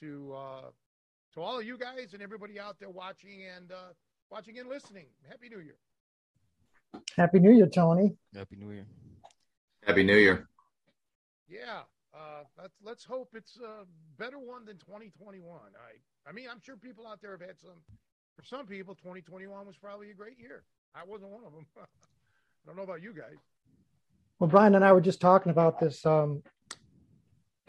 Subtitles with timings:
[0.00, 0.70] To uh,
[1.34, 3.92] to all of you guys and everybody out there watching and uh,
[4.30, 5.06] watching and listening.
[5.28, 5.76] Happy New Year.
[7.16, 8.16] Happy New Year, Tony.
[8.34, 8.86] Happy New Year.
[9.86, 10.48] Happy New Year.
[11.48, 11.80] Yeah,
[12.14, 13.84] uh, let's let's hope it's a
[14.18, 15.44] better one than 2021.
[15.52, 17.80] I I mean, I'm sure people out there have had some.
[18.36, 20.62] For some people, 2021 was probably a great year.
[20.94, 21.66] I wasn't one of them.
[21.76, 21.82] I
[22.66, 23.36] don't know about you guys.
[24.38, 26.42] Well, Brian and I were just talking about this um,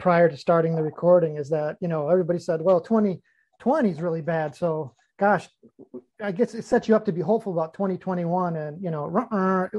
[0.02, 1.36] prior to starting the recording.
[1.36, 4.54] Is that you know everybody said, well, 2020 is really bad.
[4.54, 5.48] So, gosh,
[6.20, 8.56] I guess it sets you up to be hopeful about 2021.
[8.56, 9.08] And you know,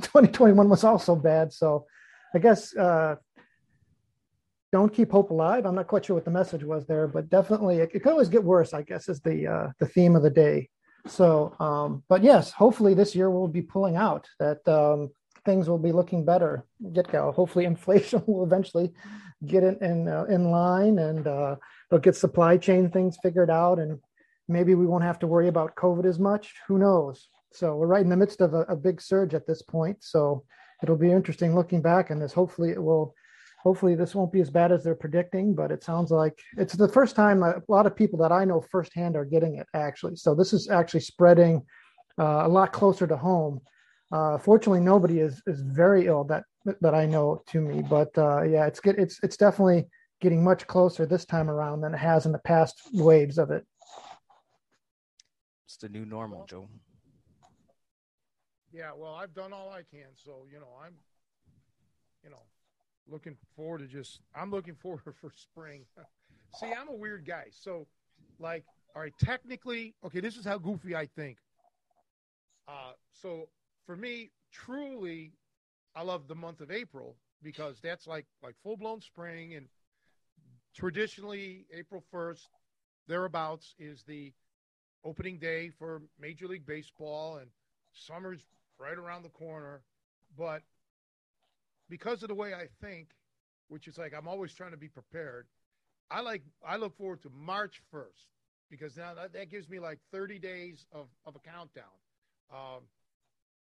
[0.00, 1.52] 2021 was also bad.
[1.52, 1.84] So,
[2.32, 3.16] I guess uh,
[4.70, 5.66] don't keep hope alive.
[5.66, 8.28] I'm not quite sure what the message was there, but definitely it, it could always
[8.28, 8.72] get worse.
[8.72, 10.70] I guess is the uh, the theme of the day.
[11.08, 14.66] So, um, but yes, hopefully this year we'll be pulling out that.
[14.68, 15.10] Um,
[15.44, 16.66] things will be looking better.
[16.92, 17.32] Get go.
[17.32, 18.92] Hopefully inflation will eventually
[19.46, 21.56] get in in, uh, in line and uh,
[21.90, 23.98] they'll get supply chain things figured out and
[24.48, 26.54] maybe we won't have to worry about covid as much.
[26.68, 27.28] Who knows?
[27.52, 29.98] So we're right in the midst of a, a big surge at this point.
[30.00, 30.44] So
[30.82, 33.14] it'll be interesting looking back on this hopefully it will
[33.62, 36.88] hopefully this won't be as bad as they're predicting but it sounds like it's the
[36.88, 40.16] first time a lot of people that i know firsthand are getting it actually.
[40.16, 41.62] So this is actually spreading
[42.18, 43.60] uh, a lot closer to home
[44.12, 46.44] uh, fortunately, nobody is is very ill that
[46.80, 47.82] that I know to me.
[47.82, 49.86] But uh, yeah, it's get it's it's definitely
[50.20, 53.66] getting much closer this time around than it has in the past waves of it.
[55.66, 56.68] It's the new normal, Joe.
[58.70, 60.94] Yeah, well, I've done all I can, so you know, I'm,
[62.22, 62.42] you know,
[63.08, 64.20] looking forward to just.
[64.34, 65.86] I'm looking forward for spring.
[66.60, 67.86] See, I'm a weird guy, so
[68.38, 71.38] like, all right, technically, okay, this is how goofy I think.
[72.68, 73.48] Uh, so
[73.86, 75.32] for me, truly,
[75.94, 79.66] I love the month of April because that's like like full blown spring and
[80.74, 82.48] traditionally April first
[83.08, 84.32] thereabouts is the
[85.04, 87.50] opening day for Major League Baseball and
[87.92, 88.40] summer's
[88.78, 89.82] right around the corner.
[90.38, 90.62] But
[91.88, 93.08] because of the way I think,
[93.68, 95.46] which is like I'm always trying to be prepared,
[96.10, 98.28] I like I look forward to March first
[98.70, 101.84] because now that, that gives me like 30 days of, of a countdown.
[102.52, 102.82] Um,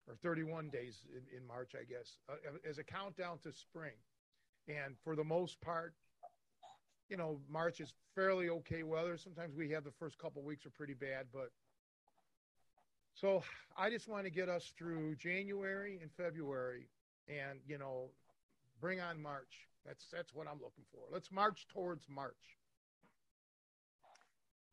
[0.07, 2.35] or 31 days in, in March, I guess, uh,
[2.67, 3.93] as a countdown to spring.
[4.67, 5.93] And for the most part,
[7.09, 9.17] you know, March is fairly okay weather.
[9.17, 11.51] Sometimes we have the first couple weeks are pretty bad, but
[13.13, 13.43] so
[13.77, 16.87] I just want to get us through January and February,
[17.27, 18.09] and you know,
[18.79, 19.67] bring on March.
[19.85, 21.01] That's that's what I'm looking for.
[21.11, 22.33] Let's march towards March.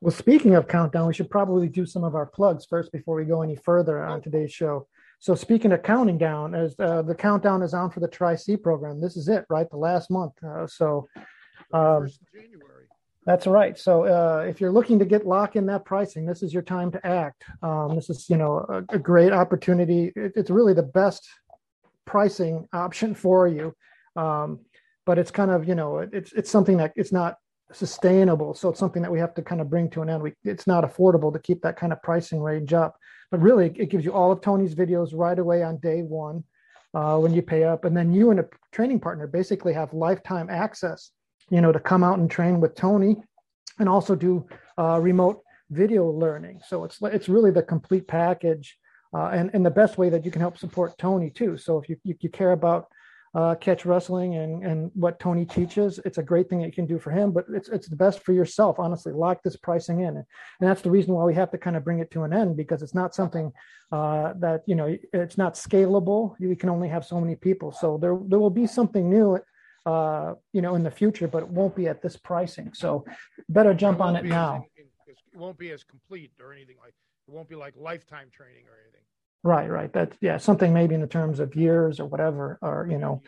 [0.01, 3.25] Well, speaking of countdown, we should probably do some of our plugs first before we
[3.25, 4.87] go any further on today's show.
[5.21, 8.57] So speaking of counting down, as uh, the countdown is on for the Tri C
[8.57, 9.69] program, this is it, right?
[9.69, 10.33] The last month.
[10.43, 11.09] Uh, so
[11.73, 12.87] um, January.
[13.27, 13.79] That's right.
[13.79, 16.91] So uh, if you're looking to get lock in that pricing, this is your time
[16.93, 17.45] to act.
[17.63, 20.13] Um, this is, you know, a, a great opportunity.
[20.17, 21.29] It, it's really the best
[22.07, 23.75] pricing option for you.
[24.17, 24.61] Um,
[25.05, 27.37] but it's kind of, you know, it, it's it's something that it's not
[27.73, 28.55] sustainable.
[28.55, 30.23] So it's something that we have to kind of bring to an end.
[30.23, 32.97] We, it's not affordable to keep that kind of pricing range up.
[33.31, 36.45] But really, it gives you all of Tony's videos right away on day one
[36.95, 40.49] uh, when you pay up, and then you and a training partner basically have lifetime
[40.51, 41.11] access.
[41.51, 43.17] You know, to come out and train with Tony,
[43.79, 44.47] and also do
[44.79, 46.61] uh, remote video learning.
[46.67, 48.77] So it's it's really the complete package,
[49.15, 51.57] uh, and and the best way that you can help support Tony too.
[51.57, 52.89] So if you you, you care about
[53.35, 56.01] uh, catch wrestling and and what Tony teaches.
[56.05, 58.21] It's a great thing that you can do for him, but it's it's the best
[58.21, 58.79] for yourself.
[58.79, 60.27] Honestly, lock this pricing in, and
[60.61, 62.83] that's the reason why we have to kind of bring it to an end because
[62.83, 63.53] it's not something
[63.93, 66.35] uh, that you know it's not scalable.
[66.39, 69.39] You can only have so many people, so there there will be something new.
[69.87, 72.71] Uh, you know, in the future, but it won't be at this pricing.
[72.75, 73.07] So,
[73.49, 74.67] better jump on it now.
[74.77, 76.93] It won't be as complete or anything like.
[77.27, 79.01] It won't be like lifetime training or anything.
[79.45, 79.93] Right, right.
[79.93, 83.23] That yeah, something maybe in the terms of years or whatever, or you know.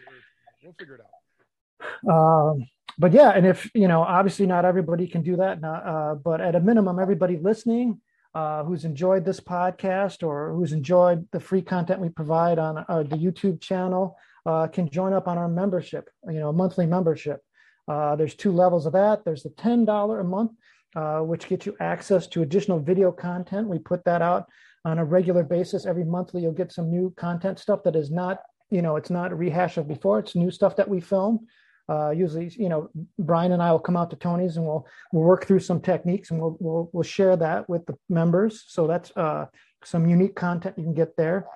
[0.62, 2.12] We'll figure it out.
[2.12, 2.66] Um,
[2.98, 5.60] but yeah, and if you know, obviously not everybody can do that.
[5.60, 8.00] Not, uh, but at a minimum, everybody listening
[8.34, 13.02] uh, who's enjoyed this podcast or who's enjoyed the free content we provide on uh,
[13.02, 14.16] the YouTube channel
[14.46, 16.08] uh, can join up on our membership.
[16.26, 17.40] You know, monthly membership.
[17.88, 19.24] Uh, there's two levels of that.
[19.24, 20.52] There's the ten dollar a month,
[20.96, 23.68] uh, which gets you access to additional video content.
[23.68, 24.46] We put that out
[24.85, 25.87] on a regular basis.
[25.87, 28.41] Every monthly, you'll get some new content stuff that is not,
[28.71, 30.19] you know, it's not a rehash of before.
[30.19, 31.47] It's new stuff that we film.
[31.88, 32.88] Uh, usually, you know,
[33.19, 36.31] Brian and I will come out to Tony's and we'll we'll work through some techniques
[36.31, 38.65] and we'll we'll, we'll share that with the members.
[38.69, 39.47] So that's uh,
[39.85, 41.47] some unique content you can get there.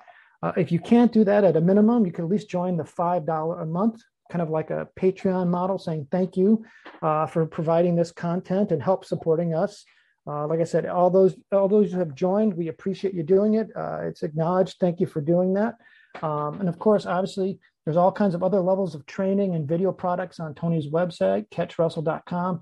[0.43, 2.83] Uh, if you can't do that at a minimum, you can at least join the
[2.83, 6.65] five dollar a month, kind of like a Patreon model, saying thank you
[7.01, 9.85] uh, for providing this content and help supporting us.
[10.27, 13.55] Uh, like I said, all those all those who have joined, we appreciate you doing
[13.55, 13.69] it.
[13.75, 14.77] Uh, it's acknowledged.
[14.79, 15.75] Thank you for doing that.
[16.23, 19.91] Um, and of course, obviously, there's all kinds of other levels of training and video
[19.91, 22.61] products on Tony's website, catchwrestling.com.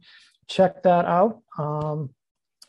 [0.50, 1.42] Check that out.
[1.58, 2.10] Um,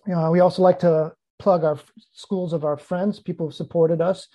[0.07, 1.79] you know, we also like to plug our
[2.13, 4.29] schools of our friends, people who supported us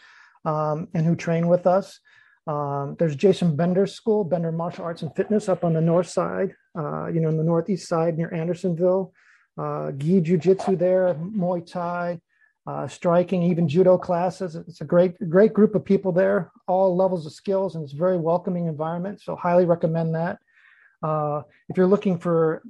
[0.43, 1.99] um, and who train with us.
[2.47, 6.55] Um, there's Jason Bender's school, Bender Martial Arts and Fitness, up on the north side,
[6.77, 9.13] uh, you know, in the northeast side near Andersonville.
[9.59, 12.21] Uh, Gi Jiu Jitsu there, Muay Thai,
[12.65, 14.55] uh, striking, even judo classes.
[14.55, 17.97] It's a great, great group of people there, all levels of skills, and it's a
[17.97, 19.21] very welcoming environment.
[19.21, 20.39] So, highly recommend that.
[21.03, 22.61] Uh, if you're looking for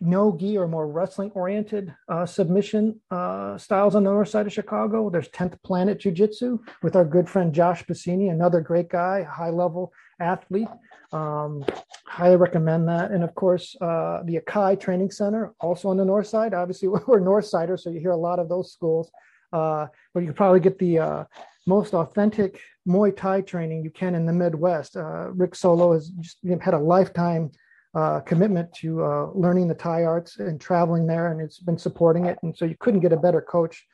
[0.00, 4.52] no gi or more wrestling oriented uh, submission uh, styles on the north side of
[4.52, 9.22] Chicago, there's 10th Planet Jiu Jitsu with our good friend Josh Bassini, another great guy,
[9.22, 10.68] high level athlete.
[11.14, 11.64] Um,
[12.06, 13.12] highly recommend that.
[13.12, 16.54] And of course, uh, the Akai Training Center, also on the north side.
[16.54, 19.10] Obviously, we're north siders, so you hear a lot of those schools.
[19.52, 21.24] Uh, but you can probably get the uh,
[21.68, 24.96] most authentic Muay Thai training you can in the Midwest.
[24.96, 27.52] Uh, Rick Solo has just had a lifetime
[27.94, 32.24] uh, commitment to uh, learning the Thai arts and traveling there, and it's been supporting
[32.24, 32.38] it.
[32.42, 33.86] And so you couldn't get a better coach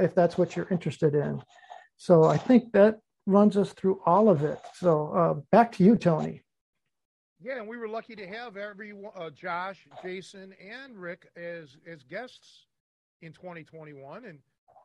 [0.00, 1.40] if that's what you're interested in.
[1.96, 4.58] So I think that runs us through all of it.
[4.74, 6.42] So back to you, Tony.
[7.46, 12.02] Yeah, and we were lucky to have every uh, Josh, Jason, and Rick as as
[12.02, 12.66] guests
[13.22, 14.40] in 2021, and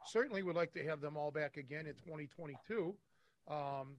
[0.05, 2.93] certainly would like to have them all back again in 2022.
[3.47, 3.95] Um,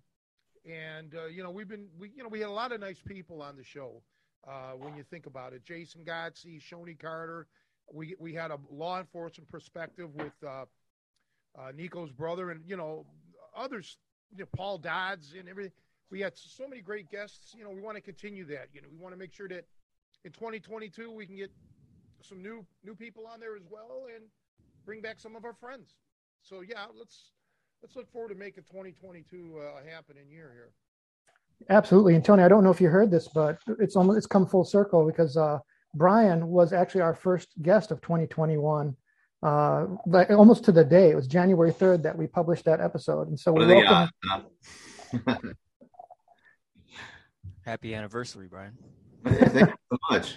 [0.65, 3.01] and uh, you know, we've been we you know we had a lot of nice
[3.05, 4.01] people on the show.
[4.47, 7.49] Uh, when you think about it, Jason Godsey, Shonie Carter,
[7.93, 10.67] we we had a law enforcement perspective with uh,
[11.59, 13.07] uh Nico's brother, and you know
[13.57, 13.99] others,
[14.31, 15.73] you know, Paul Dodds and everything.
[16.13, 17.55] We had so many great guests.
[17.57, 18.69] You know, we want to continue that.
[18.75, 19.65] You know, we want to make sure that
[20.27, 21.51] in 2022 we can get
[22.21, 24.27] some new new people on there as well, and
[24.85, 25.95] bring back some of our friends.
[26.43, 27.31] So yeah, let's
[27.83, 30.73] let's look forward to making 2022 uh, a happening year here.
[31.71, 34.47] Absolutely, and Tony, I don't know if you heard this, but it's almost it's come
[34.47, 35.61] full circle because uh,
[35.95, 38.95] Brian was actually our first guest of 2021.
[39.43, 43.29] Uh, like almost to the day, it was January 3rd that we published that episode,
[43.29, 44.11] and so we welcome.
[47.65, 48.77] Happy anniversary, Brian.
[49.25, 50.37] Thank you so much.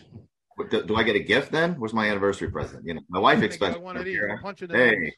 [0.69, 1.73] Do, do, I get a gift then?
[1.79, 2.85] Where's my anniversary present?
[2.85, 3.75] You know, my wife expects.
[3.75, 4.19] I One of these,
[4.69, 5.13] hey,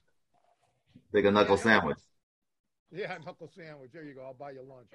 [1.14, 1.98] take a knuckle yeah, sandwich.
[2.92, 3.92] Yeah, knuckle sandwich.
[3.94, 4.24] There you go.
[4.24, 4.88] I'll buy you lunch.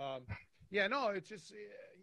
[0.00, 0.22] Um,
[0.70, 1.52] yeah, no, it's just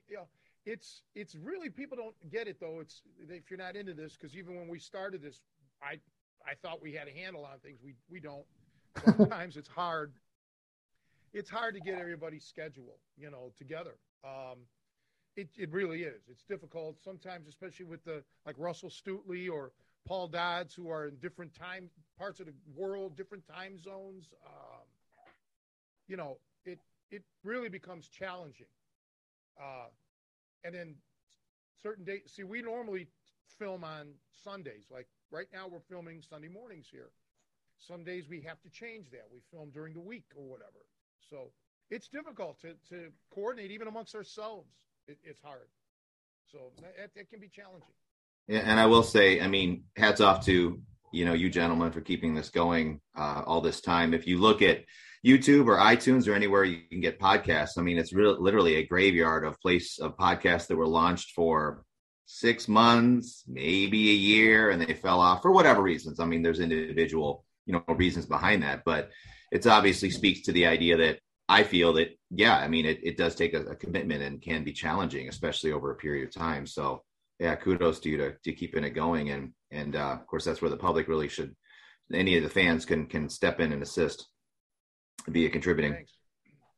[0.07, 0.27] you know,
[0.65, 2.79] it's it's really people don't get it though.
[2.79, 5.41] It's if you're not into this because even when we started this,
[5.81, 5.99] I
[6.47, 7.79] I thought we had a handle on things.
[7.83, 8.45] We we don't.
[9.17, 10.13] Sometimes it's hard.
[11.33, 13.95] It's hard to get everybody's schedule, you know, together.
[14.23, 14.59] Um,
[15.35, 16.21] it, it really is.
[16.29, 19.71] It's difficult sometimes, especially with the like Russell Stutely or
[20.05, 24.29] Paul Dodds, who are in different time parts of the world, different time zones.
[24.45, 24.85] Um,
[26.07, 28.67] you know, it it really becomes challenging.
[29.59, 29.87] Uh,
[30.63, 30.95] and then
[31.81, 32.21] certain days.
[32.27, 33.07] See, we normally
[33.57, 34.07] film on
[34.43, 34.85] Sundays.
[34.91, 37.09] Like right now, we're filming Sunday mornings here.
[37.77, 39.25] Some days we have to change that.
[39.33, 40.85] We film during the week or whatever.
[41.29, 41.51] So
[41.91, 44.69] it's difficult to, to coordinate even amongst ourselves
[45.07, 45.67] it, it's hard.
[46.51, 46.71] So
[47.15, 47.87] it, can be challenging.
[48.47, 50.81] Yeah, and I will say, I mean, hats off to
[51.13, 54.13] you know you gentlemen for keeping this going uh, all this time.
[54.13, 54.83] If you look at
[55.25, 58.85] YouTube or iTunes or anywhere you can get podcasts, I mean, it's really literally a
[58.85, 61.83] graveyard of place of podcasts that were launched for
[62.25, 66.19] six months, maybe a year, and they fell off for whatever reasons.
[66.19, 69.09] I mean, there's individual you know reasons behind that, but
[69.51, 71.19] it's obviously speaks to the idea that
[71.51, 74.63] I feel that, yeah, I mean, it, it does take a, a, commitment and can
[74.63, 76.65] be challenging, especially over a period of time.
[76.65, 77.03] So,
[77.39, 79.31] yeah, kudos to you to, to keeping it going.
[79.31, 81.53] And, and uh, of course, that's where the public really should,
[82.13, 84.29] any of the fans can, can step in and assist.
[85.29, 85.91] be a contributing.
[85.91, 86.13] Thanks.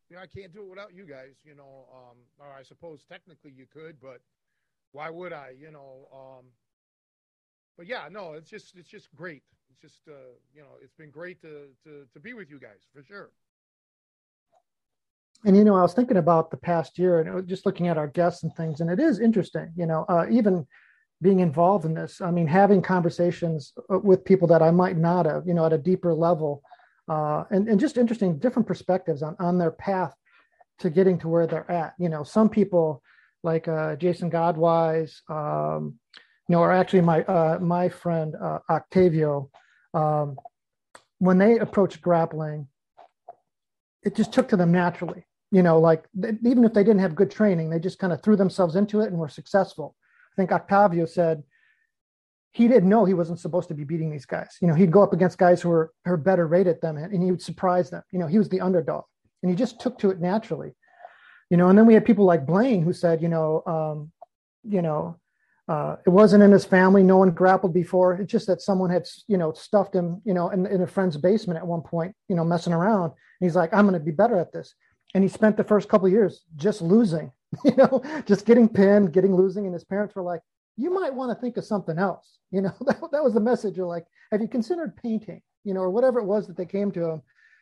[0.09, 1.35] You know, I can't do it without you guys.
[1.43, 4.21] You know, um, or I suppose technically you could, but
[4.91, 5.53] why would I?
[5.55, 6.45] You know, um,
[7.77, 9.43] but yeah, no, it's just it's just great.
[9.69, 12.81] It's just uh, you know, it's been great to to to be with you guys
[12.91, 13.29] for sure.
[15.45, 18.07] And you know, I was thinking about the past year and just looking at our
[18.07, 19.71] guests and things, and it is interesting.
[19.75, 20.65] You know, uh, even
[21.21, 22.21] being involved in this.
[22.21, 25.73] I mean, having conversations uh, with people that I might not have, you know, at
[25.73, 26.61] a deeper level,
[27.09, 30.13] uh, and and just interesting different perspectives on on their path
[30.79, 31.93] to getting to where they're at.
[31.97, 33.01] You know, some people
[33.43, 35.99] like uh, Jason Godsey, um,
[36.47, 39.49] you know, or actually my uh, my friend uh, Octavio,
[39.93, 40.37] um,
[41.19, 42.67] when they approached grappling,
[44.03, 45.25] it just took to them naturally.
[45.53, 46.05] You know, like
[46.43, 49.09] even if they didn't have good training, they just kind of threw themselves into it
[49.11, 49.95] and were successful.
[50.33, 51.43] I think Octavio said
[52.53, 54.57] he didn't know he wasn't supposed to be beating these guys.
[54.61, 57.11] You know, he'd go up against guys who were, who were better rated than him,
[57.13, 58.01] and he would surprise them.
[58.11, 59.03] You know, he was the underdog,
[59.43, 60.73] and he just took to it naturally.
[61.51, 64.11] You know, and then we had people like Blaine who said, you know, um,
[64.63, 65.19] you know,
[65.67, 67.03] uh, it wasn't in his family.
[67.03, 68.15] No one grappled before.
[68.15, 71.17] It's just that someone had, you know, stuffed him, you know, in, in a friend's
[71.17, 73.11] basement at one point, you know, messing around.
[73.11, 74.73] And he's like, I'm going to be better at this.
[75.13, 77.31] And he spent the first couple years just losing,
[77.65, 79.65] you know, just getting pinned, getting losing.
[79.65, 80.41] And his parents were like,
[80.75, 82.39] you might want to think of something else.
[82.51, 83.77] You know, that, that was the message.
[83.77, 86.91] You're like, have you considered painting, you know, or whatever it was that they came
[86.91, 87.21] to him.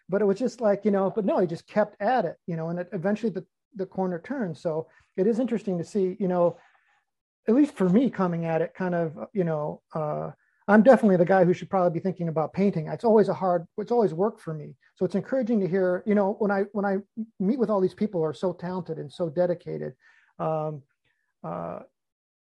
[0.10, 2.58] But it was just like, you know, but no, he just kept at it, you
[2.58, 4.58] know, and it, eventually the, the corner turned.
[4.58, 6.58] So it is interesting to see, you know,
[7.48, 10.32] at least for me coming at it kind of, you know, uh,
[10.72, 12.88] I'm definitely the guy who should probably be thinking about painting.
[12.88, 14.76] It's always a hard, it's always work for me.
[14.96, 16.98] So it's encouraging to hear, you know, when I when I
[17.40, 19.94] meet with all these people who are so talented and so dedicated,
[20.40, 20.82] um,
[21.44, 21.80] uh,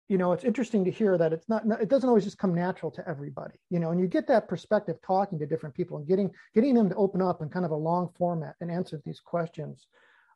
[0.08, 2.90] you know, it's interesting to hear that it's not, it doesn't always just come natural
[2.92, 6.30] to everybody, you know, and you get that perspective talking to different people and getting
[6.54, 9.86] getting them to open up in kind of a long format and answer these questions.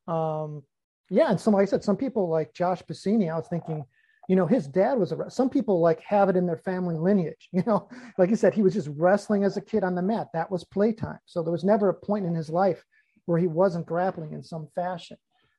[0.09, 0.63] Um,
[1.11, 3.85] yeah, and some, like I said, some people like Josh Piscini, I was thinking,
[4.28, 7.49] you know his dad was a some people like have it in their family lineage
[7.52, 7.88] you know?
[8.19, 10.28] Like you said he was just wrestling as a kid on the mat.
[10.33, 11.19] That was playtime.
[11.26, 12.85] So there was never a point in his life
[13.26, 15.16] where he wasn't grappling in some fashion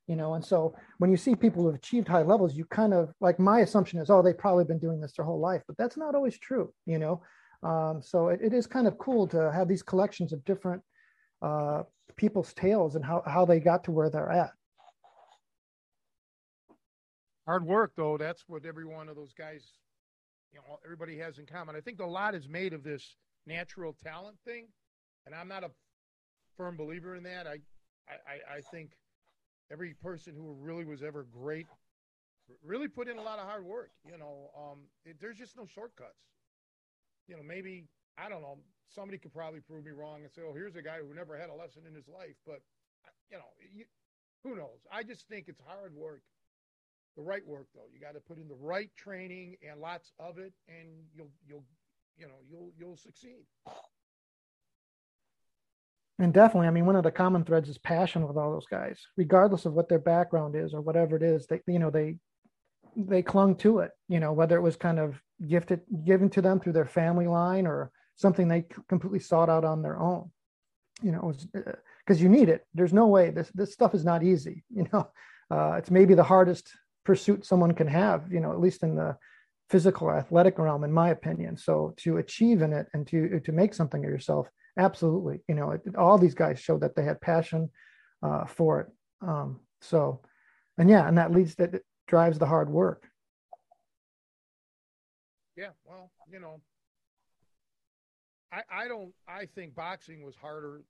[0.07, 0.35] you know?
[0.35, 3.39] And so when you see people who have achieved high levels you kind of like
[3.39, 6.15] my assumption is oh they've probably been doing this their whole life but that's not
[6.15, 7.21] always true you know?
[7.63, 10.83] Um, so it, it is kind of cool to have these collections of different
[11.41, 11.83] uh,
[12.15, 14.51] people's tales and how, how they got to where they're at
[17.45, 18.17] hard work though.
[18.17, 19.63] That's what every one of those guys
[20.51, 21.75] you know everybody has in common.
[21.75, 24.65] I think a lot is made of this natural talent thing
[25.25, 25.69] and i'm not a
[26.57, 27.45] firm believer in that.
[27.45, 27.59] I
[28.09, 28.91] i i think
[29.71, 31.67] every person who really was ever great
[32.63, 34.49] really put in a lot of hard work you know.
[34.57, 36.23] Um it, there's just no shortcuts.
[37.27, 37.85] You know maybe
[38.17, 40.97] i don't know somebody could probably prove me wrong and say oh here's a guy
[41.05, 42.61] who never had a lesson in his life but
[43.29, 43.85] you know you,
[44.43, 44.85] who knows?
[44.91, 46.21] I just think it's hard work
[47.15, 47.87] the right work though.
[47.93, 51.65] You got to put in the right training and lots of it, and you'll you'll
[52.17, 53.45] you know you'll you'll succeed.
[56.17, 58.99] And definitely, I mean, one of the common threads is passion with all those guys,
[59.17, 61.45] regardless of what their background is or whatever it is.
[61.47, 62.17] They you know they
[62.95, 63.91] they clung to it.
[64.07, 67.67] You know whether it was kind of gifted given to them through their family line
[67.67, 70.31] or something they completely sought out on their own.
[71.01, 72.65] You know, because uh, you need it.
[72.73, 74.63] There's no way this this stuff is not easy.
[74.73, 75.09] You know,
[75.51, 76.71] uh, it's maybe the hardest
[77.05, 79.15] pursuit someone can have, you know, at least in the
[79.69, 81.55] physical athletic realm, in my opinion.
[81.55, 84.47] So to achieve in it and to to make something of yourself,
[84.77, 87.69] absolutely, you know, it, all these guys showed that they had passion
[88.21, 88.87] uh, for it.
[89.21, 90.21] Um, so,
[90.77, 93.07] and yeah, and that leads that drives the hard work.
[95.55, 96.59] Yeah, well, you know,
[98.51, 100.81] I I don't I think boxing was harder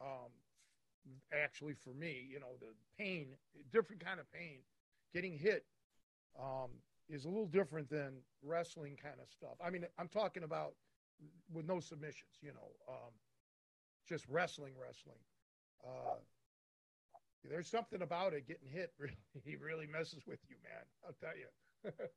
[0.00, 0.30] um
[1.32, 3.26] actually for me, you know, the pain,
[3.72, 4.58] different kind of pain
[5.12, 5.64] getting hit
[6.40, 6.70] um,
[7.08, 9.56] is a little different than wrestling kind of stuff.
[9.64, 10.74] I mean, I'm talking about
[11.52, 13.12] with no submissions, you know, um,
[14.08, 15.18] just wrestling, wrestling.
[15.84, 16.16] Uh,
[17.48, 18.92] there's something about it getting hit.
[18.98, 20.84] Really, he really messes with you, man.
[21.04, 21.92] I'll tell you.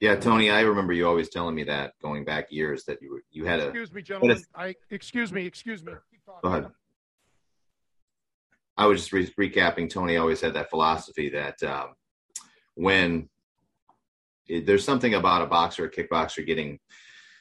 [0.00, 3.22] yeah, Tony, I remember you always telling me that going back years that you were,
[3.30, 3.68] you had a.
[3.68, 4.42] Excuse me, gentlemen.
[4.56, 5.92] A, I excuse me, excuse me.
[6.42, 6.66] Go ahead.
[8.76, 9.90] I was just re- recapping.
[9.90, 11.94] Tony always had that philosophy that um,
[12.74, 13.28] when
[14.46, 16.78] it, there's something about a boxer, a kickboxer getting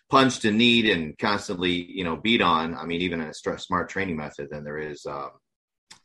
[0.09, 2.75] punched and kneed and constantly, you know, beat on.
[2.75, 5.05] I mean, even in a smart training method, then there is.
[5.05, 5.31] Um,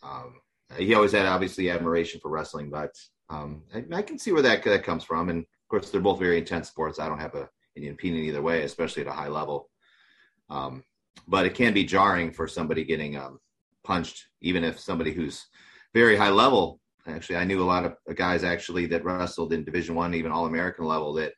[0.03, 0.41] um,
[0.77, 2.95] he always had obviously admiration for wrestling, but
[3.31, 5.29] um, I, I, can see where that that comes from.
[5.29, 6.99] And of course, they're both very intense sports.
[6.99, 9.69] I don't have a, an opinion either way, especially at a high level.
[10.51, 10.85] Um,
[11.27, 13.39] but it can be jarring for somebody getting um,
[13.85, 15.47] punched, even if somebody who's
[15.95, 16.81] very high level.
[17.07, 20.47] Actually, I knew a lot of guys actually that wrestled in Division One, even All
[20.47, 21.33] American level, that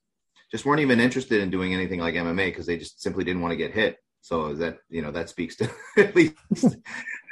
[0.50, 3.52] just weren't even interested in doing anything like MMA because they just simply didn't want
[3.52, 3.97] to get hit.
[4.23, 6.35] So that you know that speaks to at least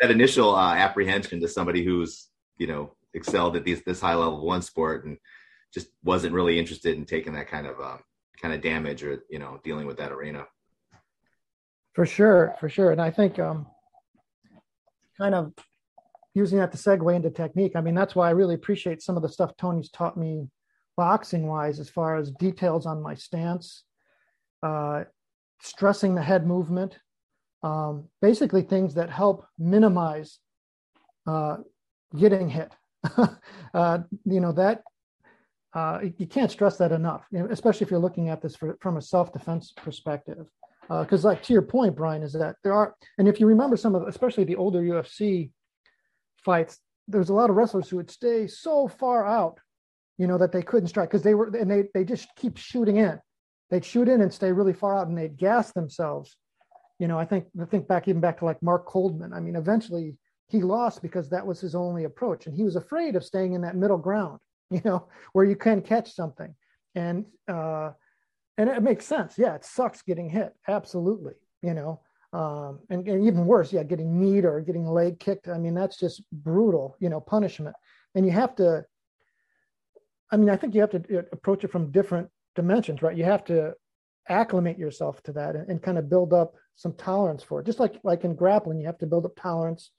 [0.00, 4.46] that initial uh, apprehension to somebody who's you know excelled at these this high level
[4.46, 5.18] one sport and
[5.74, 7.98] just wasn't really interested in taking that kind of uh,
[8.40, 10.46] kind of damage or you know dealing with that arena.
[11.92, 13.66] For sure, for sure, and I think um,
[15.18, 15.52] kind of
[16.34, 17.72] using that to segue into technique.
[17.74, 20.48] I mean, that's why I really appreciate some of the stuff Tony's taught me
[20.96, 23.84] boxing wise, as far as details on my stance,
[24.62, 25.04] uh,
[25.60, 26.98] stressing the head movement,
[27.62, 30.38] um, basically things that help minimize
[31.26, 31.56] uh,
[32.16, 32.72] getting hit.
[33.74, 34.82] uh, you know that
[35.74, 39.02] uh, you can't stress that enough, especially if you're looking at this for, from a
[39.02, 40.46] self-defense perspective.
[40.88, 43.76] Because, uh, like to your point, Brian, is that there are, and if you remember
[43.76, 45.50] some of, especially the older UFC
[46.44, 49.58] fights, there's a lot of wrestlers who would stay so far out,
[50.16, 52.96] you know, that they couldn't strike because they were, and they they just keep shooting
[52.96, 53.18] in.
[53.70, 56.36] They'd shoot in and stay really far out, and they'd gas themselves.
[56.98, 59.32] You know, I think I think back even back to like Mark Coleman.
[59.32, 60.16] I mean, eventually
[60.48, 63.60] he lost because that was his only approach, and he was afraid of staying in
[63.62, 64.40] that middle ground
[64.70, 66.54] you know, where you can catch something.
[66.94, 67.92] And uh,
[68.58, 69.38] and it makes sense.
[69.38, 70.52] Yeah, it sucks getting hit.
[70.66, 71.34] Absolutely.
[71.62, 72.00] You know,
[72.32, 75.48] um, and, and even worse, yeah, getting kneed or getting leg kicked.
[75.48, 77.74] I mean, that's just brutal, you know, punishment.
[78.14, 78.84] And you have to,
[80.30, 83.16] I mean, I think you have to uh, approach it from different dimensions, right?
[83.16, 83.72] You have to
[84.28, 87.66] acclimate yourself to that and, and kind of build up some tolerance for it.
[87.66, 89.90] Just like like in grappling, you have to build up tolerance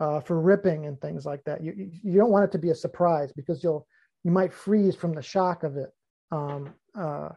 [0.00, 1.64] uh, for ripping and things like that.
[1.64, 3.86] You you don't want it to be a surprise because you'll
[4.22, 5.90] you might freeze from the shock of it.
[6.30, 7.30] Um, uh,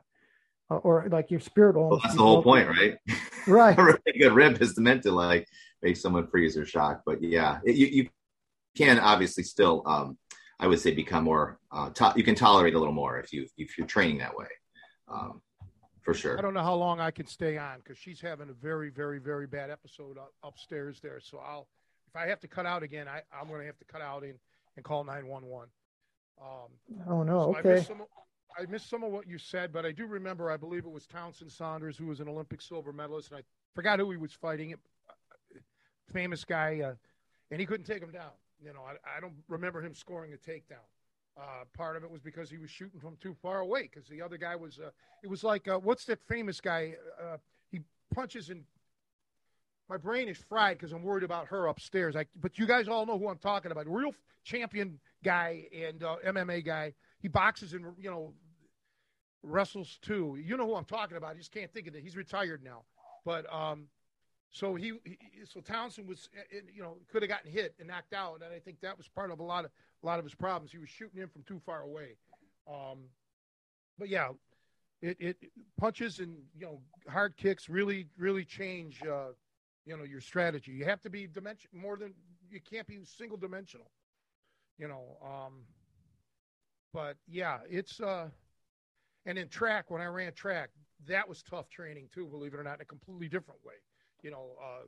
[0.69, 1.89] or like your spirit will.
[1.89, 2.98] Well, that's the whole point, right?
[3.48, 3.77] Right.
[3.77, 5.48] a really good rib is meant to like
[5.84, 7.03] make someone freeze or shock.
[7.05, 8.10] But yeah, it, you, you
[8.75, 10.17] can obviously still, um,
[10.60, 11.60] I would say, become more.
[11.71, 14.47] Uh, to- you can tolerate a little more if you if you're training that way,
[15.08, 15.43] um,
[16.01, 16.39] for sure.
[16.39, 19.19] I don't know how long I can stay on because she's having a very, very,
[19.19, 21.19] very bad episode up, upstairs there.
[21.19, 21.67] So I'll,
[22.08, 24.23] if I have to cut out again, I, I'm going to have to cut out
[24.23, 24.39] and,
[24.75, 25.67] and call nine one one.
[26.41, 27.86] Um, oh no, so okay.
[28.58, 30.50] I missed, some, of what you said, but I do remember.
[30.50, 34.00] I believe it was Townsend Saunders who was an Olympic silver medalist, and I forgot
[34.00, 34.76] who he was fighting.
[36.12, 36.94] Famous guy, uh,
[37.52, 38.32] and he couldn't take him down.
[38.63, 40.86] You know, I, I don't remember him scoring a takedown.
[41.38, 43.89] Uh, part of it was because he was shooting from too far away.
[43.91, 44.91] Because the other guy was, uh,
[45.24, 46.94] it was like, uh, what's that famous guy?
[47.22, 47.38] Uh,
[47.72, 47.82] he
[48.13, 48.63] punches and
[49.89, 52.15] my brain is fried because I'm worried about her upstairs.
[52.15, 53.88] I, but you guys all know who I'm talking about.
[53.88, 54.13] Real
[54.44, 56.94] champion guy and uh, MMA guy.
[57.20, 58.34] He boxes and you know
[59.45, 60.38] wrestles too.
[60.41, 61.31] You know who I'm talking about.
[61.31, 62.03] I just can't think of it.
[62.03, 62.84] He's retired now,
[63.25, 63.88] but um,
[64.51, 67.88] so he, he so Townsend was eh, eh, you know could have gotten hit and
[67.88, 69.71] knocked out, and I think that was part of a lot of
[70.03, 70.71] a lot of his problems.
[70.71, 72.17] He was shooting in from too far away.
[72.67, 72.99] Um,
[73.97, 74.29] but yeah,
[75.01, 75.38] it, it
[75.79, 76.79] punches and you know
[77.10, 79.29] hard kicks really really change uh,
[79.86, 80.71] you know your strategy.
[80.71, 82.13] You have to be dimension more than
[82.49, 83.91] you can't be single dimensional
[84.77, 85.17] you know.
[85.23, 85.63] Um,
[86.93, 88.29] but yeah, it's uh,
[89.26, 90.70] and in track when I ran track,
[91.08, 92.28] that was tough training too.
[92.28, 93.76] Believe it or not, in a completely different way.
[94.22, 94.86] You know, uh,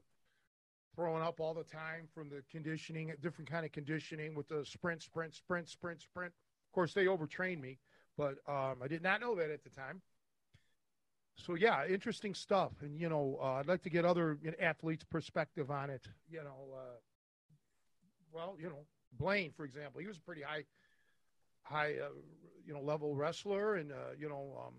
[0.96, 5.02] throwing up all the time from the conditioning, different kind of conditioning with the sprint,
[5.04, 6.34] sprint, sprint, sprint, sprint.
[6.68, 7.78] Of course, they overtrained me,
[8.18, 10.02] but um, I did not know that at the time.
[11.36, 15.70] So yeah, interesting stuff, and you know, uh, I'd like to get other athletes' perspective
[15.70, 16.08] on it.
[16.32, 16.98] You know, uh,
[18.34, 18.86] well, you know,
[19.20, 20.64] Blaine, for example, he was pretty high,
[21.70, 22.10] high, uh,
[22.66, 24.74] you know, level wrestler, and uh, you know, um,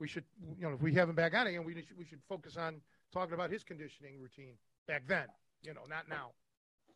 [0.00, 0.24] we should,
[0.58, 2.80] you know, if we have him back on again, we should, we should focus on
[3.12, 4.54] talking about his conditioning routine
[4.86, 5.26] back then.
[5.62, 6.32] You know, not now.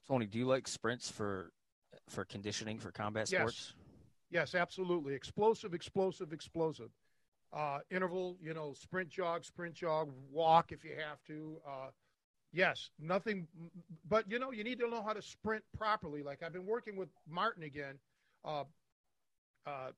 [0.07, 1.53] Tony, do you like sprints for
[2.09, 3.75] for conditioning for combat sports?
[4.31, 5.14] Yes, yes absolutely.
[5.14, 6.91] Explosive, explosive, explosive.
[7.51, 11.57] Uh, interval, you know, sprint jog, sprint jog, walk if you have to.
[11.67, 11.88] Uh,
[12.53, 13.47] Yes, nothing,
[14.09, 16.23] but you know, you need to know how to sprint properly.
[16.23, 17.99] Like I've been working with Martin again,
[18.44, 18.64] uh,
[19.66, 19.90] uh,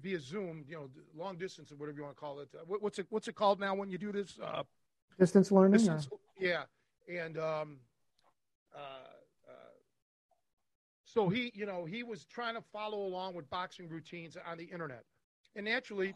[0.00, 0.64] via Zoom.
[0.68, 2.48] You know, long distance or whatever you want to call it.
[2.54, 4.38] Uh, what, what's it What's it called now when you do this?
[4.42, 4.62] Uh,
[5.18, 5.72] distance learning.
[5.72, 6.64] Distance, yeah,
[7.08, 7.78] and um,
[8.74, 9.52] uh, uh,
[11.04, 14.64] so he, you know, he was trying to follow along with boxing routines on the
[14.64, 15.04] internet,
[15.54, 16.14] and naturally,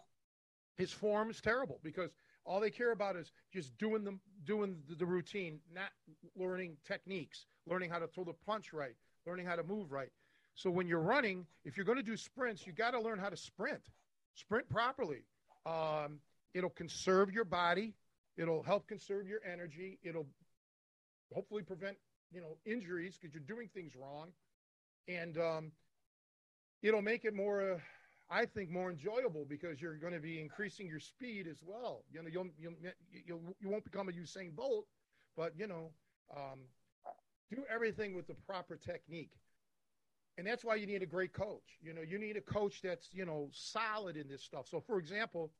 [0.76, 2.10] his form is terrible because
[2.44, 5.90] all they care about is just doing the doing the routine, not
[6.36, 8.94] learning techniques, learning how to throw the punch right,
[9.26, 10.10] learning how to move right.
[10.58, 13.28] So when you're running, if you're going to do sprints, you got to learn how
[13.28, 13.80] to sprint,
[14.34, 15.22] sprint properly.
[15.64, 16.18] Um,
[16.52, 17.94] it'll conserve your body.
[18.36, 20.00] It'll help conserve your energy.
[20.02, 20.26] It'll
[21.32, 21.96] hopefully prevent
[22.32, 24.32] you know injuries because you're doing things wrong,
[25.06, 25.72] and um,
[26.82, 27.74] it'll make it more.
[27.74, 27.78] Uh,
[28.28, 32.02] I think more enjoyable because you're going to be increasing your speed as well.
[32.12, 32.74] You know, you'll you'll,
[33.24, 34.86] you'll you won't become a Usain Bolt,
[35.36, 35.92] but you know,
[36.36, 36.58] um,
[37.48, 39.30] do everything with the proper technique.
[40.38, 41.78] And that's why you need a great coach.
[41.82, 44.68] You know, you need a coach that's, you know, solid in this stuff.
[44.68, 45.50] So, for example,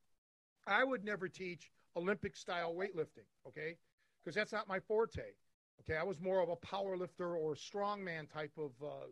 [0.69, 3.77] I would never teach Olympic style weightlifting, okay?
[4.23, 5.33] Because that's not my forte.
[5.81, 9.07] Okay, I was more of a power lifter or strongman type of uh,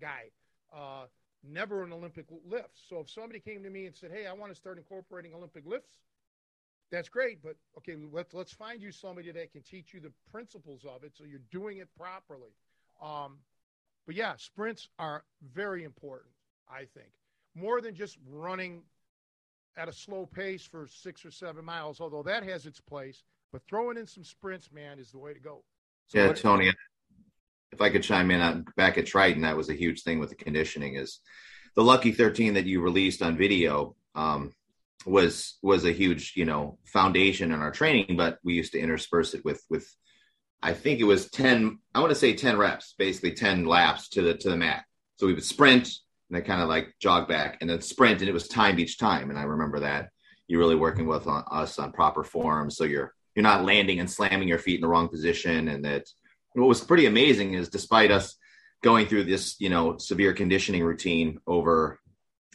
[0.00, 0.30] guy.
[0.74, 1.04] Uh,
[1.46, 2.78] never an Olympic lift.
[2.88, 5.66] So if somebody came to me and said, "Hey, I want to start incorporating Olympic
[5.66, 5.98] lifts,"
[6.90, 7.42] that's great.
[7.42, 11.16] But okay, let's let's find you somebody that can teach you the principles of it,
[11.16, 12.52] so you're doing it properly.
[13.02, 13.38] Um,
[14.06, 16.32] but yeah, sprints are very important.
[16.68, 17.10] I think
[17.54, 18.82] more than just running
[19.76, 23.22] at a slow pace for six or seven miles, although that has its place.
[23.52, 25.64] But throwing in some sprints, man, is the way to go.
[26.08, 26.72] So yeah, Tony,
[27.72, 30.30] if I could chime in on back at Triton, that was a huge thing with
[30.30, 31.20] the conditioning is
[31.76, 34.52] the Lucky 13 that you released on video um,
[35.06, 39.34] was was a huge you know foundation in our training, but we used to intersperse
[39.34, 39.88] it with with
[40.62, 44.22] I think it was 10 I want to say 10 reps, basically 10 laps to
[44.22, 44.84] the to the mat.
[45.16, 45.88] So we would sprint
[46.28, 48.98] and then kind of like jog back and then sprint and it was timed each
[48.98, 49.30] time.
[49.30, 50.10] And I remember that.
[50.46, 52.70] You're really working with on, us on proper form.
[52.70, 55.68] So you're you're not landing and slamming your feet in the wrong position.
[55.68, 56.04] And that
[56.54, 58.36] what was pretty amazing is despite us
[58.82, 62.00] going through this, you know, severe conditioning routine over,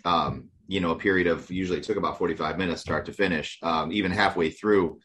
[0.04, 3.92] um, you know, a period of usually took about 45 minutes start to finish, um,
[3.92, 5.00] even halfway through,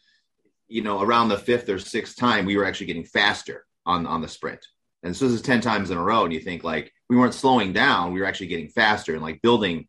[0.71, 4.23] you know, around the fifth or sixth time, we were actually getting faster on, on
[4.23, 4.65] the sprint.
[5.03, 6.25] And so this is 10 times in a row.
[6.25, 9.43] And you think like we weren't slowing down, we were actually getting faster and like
[9.43, 9.89] building,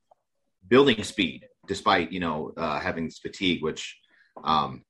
[0.68, 3.98] building speed despite, you know, uh, having this fatigue, which,
[4.44, 4.84] um,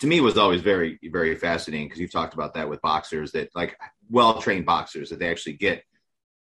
[0.00, 3.54] to me was always very very fascinating because you've talked about that with boxers that
[3.54, 3.78] like
[4.10, 5.84] well trained boxers that they actually get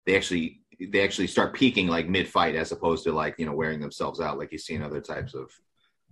[0.05, 3.53] they actually they actually start peaking like mid fight as opposed to like you know
[3.53, 5.51] wearing themselves out like you see in other types of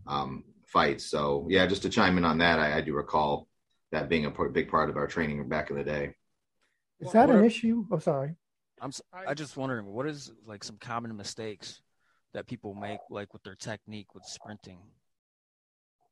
[0.05, 1.05] um, fights.
[1.05, 3.47] So yeah, just to chime in on that, I, I do recall
[3.91, 6.13] that being a big part of our training back in the day.
[6.99, 7.85] Is that an issue?
[7.89, 8.35] I'm oh, sorry.
[8.81, 11.81] I'm I just wondering what is like some common mistakes
[12.33, 14.79] that people make like with their technique with sprinting.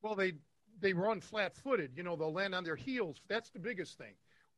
[0.01, 0.33] Well, they
[0.79, 1.91] they run flat-footed.
[1.95, 3.21] You know, they'll land on their heels.
[3.27, 4.13] That's the biggest thing.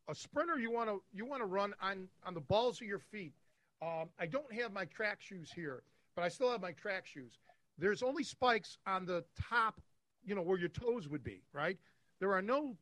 [0.10, 3.00] A sprinter, you want to you want to run on on the balls of your
[3.00, 3.34] feet.
[3.82, 5.84] Um, I don't have my track shoes here,
[6.16, 7.40] but I still have my track shoes.
[7.78, 9.80] There's only spikes on the top,
[10.28, 11.42] you know, where your toes would be.
[11.54, 11.78] Right.
[12.20, 12.76] There are no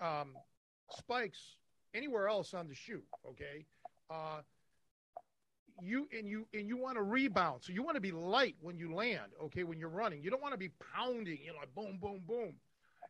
[0.00, 0.34] um,
[0.90, 1.56] spikes
[1.92, 3.02] anywhere else on the shoe.
[3.28, 3.66] Okay.
[4.08, 4.40] Uh,
[5.82, 8.78] you and you and you want to rebound, so you want to be light when
[8.78, 9.32] you land.
[9.44, 11.38] Okay, when you're running, you don't want to be pounding.
[11.44, 12.54] You know, like boom, boom, boom.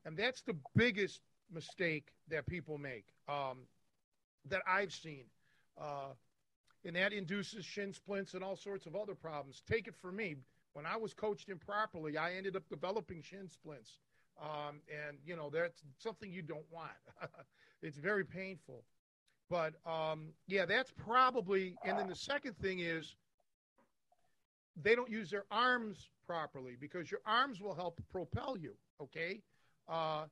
[0.04, 1.20] And that's the biggest
[1.52, 3.58] mistake that people make um,
[4.48, 5.24] that I've seen.
[5.80, 6.14] Uh,
[6.84, 9.62] and that induces shin splints and all sorts of other problems.
[9.68, 10.36] Take it from me.
[10.76, 13.92] When I was coached improperly, I ended up developing shin splints.
[14.38, 16.90] Um, and, you know, that's something you don't want.
[17.82, 18.84] it's very painful.
[19.48, 21.76] But um, yeah, that's probably.
[21.82, 23.16] And then the second thing is
[24.82, 28.74] they don't use their arms properly because your arms will help propel you.
[29.00, 29.40] Okay.
[29.88, 30.24] Uh,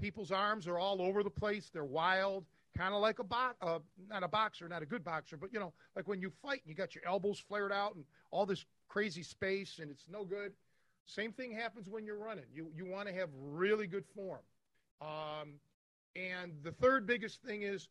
[0.00, 1.68] people's arms are all over the place.
[1.70, 2.46] They're wild,
[2.78, 5.60] kind of like a box, uh, not a boxer, not a good boxer, but you
[5.60, 8.64] know, like when you fight and you got your elbows flared out and all this
[8.88, 10.52] crazy space and it's no good.
[11.06, 12.44] Same thing happens when you're running.
[12.52, 14.40] You you want to have really good form.
[15.00, 15.60] Um,
[16.16, 17.88] and the third biggest thing is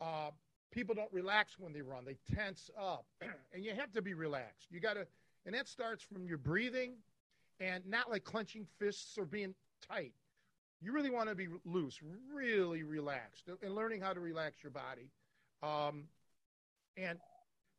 [0.00, 0.30] uh,
[0.70, 2.04] people don't relax when they run.
[2.04, 3.06] They tense up,
[3.54, 4.68] and you have to be relaxed.
[4.70, 5.06] You got to,
[5.46, 6.94] and that starts from your breathing,
[7.60, 9.54] and not like clenching fists or being
[9.88, 10.12] tight.
[10.80, 11.98] You really want to be loose,
[12.32, 15.08] really relaxed, and learning how to relax your body.
[15.62, 16.04] Um,
[16.96, 17.18] and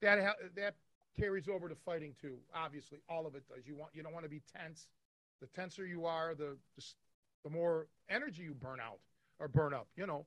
[0.02, 0.76] that ha- that
[1.18, 2.38] carries over to fighting too.
[2.54, 3.66] Obviously, all of it does.
[3.66, 4.88] You want you don't want to be tense.
[5.42, 6.58] The tenser you are, the
[7.44, 9.00] the, more energy you burn out
[9.40, 9.88] or burn up.
[9.96, 10.26] You know,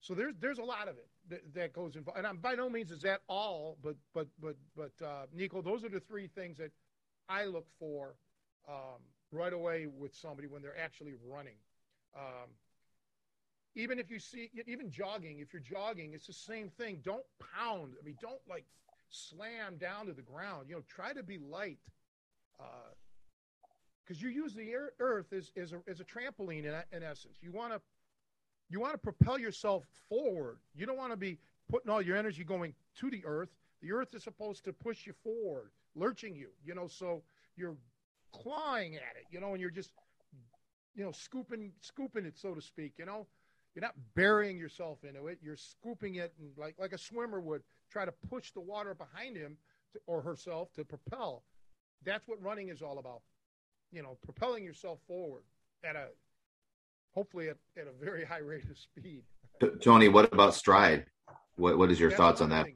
[0.00, 2.18] so there's there's a lot of it that, that goes involved.
[2.18, 5.84] And I'm, by no means is that all, but but but but uh, Nico, those
[5.84, 6.72] are the three things that
[7.28, 8.14] I look for
[8.68, 9.00] um,
[9.32, 11.56] right away with somebody when they're actually running.
[12.16, 12.50] Um,
[13.76, 17.00] even if you see, even jogging, if you're jogging, it's the same thing.
[17.04, 17.24] Don't
[17.56, 17.94] pound.
[18.00, 18.64] I mean, don't like
[19.10, 20.66] slam down to the ground.
[20.68, 21.78] You know, try to be light.
[24.04, 27.38] Because uh, you use the earth as, as, a, as a trampoline in, in essence.
[27.40, 27.80] You want to
[28.68, 30.58] you want to propel yourself forward.
[30.76, 33.48] You don't want to be putting all your energy going to the earth.
[33.82, 37.22] The earth is supposed to push you forward, lurching you, you know, so
[37.56, 37.74] you're
[38.32, 39.90] clawing at it, you know, and you're just
[40.94, 42.94] you know, scooping scooping it, so to speak.
[42.98, 43.26] You know,
[43.74, 45.38] you're not burying yourself into it.
[45.42, 49.36] You're scooping it, and like like a swimmer would try to push the water behind
[49.36, 49.56] him
[49.92, 51.42] to, or herself to propel.
[52.04, 53.22] That's what running is all about.
[53.92, 55.42] You know, propelling yourself forward
[55.84, 56.08] at a
[57.14, 59.22] hopefully at, at a very high rate of speed.
[59.82, 61.06] Tony, what about stride?
[61.56, 62.66] What what is your That's thoughts on that?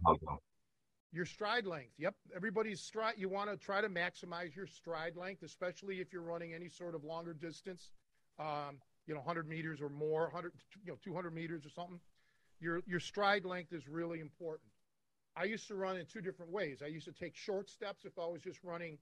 [1.12, 1.92] Your stride length.
[1.98, 2.14] Yep.
[2.34, 3.14] Everybody's stride.
[3.16, 6.96] You want to try to maximize your stride length, especially if you're running any sort
[6.96, 7.90] of longer distance,
[8.40, 10.52] um, you know, 100 meters or more, 100,
[10.84, 12.00] you know, 200 meters or something.
[12.60, 14.68] Your your stride length is really important.
[15.36, 16.80] I used to run in two different ways.
[16.82, 18.98] I used to take short steps if I was just running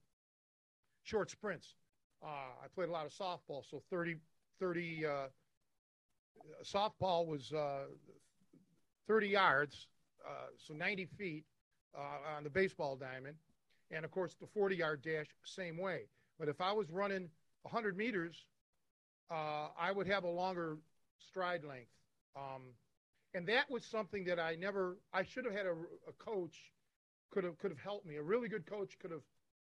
[1.03, 1.75] short sprints.
[2.23, 2.27] Uh,
[2.63, 4.15] I played a lot of softball, so 30,
[4.59, 5.09] 30 uh,
[6.63, 7.85] softball was uh,
[9.07, 9.87] 30 yards,
[10.25, 11.43] uh, so 90 feet
[11.95, 13.35] uh, on the baseball diamond.
[13.91, 16.03] And of course, the 40 yard dash, same way.
[16.39, 17.29] But if I was running
[17.63, 18.45] 100 meters,
[19.29, 20.77] I would have a longer
[21.17, 21.89] stride length.
[22.35, 22.61] Um,
[23.33, 25.75] and that was something that I never, I should have had a,
[26.07, 26.55] a coach
[27.31, 28.15] could have, could have helped me.
[28.17, 29.23] A really good coach could have,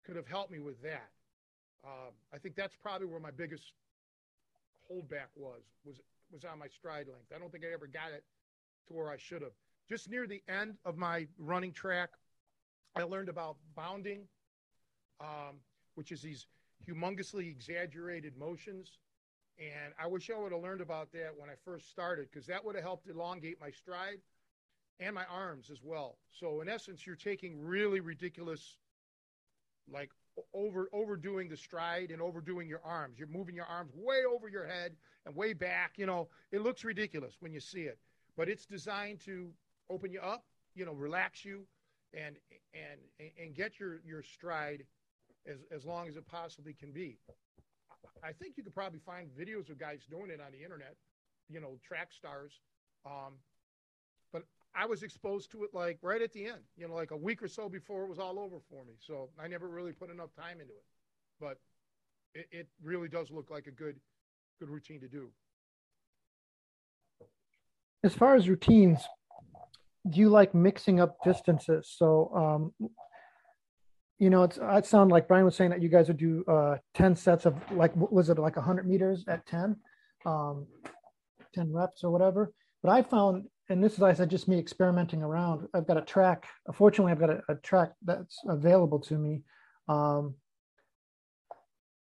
[0.06, 1.10] could have helped me with that.
[1.84, 3.74] Um, I think that's probably where my biggest
[4.92, 7.32] holdback was, was, was on my stride length.
[7.34, 8.24] I don't think I ever got it
[8.88, 9.52] to where I should have.
[9.88, 12.10] Just near the end of my running track,
[12.96, 14.22] I learned about bounding,
[15.20, 15.60] um,
[15.94, 16.48] which is these
[16.90, 18.98] humongously exaggerated motions.
[19.58, 22.64] And I wish I would have learned about that when I first started because that
[22.66, 24.20] would have helped elongate my stride
[25.00, 26.18] and my arms as well.
[26.30, 28.78] So in essence, you're taking really ridiculous,
[29.90, 30.12] like
[30.54, 33.18] over overdoing the stride and overdoing your arms.
[33.18, 35.94] You're moving your arms way over your head and way back.
[35.98, 37.98] You know, it looks ridiculous when you see it,
[38.36, 39.52] but it's designed to
[39.90, 41.66] open you up, you know, relax you,
[42.14, 42.36] and
[42.74, 44.86] and and get your your stride
[45.48, 47.20] as as long as it possibly can be.
[48.24, 50.96] I think you could probably find videos of guys doing it on the internet,
[51.50, 52.54] you know, track stars.
[53.06, 53.34] Um,
[54.32, 54.44] but
[54.76, 57.42] I was exposed to it like right at the end, you know, like a week
[57.42, 58.94] or so before it was all over for me.
[59.00, 60.86] So I never really put enough time into it.
[61.40, 61.60] But
[62.34, 63.96] it, it really does look like a good
[64.60, 65.30] good routine to do.
[68.04, 69.00] As far as routines,
[70.10, 71.94] do you like mixing up distances?
[71.98, 72.90] So, um,
[74.20, 76.78] you know, it's it sound like Brian was saying that you guys would do uh,
[76.94, 79.76] ten sets of like was it like hundred meters at ten,
[80.26, 80.68] um,
[81.54, 82.54] ten reps or whatever.
[82.82, 85.68] But I found, and this is I said, just me experimenting around.
[85.74, 86.48] I've got a track.
[86.74, 89.42] Fortunately, I've got a, a track that's available to me.
[89.90, 90.36] Um,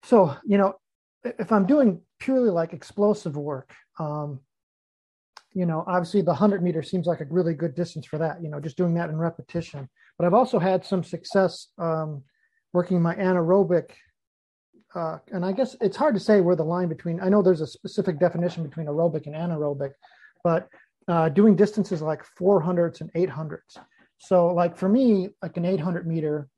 [0.03, 0.75] so you know,
[1.23, 4.39] if I'm doing purely like explosive work, um,
[5.53, 8.49] you know, obviously the 100 meter seems like a really good distance for that, you
[8.49, 9.89] know, just doing that in repetition.
[10.19, 12.23] But I've also had some success um,
[12.73, 13.91] working my anaerobic.
[14.93, 17.61] Uh, and I guess it's hard to say where the line between, I know there's
[17.61, 19.91] a specific definition between aerobic and anaerobic,
[20.43, 20.67] but
[21.07, 23.77] uh, doing distances like 400s and 800s.
[24.17, 26.49] So, like for me, like an 800 meter,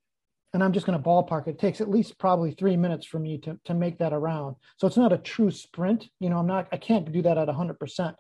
[0.53, 3.37] and I'm just going to ballpark it, takes at least probably three minutes for me
[3.39, 4.55] to, to make that around.
[4.77, 6.09] So it's not a true sprint.
[6.19, 8.15] You know, I'm not, I can't do that at 100%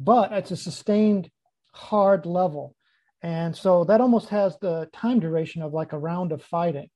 [0.00, 1.30] but it's a sustained
[1.72, 2.74] hard level.
[3.24, 6.90] And so that almost has the time duration of like a round of fighting.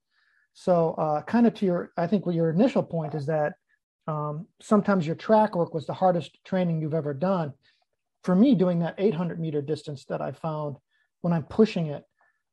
[0.53, 3.55] So, uh, kind of to your, I think what your initial point is that
[4.07, 7.55] um, sometimes your track work was the hardest training you've ever done.
[8.25, 10.77] For me, doing that 800 meter distance that I found
[11.23, 12.05] when I'm pushing it,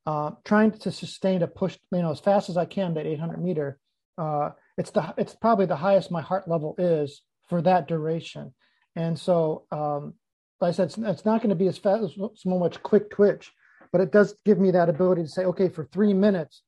[0.05, 3.43] uh, trying to sustain a push, you know, as fast as I can that 800
[3.43, 3.77] meter,
[4.17, 8.53] uh, it's the it's probably the highest my heart level is for that duration.
[8.95, 10.13] And so um,
[10.61, 13.09] like I said, it's, it's not going to be as fast, as so much quick
[13.09, 13.51] twitch,
[13.95, 16.63] but it does give me that ability to say, okay, for three minutes,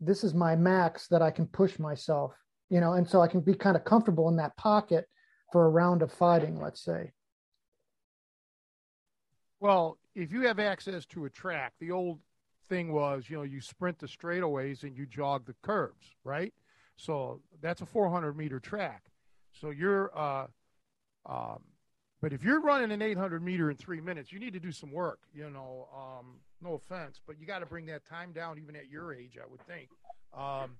[0.00, 2.32] this is my max that I can push myself,
[2.70, 5.06] you know, and so I can be kind of comfortable in that pocket
[5.52, 7.12] for a round of fighting, let's say.
[9.60, 12.18] Well, if you have access to a track, the old
[12.68, 16.52] thing was, you know, you sprint the straightaways and you jog the curves, right?
[16.96, 19.04] So that's a 400 meter track.
[19.52, 20.48] So you're, uh,
[21.26, 21.60] um,
[22.20, 24.90] but if you're running an 800 meter in three minutes, you need to do some
[24.90, 25.20] work.
[25.32, 28.88] You know, um, no offense, but you got to bring that time down, even at
[28.88, 29.88] your age, I would think.
[30.36, 30.76] Um,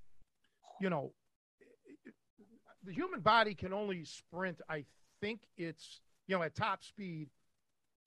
[0.81, 1.13] you know,
[2.85, 4.61] the human body can only sprint.
[4.69, 4.85] I
[5.21, 7.29] think it's you know at top speed,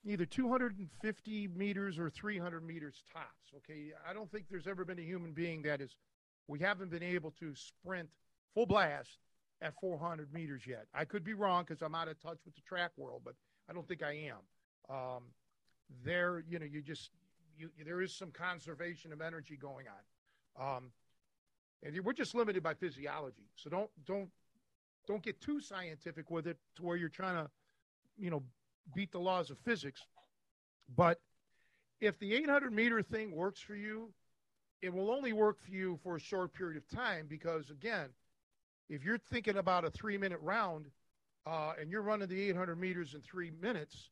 [0.05, 3.53] either 250 meters or 300 meters tops.
[3.58, 5.95] Okay, I don't think there's ever been a human being that is.
[6.47, 8.10] We haven't been able to sprint
[8.55, 9.19] full blast
[9.62, 10.86] at 400 meters yet.
[10.95, 13.36] I could be wrong because I'm out of touch with the track world, but
[13.69, 14.95] I don't think I am.
[14.95, 15.23] Um,
[16.03, 17.12] there, you know, you just
[17.60, 19.86] you, there is some conservation of energy going
[20.58, 20.91] on, um,
[21.84, 23.50] and we're just limited by physiology.
[23.56, 24.30] So don't don't
[25.08, 27.50] don't get too scientific with it to where you're trying to,
[28.17, 28.43] you know,
[28.93, 30.02] beat the laws of physics.
[30.95, 31.19] But
[32.00, 34.13] if the 800 meter thing works for you,
[34.82, 38.10] it will only work for you for a short period of time because, again,
[38.89, 40.86] if you're thinking about a three minute round
[41.45, 44.10] uh, and you're running the 800 meters in three minutes,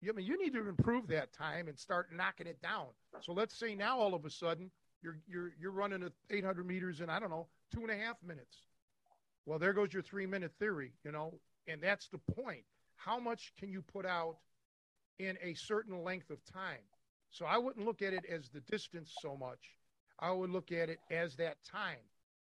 [0.00, 2.86] you, I mean, you need to improve that time and start knocking it down.
[3.20, 4.70] So let's say now all of a sudden
[5.02, 8.16] you're you're you're running a 800 meters in I don't know two and a half
[8.26, 8.62] minutes.
[9.46, 11.34] Well, there goes your three minute theory, you know,
[11.66, 12.64] and that's the point.
[12.96, 14.36] How much can you put out
[15.18, 16.84] in a certain length of time?
[17.30, 19.76] So I wouldn't look at it as the distance so much.
[20.18, 21.98] I would look at it as that time.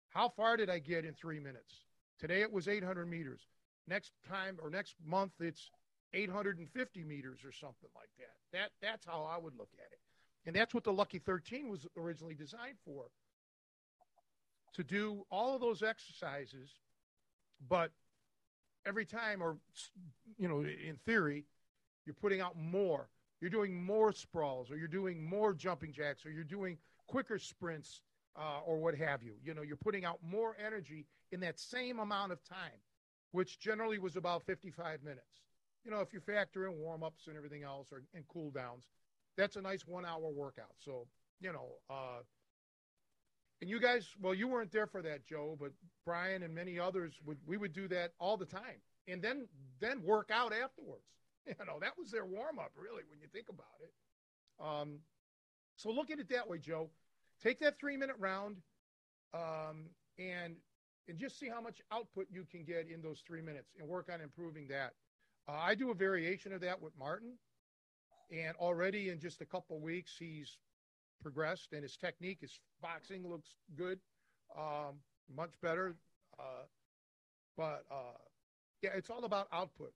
[0.08, 1.84] How far did I get in three minutes?
[2.18, 3.42] Today it was 800 meters.
[3.86, 5.70] Next time or next month it's
[6.12, 8.58] 850 meters or something like that.
[8.58, 9.98] That that's how I would look at it.
[10.46, 13.04] And that's what the Lucky 13 was originally designed for.
[14.74, 16.70] To do all of those exercises,
[17.68, 17.90] but
[18.86, 19.56] every time, or,
[20.38, 21.44] you know, in theory,
[22.06, 23.08] you're putting out more.
[23.40, 28.00] You're doing more sprawls, or you're doing more jumping jacks, or you're doing quicker sprints,
[28.36, 29.34] uh, or what have you.
[29.42, 32.80] You know, you're putting out more energy in that same amount of time,
[33.32, 35.40] which generally was about 55 minutes.
[35.84, 38.84] You know, if you factor in warm ups and everything else, or and cool downs,
[39.36, 40.74] that's a nice one hour workout.
[40.78, 41.06] So,
[41.40, 42.20] you know, uh,
[43.60, 45.72] and you guys, well, you weren't there for that, Joe, but
[46.04, 49.46] Brian and many others would we would do that all the time, and then
[49.80, 51.04] then work out afterwards.
[51.46, 53.92] You know, that was their warm up, really, when you think about it.
[54.62, 54.98] Um,
[55.74, 56.90] so look at it that way, Joe.
[57.42, 58.58] Take that three minute round,
[59.32, 59.88] um,
[60.18, 60.56] and
[61.08, 64.10] and just see how much output you can get in those three minutes, and work
[64.12, 64.92] on improving that.
[65.48, 67.32] Uh, I do a variation of that with Martin,
[68.32, 70.58] and already in just a couple weeks, he's
[71.22, 73.98] progressed, and his technique, his boxing looks good,
[74.56, 74.96] um,
[75.34, 75.96] much better.
[76.38, 76.64] Uh,
[77.56, 78.18] but uh,
[78.82, 79.92] yeah, it's all about output.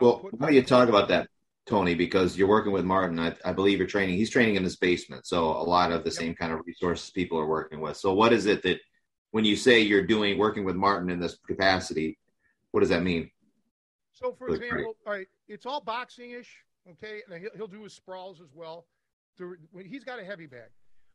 [0.00, 1.28] Well, output, how do you talk about that,
[1.66, 1.94] Tony?
[1.94, 3.18] Because you're working with Martin.
[3.18, 4.16] I, I, believe you're training.
[4.16, 6.18] He's training in his basement, so a lot of the yep.
[6.18, 7.96] same kind of resources people are working with.
[7.96, 8.78] So, what is it that
[9.32, 12.18] when you say you're doing working with Martin in this capacity,
[12.70, 13.30] what does that mean?
[14.12, 17.94] So, for example, all right, it's all boxing ish, okay, and he'll, he'll do his
[17.94, 18.86] sprawls as well
[19.84, 20.70] he's got a heavy bag,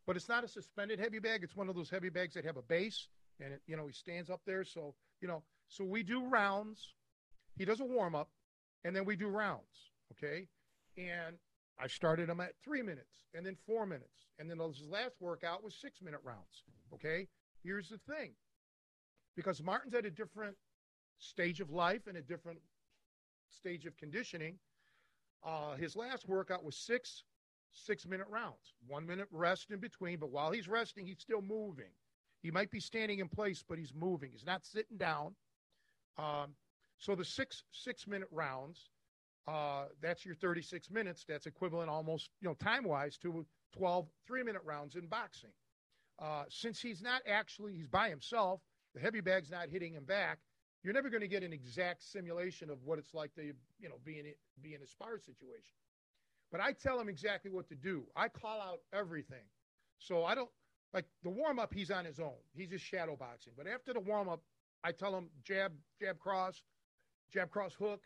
[0.05, 1.43] but it's not a suspended heavy bag.
[1.43, 3.07] It's one of those heavy bags that have a base,
[3.39, 4.63] and it, you know he stands up there.
[4.63, 6.93] So you know, so we do rounds.
[7.57, 8.29] He does a warm up,
[8.83, 9.91] and then we do rounds.
[10.11, 10.47] Okay,
[10.97, 11.35] and
[11.79, 15.63] I started him at three minutes, and then four minutes, and then his last workout
[15.63, 16.63] was six minute rounds.
[16.93, 17.27] Okay,
[17.63, 18.31] here's the thing,
[19.35, 20.55] because Martin's at a different
[21.19, 22.59] stage of life and a different
[23.49, 24.57] stage of conditioning.
[25.45, 27.23] Uh, his last workout was six
[27.73, 30.19] six minute rounds, one minute rest in between.
[30.19, 31.91] But while he's resting, he's still moving.
[32.41, 34.31] He might be standing in place, but he's moving.
[34.31, 35.35] He's not sitting down.
[36.17, 36.53] Um,
[36.97, 38.89] so the six six minute rounds,
[39.47, 41.25] uh, that's your 36 minutes.
[41.27, 43.45] That's equivalent almost, you know, time wise to
[43.77, 45.51] 12 three minute rounds in boxing.
[46.19, 48.61] Uh, since he's not actually, he's by himself,
[48.95, 50.39] the heavy bag's not hitting him back.
[50.83, 53.95] You're never going to get an exact simulation of what it's like to, you know,
[54.05, 54.25] be in,
[54.61, 55.75] be in a spar situation.
[56.51, 58.03] But I tell him exactly what to do.
[58.15, 59.43] I call out everything.
[59.99, 60.49] So I don't
[60.93, 61.73] like the warm up.
[61.73, 62.37] He's on his own.
[62.53, 63.53] He's just shadow boxing.
[63.57, 64.41] But after the warm up,
[64.83, 66.61] I tell him jab, jab, cross,
[67.33, 68.03] jab, cross, hook,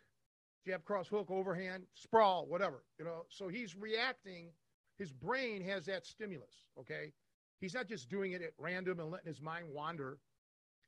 [0.66, 2.84] jab, cross, hook, overhand, sprawl, whatever.
[2.98, 3.26] You know.
[3.30, 4.50] So he's reacting.
[4.98, 6.66] His brain has that stimulus.
[6.80, 7.12] Okay.
[7.60, 10.18] He's not just doing it at random and letting his mind wander.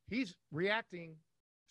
[0.08, 1.16] He's reacting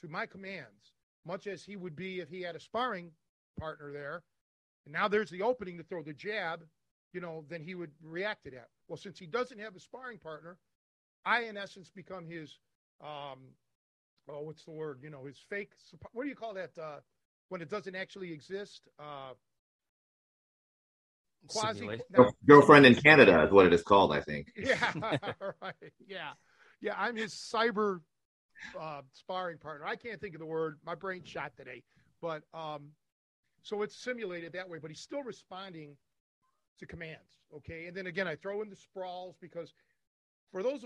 [0.02, 0.92] to my commands,
[1.24, 3.10] much as he would be if he had a sparring
[3.58, 4.22] partner there
[4.84, 6.64] and now there's the opening to throw the jab,
[7.12, 8.68] you know, then he would react to that.
[8.88, 10.58] Well, since he doesn't have a sparring partner,
[11.24, 12.58] I, in essence, become his,
[13.00, 13.38] um,
[14.28, 15.00] oh, what's the word?
[15.02, 15.72] You know, his fake,
[16.12, 16.98] what do you call that uh,
[17.48, 18.88] when it doesn't actually exist?
[18.98, 19.34] Uh,
[21.46, 24.48] quasi no, girlfriend in Canada is what it is called, I think.
[24.56, 24.92] Yeah,
[25.62, 25.74] right.
[26.06, 26.30] Yeah,
[26.80, 26.94] yeah.
[26.96, 28.00] I'm his cyber
[28.78, 29.86] uh, sparring partner.
[29.86, 30.78] I can't think of the word.
[30.84, 31.82] My brain shot today,
[32.20, 32.90] but um,
[33.62, 35.96] so it's simulated that way, but he's still responding
[36.78, 37.40] to commands.
[37.56, 37.86] Okay.
[37.86, 39.72] And then again, I throw in the sprawls because
[40.50, 40.84] for those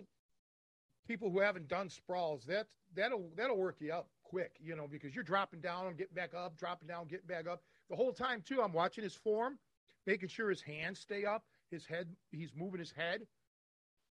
[1.07, 5.15] people who haven't done sprawls, that that'll that'll work you up quick, you know, because
[5.15, 7.63] you're dropping down getting back up, dropping down, getting back up.
[7.89, 9.59] The whole time too, I'm watching his form,
[10.07, 13.23] making sure his hands stay up, his head, he's moving his head.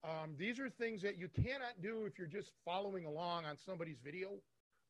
[0.06, 4.00] Um, these are things that you cannot do if you're just following along on somebody's
[4.04, 4.30] video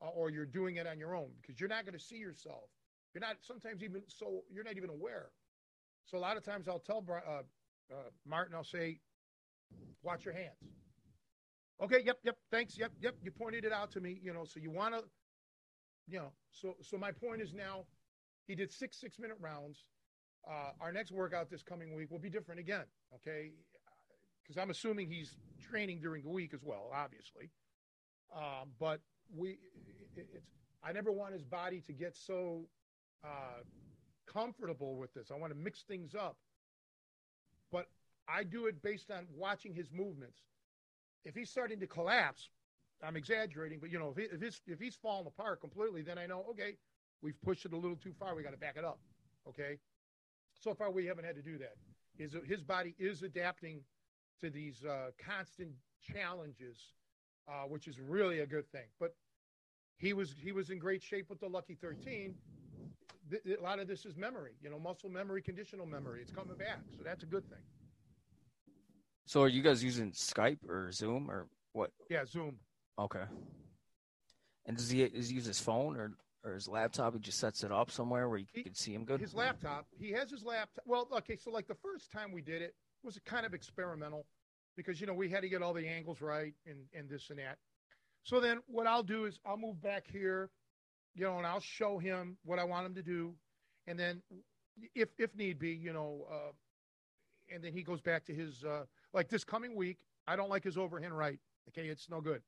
[0.01, 2.69] uh, or you're doing it on your own because you're not going to see yourself.
[3.13, 5.31] You're not sometimes even so you're not even aware.
[6.05, 7.43] So a lot of times I'll tell uh,
[7.93, 7.95] uh,
[8.27, 8.99] Martin, I'll say,
[10.03, 10.57] watch your hands.
[11.81, 13.15] Okay, yep, yep, thanks, yep, yep.
[13.23, 14.45] You pointed it out to me, you know.
[14.45, 15.03] So you want to
[16.07, 17.85] you know, so so my point is now,
[18.47, 19.89] he did six six minute rounds.
[20.49, 22.85] Uh, our next workout this coming week will be different again.
[23.15, 23.51] Okay,
[24.45, 25.35] because I'm assuming he's
[25.69, 27.49] training during the week as well, obviously.
[28.35, 29.01] Um, but
[29.35, 29.57] we,
[30.15, 30.51] it, it's
[30.83, 32.61] I never want his body to get so
[33.23, 33.63] uh,
[34.31, 35.31] comfortable with this.
[35.31, 36.37] I want to mix things up.
[37.71, 37.87] But
[38.27, 40.37] I do it based on watching his movements.
[41.23, 42.49] If he's starting to collapse,
[43.03, 46.27] I'm exaggerating, but you know, if, he, if, if he's falling apart completely, then I
[46.27, 46.77] know, okay,
[47.23, 48.35] we've pushed it a little too far.
[48.35, 48.99] We got to back it up.
[49.49, 49.79] Okay.
[50.53, 51.73] So far, we haven't had to do that.
[52.17, 53.81] His, his body is adapting
[54.41, 55.71] to these uh, constant
[56.01, 56.77] challenges,
[57.47, 58.87] uh, which is really a good thing.
[58.99, 59.15] But
[59.97, 62.35] he was he was in great shape with the Lucky 13.
[63.33, 66.21] a lot of this is memory, you know, muscle memory, conditional memory.
[66.21, 67.63] It's coming back, so that's a good thing.
[69.25, 71.91] So, are you guys using Skype or Zoom or what?
[72.09, 72.57] Yeah, Zoom.
[72.99, 73.23] Okay.
[74.67, 76.11] And does he he use his phone or
[76.43, 77.13] or his laptop?
[77.13, 79.19] He just sets it up somewhere where you he, can see him good.
[79.19, 79.87] His laptop.
[79.97, 80.83] He has his laptop.
[80.85, 81.37] Well, okay.
[81.37, 82.75] So like the first time we did it
[83.05, 84.25] was kind of experimental
[84.75, 87.39] because you know we had to get all the angles right and and this and
[87.39, 87.57] that.
[88.23, 90.49] So then what I'll do is I'll move back here,
[91.13, 93.35] you know, and I'll show him what I want him to do,
[93.87, 94.21] and then
[94.93, 96.51] if if need be, you know, uh,
[97.53, 99.99] and then he goes back to his uh, like this coming week.
[100.27, 101.39] I don't like his overhand right.
[101.69, 102.41] Okay, it's no good.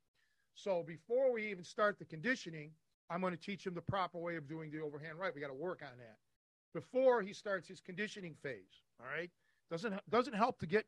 [0.56, 2.72] So before we even start the conditioning,
[3.10, 5.34] I'm going to teach him the proper way of doing the overhand right.
[5.34, 6.18] We got to work on that
[6.74, 8.82] before he starts his conditioning phase.
[9.00, 9.30] All right,
[9.70, 10.86] doesn't doesn't help to get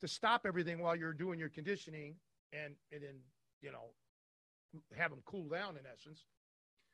[0.00, 2.14] to stop everything while you're doing your conditioning
[2.52, 3.14] and and then
[3.62, 3.90] you know
[4.96, 6.24] have him cool down in essence.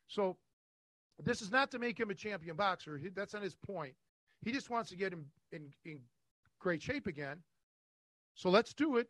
[0.09, 0.37] So
[1.23, 2.99] this is not to make him a champion boxer.
[2.99, 3.95] He, that's not his point.
[4.43, 6.01] He just wants to get him in, in
[6.61, 7.39] great shape again.
[8.35, 9.09] So let's do it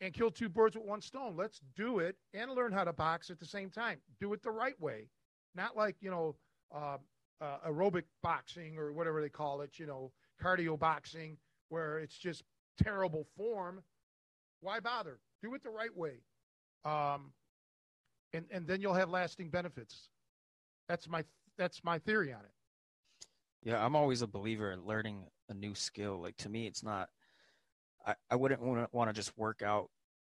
[0.00, 1.34] and kill two birds with one stone.
[1.36, 3.98] Let's do it and learn how to box at the same time.
[4.20, 5.08] Do it the right way,
[5.54, 6.36] not like you know
[6.74, 6.96] uh,
[7.40, 9.78] uh, aerobic boxing or whatever they call it.
[9.78, 11.36] You know, cardio boxing
[11.72, 12.42] where it's just
[12.82, 13.82] terrible form.
[14.60, 15.18] Why bother?
[15.42, 16.20] Do it the right way.
[16.84, 17.32] Um,
[18.34, 20.10] and and then you'll have lasting benefits.
[20.88, 21.24] That's my
[21.56, 22.52] that's my theory on it.
[23.62, 26.20] Yeah, I'm always a believer in learning a new skill.
[26.20, 27.08] Like to me, it's not.
[28.06, 29.88] I, I wouldn't want to just work out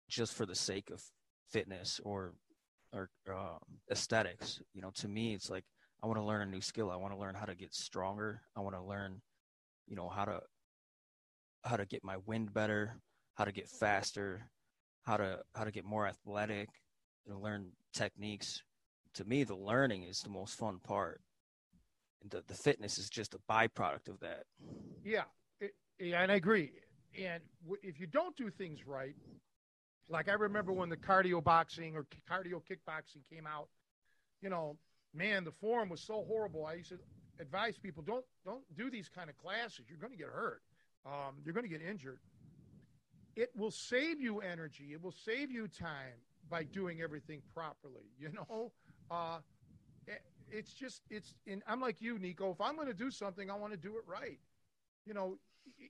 [0.08, 1.02] just for the sake of
[1.50, 2.34] fitness or
[2.92, 4.60] or um, aesthetics.
[4.74, 5.64] You know, to me, it's like
[6.04, 6.90] I want to learn a new skill.
[6.90, 8.42] I want to learn how to get stronger.
[8.56, 9.22] I want to learn,
[9.88, 10.40] you know, how to
[11.64, 12.96] how to get my wind better,
[13.34, 14.48] how to get faster,
[15.02, 16.68] how to how to get more athletic,
[17.28, 18.62] know, learn techniques.
[19.14, 21.20] To me, the learning is the most fun part.
[22.22, 24.44] And the, the fitness is just a byproduct of that.
[25.04, 25.24] Yeah.
[25.60, 26.72] It, yeah, and I agree.
[27.18, 29.14] And w- if you don't do things right,
[30.08, 33.68] like I remember when the cardio boxing or cardio kickboxing came out,
[34.40, 34.76] you know,
[35.14, 36.64] man, the form was so horrible.
[36.64, 36.98] I used to
[37.40, 39.84] advise people don't don't do these kind of classes.
[39.88, 40.62] You're going to get hurt.
[41.04, 42.18] Um, you're going to get injured.
[43.34, 44.90] It will save you energy.
[44.92, 48.10] It will save you time by doing everything properly.
[48.18, 48.72] You know,
[49.10, 49.38] uh,
[50.50, 51.34] it's just it's.
[51.46, 52.50] In, I'm like you, Nico.
[52.50, 54.38] If I'm going to do something, I want to do it right.
[55.06, 55.38] You know,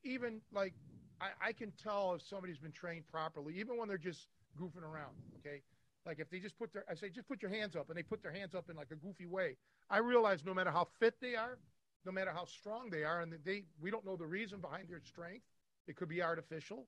[0.05, 0.75] even like
[1.21, 4.29] I, I can tell if somebody's been trained properly, even when they're just
[4.61, 5.15] goofing around.
[5.41, 5.63] Okay,
[6.07, 8.03] like if they just put their, I say, just put your hands up, and they
[8.03, 9.57] put their hands up in like a goofy way.
[9.91, 11.59] I realize no matter how fit they are,
[12.05, 15.01] no matter how strong they are, and they we don't know the reason behind their
[15.01, 15.45] strength.
[15.87, 16.87] It could be artificial,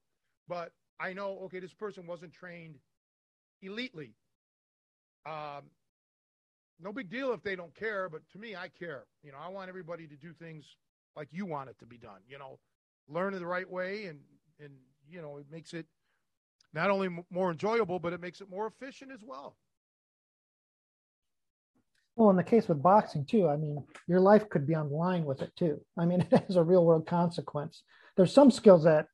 [0.49, 2.77] but I know okay, this person wasn't trained
[3.63, 4.13] elitely.
[5.27, 5.71] Um,
[6.81, 9.05] no big deal if they don't care, but to me, I care.
[9.23, 10.77] You know, I want everybody to do things
[11.17, 12.21] like you want it to be done.
[12.29, 12.59] You know,
[13.09, 14.21] learn it the right way, and
[14.61, 14.73] and
[15.09, 15.87] you know, it makes it
[16.73, 19.57] not only more enjoyable, but it makes it more efficient as well.
[22.17, 24.95] Well, in the case with boxing too, I mean, your life could be on the
[24.95, 25.81] line with it too.
[25.99, 27.83] I mean, it has a real world consequence.
[28.17, 29.07] There's some skills that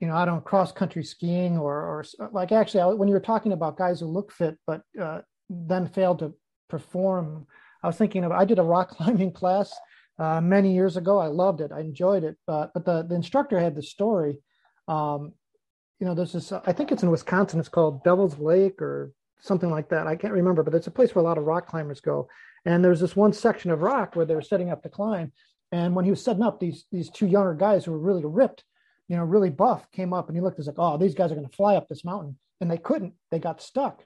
[0.00, 3.52] you know, I don't cross country skiing or, or like actually when you were talking
[3.52, 6.34] about guys who look fit but uh, then failed to
[6.68, 7.46] perform,
[7.82, 9.72] I was thinking of I did a rock climbing class
[10.18, 11.18] uh, many years ago.
[11.18, 11.72] I loved it.
[11.72, 12.36] I enjoyed it.
[12.46, 14.38] But but the the instructor had the story.
[14.88, 15.32] Um,
[16.00, 16.52] you know, there's this.
[16.52, 17.60] I think it's in Wisconsin.
[17.60, 20.06] It's called Devil's Lake or something like that.
[20.06, 22.28] I can't remember, but it's a place where a lot of rock climbers go.
[22.64, 25.32] And there's this one section of rock where they're setting up to climb.
[25.72, 28.64] And when he was setting up, these these two younger guys who were really ripped
[29.08, 31.34] you know, really buff came up and he looked, he's like, oh, these guys are
[31.34, 32.38] going to fly up this mountain.
[32.60, 34.02] And they couldn't, they got stuck.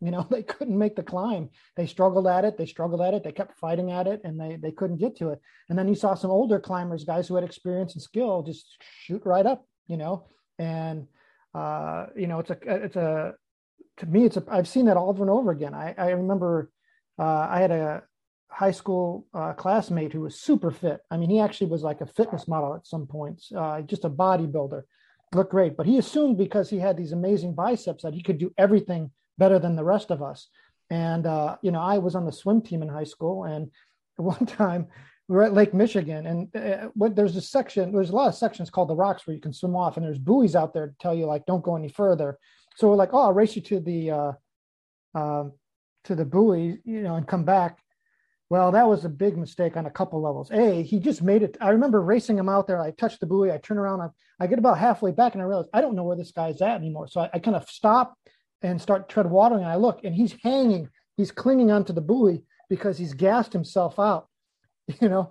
[0.00, 1.50] You know, they couldn't make the climb.
[1.76, 2.58] They struggled at it.
[2.58, 3.24] They struggled at it.
[3.24, 5.40] They kept fighting at it and they, they couldn't get to it.
[5.68, 9.22] And then you saw some older climbers, guys who had experience and skill, just shoot
[9.24, 10.26] right up, you know,
[10.58, 11.06] and,
[11.54, 13.34] uh, you know, it's a, it's a,
[13.98, 15.74] to me, it's a, I've seen that over and over again.
[15.74, 16.70] I, I remember
[17.18, 18.02] uh, I had a
[18.48, 21.00] high school uh, classmate who was super fit.
[21.10, 24.10] I mean, he actually was like a fitness model at some points, uh, just a
[24.10, 24.82] bodybuilder,
[25.34, 25.76] looked great.
[25.76, 29.58] But he assumed because he had these amazing biceps that he could do everything better
[29.58, 30.48] than the rest of us.
[30.90, 33.70] And uh, you know, I was on the swim team in high school, and
[34.16, 34.88] one time
[35.28, 38.34] we were at Lake Michigan, and uh, what, there's a section, there's a lot of
[38.34, 40.94] sections called the rocks where you can swim off, and there's buoys out there to
[41.00, 42.38] tell you like don't go any further.
[42.76, 44.32] So we're like, oh, I'll race you to the uh,
[45.14, 45.44] uh,
[46.04, 47.78] to the buoy, you know, and come back.
[48.50, 50.50] Well, that was a big mistake on a couple levels.
[50.50, 51.56] A, he just made it.
[51.60, 52.80] I remember racing him out there.
[52.80, 53.50] I touched the buoy.
[53.50, 54.02] I turn around.
[54.02, 54.08] I,
[54.40, 56.76] I get about halfway back, and I realize I don't know where this guy's at
[56.76, 57.08] anymore.
[57.08, 58.14] So I, I kind of stop
[58.60, 59.62] and start tread watering.
[59.62, 60.90] And I look, and he's hanging.
[61.16, 64.28] He's clinging onto the buoy because he's gassed himself out.
[65.00, 65.30] You know,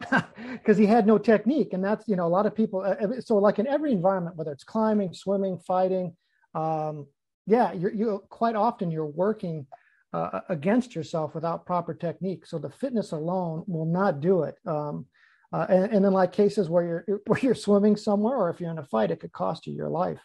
[0.52, 2.80] because he had no technique, and that's you know a lot of people.
[2.80, 6.16] Uh, so like in every environment, whether it's climbing, swimming, fighting,
[6.54, 7.06] um,
[7.46, 9.66] yeah, you're you quite often you're working
[10.12, 12.46] uh, against yourself without proper technique.
[12.46, 14.56] So the fitness alone will not do it.
[14.66, 15.06] Um,
[15.52, 18.70] uh, and, and then like cases where you're where you're swimming somewhere, or if you're
[18.70, 20.20] in a fight, it could cost you your life.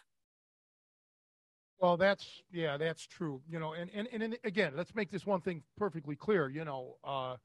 [1.78, 3.42] Well, that's yeah, that's true.
[3.48, 6.48] You know, and and and again, let's make this one thing perfectly clear.
[6.48, 7.36] You know, uh,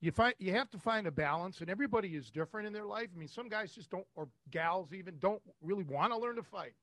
[0.00, 3.08] you find you have to find a balance, and everybody is different in their life.
[3.14, 6.42] I mean, some guys just don't, or gals even don't really want to learn to
[6.42, 6.74] fight.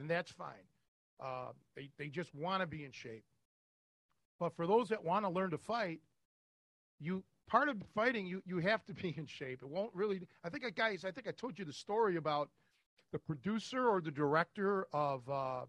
[0.00, 0.64] Then that's fine.
[1.22, 3.24] Uh, they they just want to be in shape.
[4.38, 6.00] But for those that want to learn to fight,
[6.98, 9.60] you part of fighting you you have to be in shape.
[9.62, 10.22] It won't really.
[10.42, 12.48] I think, I guys, I think I told you the story about
[13.12, 15.66] the producer or the director of uh,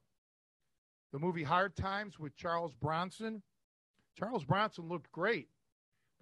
[1.12, 3.42] the movie Hard Times with Charles Bronson.
[4.18, 5.50] Charles Bronson looked great,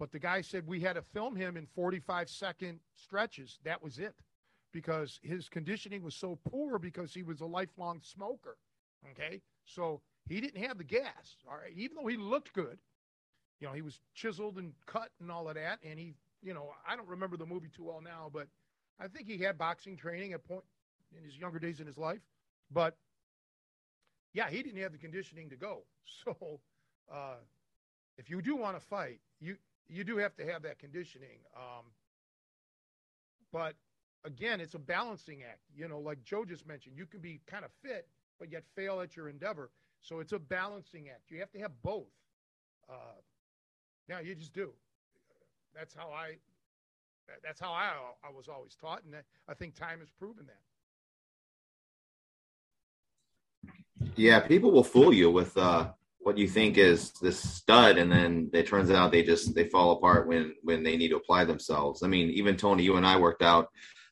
[0.00, 3.60] but the guy said we had to film him in 45 second stretches.
[3.62, 4.16] That was it
[4.72, 8.56] because his conditioning was so poor because he was a lifelong smoker.
[9.12, 9.40] Okay.
[9.64, 11.36] So he didn't have the gas.
[11.48, 11.72] All right.
[11.74, 12.78] Even though he looked good,
[13.60, 15.78] you know, he was chiseled and cut and all of that.
[15.82, 18.48] And he, you know, I don't remember the movie too well now, but
[19.00, 20.64] I think he had boxing training at point
[21.16, 22.20] in his younger days in his life.
[22.70, 22.96] But
[24.32, 25.84] yeah, he didn't have the conditioning to go.
[26.24, 26.60] So
[27.12, 27.36] uh,
[28.18, 29.56] if you do want to fight, you
[29.88, 31.40] you do have to have that conditioning.
[31.56, 31.84] Um,
[33.52, 33.74] but
[34.24, 35.60] again, it's a balancing act.
[35.74, 38.06] You know, like Joe just mentioned, you can be kind of fit,
[38.38, 39.70] but yet fail at your endeavor.
[40.00, 41.30] So it's a balancing act.
[41.30, 42.08] You have to have both.
[42.88, 43.20] Uh,
[44.08, 44.70] yeah, you just do.
[45.74, 46.36] That's how I.
[47.44, 47.92] That's how I,
[48.24, 49.14] I was always taught, and
[49.48, 50.58] I think time has proven that.
[54.16, 58.50] Yeah, people will fool you with uh, what you think is this stud, and then
[58.52, 62.02] it turns out they just they fall apart when when they need to apply themselves.
[62.02, 63.68] I mean, even Tony, you and I worked out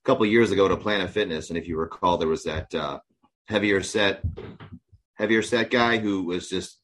[0.09, 2.99] couple years ago to Planet Fitness, and if you recall, there was that uh,
[3.47, 4.23] heavier set
[5.17, 6.79] heavier set guy who was just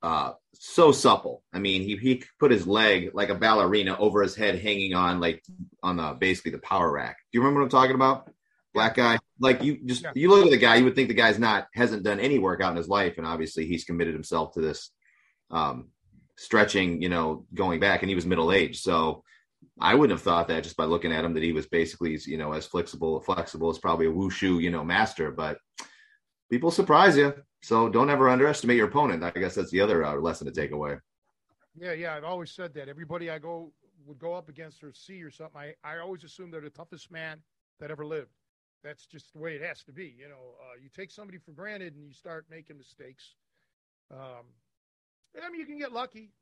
[0.00, 1.42] uh, so supple.
[1.52, 5.18] I mean, he he put his leg like a ballerina over his head, hanging on
[5.18, 5.42] like
[5.82, 7.16] on the basically the power rack.
[7.32, 8.30] Do you remember what I'm talking about?
[8.72, 9.18] Black guy.
[9.40, 12.04] Like you just you look at the guy, you would think the guy's not hasn't
[12.04, 14.92] done any workout in his life, and obviously he's committed himself to this
[15.50, 15.88] um,
[16.36, 17.02] stretching.
[17.02, 19.24] You know, going back, and he was middle aged, so.
[19.80, 22.36] I wouldn't have thought that just by looking at him that he was basically, you
[22.36, 25.30] know, as flexible, flexible as probably a wushu, you know, master.
[25.30, 25.58] But
[26.50, 27.34] people surprise you.
[27.62, 29.22] So don't ever underestimate your opponent.
[29.22, 30.96] I guess that's the other uh, lesson to take away.
[31.74, 32.14] Yeah, yeah.
[32.14, 32.88] I've always said that.
[32.88, 33.72] Everybody I go
[34.04, 35.60] would go up against or see or something.
[35.60, 37.38] I, I always assume they're the toughest man
[37.80, 38.32] that ever lived.
[38.84, 40.14] That's just the way it has to be.
[40.18, 43.36] You know, uh, you take somebody for granted and you start making mistakes.
[44.10, 44.44] Um,
[45.40, 46.32] I mean, you can get lucky.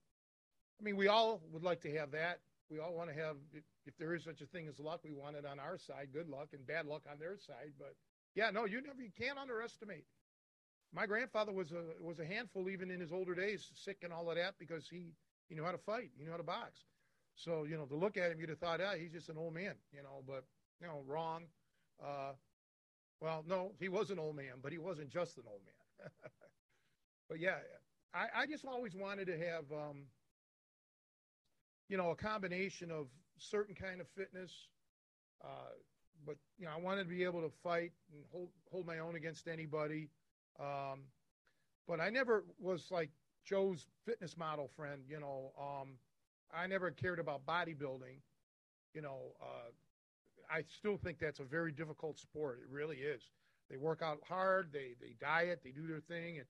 [0.81, 2.41] I mean, we all would like to have that.
[2.71, 5.37] We all want to have, if, there is such a thing as luck, we want
[5.37, 7.73] it on our side, good luck, and bad luck on their side.
[7.79, 7.95] But
[8.35, 10.05] yeah, no, you never, you can't underestimate
[10.93, 14.29] my grandfather was a was a handful even in his older days, sick and all
[14.31, 15.15] of that, because he
[15.49, 16.85] he knew how to fight, he knew how to box.
[17.35, 19.55] So you know, to look at him, you'd have thought, yeah, he's just an old
[19.55, 20.23] man, you know.
[20.27, 20.45] But
[20.81, 21.45] you know, wrong.
[22.03, 22.33] Uh,
[23.21, 26.11] well, no, he was an old man, but he wasn't just an old man.
[27.29, 27.59] but yeah,
[28.15, 30.05] I, I just always wanted to have, um,
[31.91, 34.69] you know, a combination of certain kind of fitness.
[35.45, 35.75] Uh,
[36.25, 39.17] but you know, I wanted to be able to fight and hold hold my own
[39.17, 40.09] against anybody.
[40.59, 41.01] Um,
[41.89, 43.11] but I never was like
[43.45, 45.03] Joe's fitness model friend.
[45.09, 45.99] You know, um,
[46.55, 48.21] I never cared about bodybuilding.
[48.95, 49.71] You know, uh,
[50.49, 52.61] I still think that's a very difficult sport.
[52.63, 53.23] It really is.
[53.69, 54.71] They work out hard.
[54.73, 55.61] They they diet.
[55.65, 56.47] They do their thing, and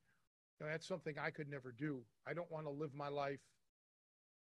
[0.59, 2.01] you know, that's something I could never do.
[2.27, 3.41] I don't want to live my life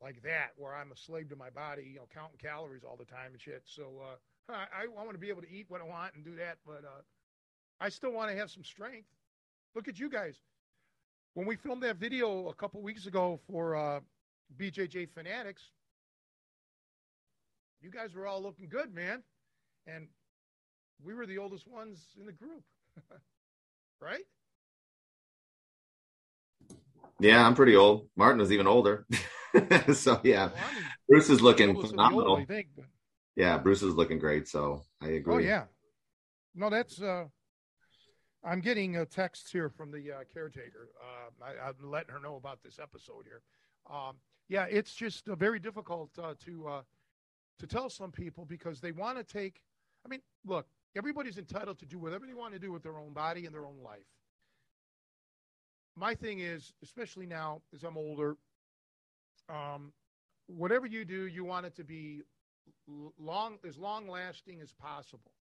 [0.02, 1.84] like that, where I'm a slave to my body.
[1.90, 3.62] You know, counting calories all the time and shit.
[3.64, 6.36] So uh, I, I want to be able to eat what I want and do
[6.36, 7.02] that, but uh,
[7.80, 9.08] I still want to have some strength.
[9.74, 10.36] Look at you guys.
[11.34, 14.00] When we filmed that video a couple weeks ago for uh,
[14.58, 15.62] BJJ fanatics,
[17.82, 19.22] you guys were all looking good, man.
[19.86, 20.08] And
[21.04, 22.62] we were the oldest ones in the group,
[24.00, 24.24] right?
[27.20, 28.08] Yeah, I'm pretty old.
[28.16, 29.06] Martin was even older.
[29.94, 32.44] so yeah, well, I mean, Bruce is looking phenomenal.
[32.46, 32.86] Think, but...
[33.36, 34.48] Yeah, Bruce is looking great.
[34.48, 35.34] So I agree.
[35.34, 35.64] Oh yeah,
[36.54, 37.00] no, that's.
[37.00, 37.24] uh
[38.46, 40.90] I'm getting a text here from the uh, caretaker.
[41.02, 43.42] Uh, I, am letting her know about this episode here.
[43.90, 44.16] Um,
[44.48, 46.82] yeah, it's just uh, very difficult uh, to uh,
[47.58, 49.60] to tell some people because they want to take.
[50.04, 53.12] I mean, look, everybody's entitled to do whatever they want to do with their own
[53.12, 54.06] body and their own life.
[55.96, 58.36] My thing is, especially now as I'm older,
[59.48, 59.92] um,
[60.46, 62.22] whatever you do, you want it to be
[63.18, 65.32] long as long lasting as possible.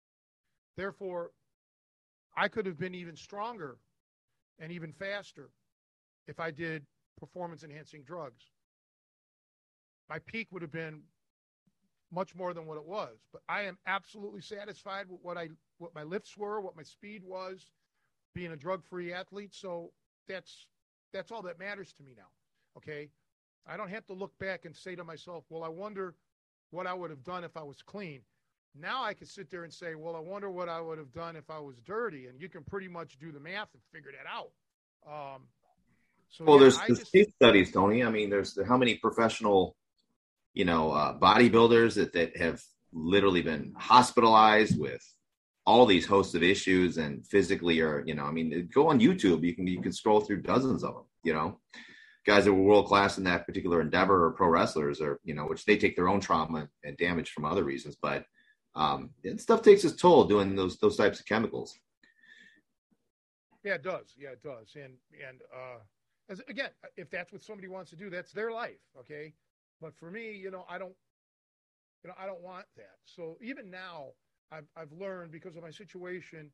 [0.77, 1.31] Therefore,
[2.35, 3.77] I could have been even stronger
[4.59, 5.49] and even faster
[6.27, 6.85] if I did
[7.19, 8.43] performance enhancing drugs.
[10.09, 11.01] My peak would have been
[12.11, 15.93] much more than what it was, but I am absolutely satisfied with what I what
[15.95, 17.71] my lifts were, what my speed was,
[18.33, 19.53] being a drug-free athlete.
[19.53, 19.91] So
[20.27, 20.67] that's
[21.13, 22.29] that's all that matters to me now.
[22.77, 23.09] Okay?
[23.67, 26.15] I don't have to look back and say to myself, "Well, I wonder
[26.71, 28.21] what I would have done if I was clean."
[28.77, 31.35] Now I can sit there and say, "Well, I wonder what I would have done
[31.35, 34.27] if I was dirty," and you can pretty much do the math and figure that
[34.27, 34.51] out.
[35.07, 35.43] Um,
[36.29, 38.03] so well, yeah, there's, there's just, case studies, Tony.
[38.03, 39.75] I mean, there's how many professional,
[40.53, 42.61] you know, uh, bodybuilders that that have
[42.91, 45.01] literally been hospitalized with
[45.65, 49.43] all these hosts of issues and physically or you know, I mean, go on YouTube.
[49.43, 51.03] You can you can scroll through dozens of them.
[51.23, 51.59] You know,
[52.25, 55.45] guys that were world class in that particular endeavor or pro wrestlers or you know,
[55.45, 58.25] which they take their own trauma and damage from other reasons, but
[58.75, 61.77] um, stuff takes its toll doing those those types of chemicals.
[63.63, 64.13] Yeah, it does.
[64.17, 64.75] Yeah, it does.
[64.75, 64.93] And
[65.27, 65.79] and uh,
[66.29, 68.81] as again, if that's what somebody wants to do, that's their life.
[68.99, 69.33] Okay,
[69.81, 70.93] but for me, you know, I don't,
[72.03, 72.97] you know, I don't want that.
[73.05, 74.09] So even now,
[74.51, 76.51] I've I've learned because of my situation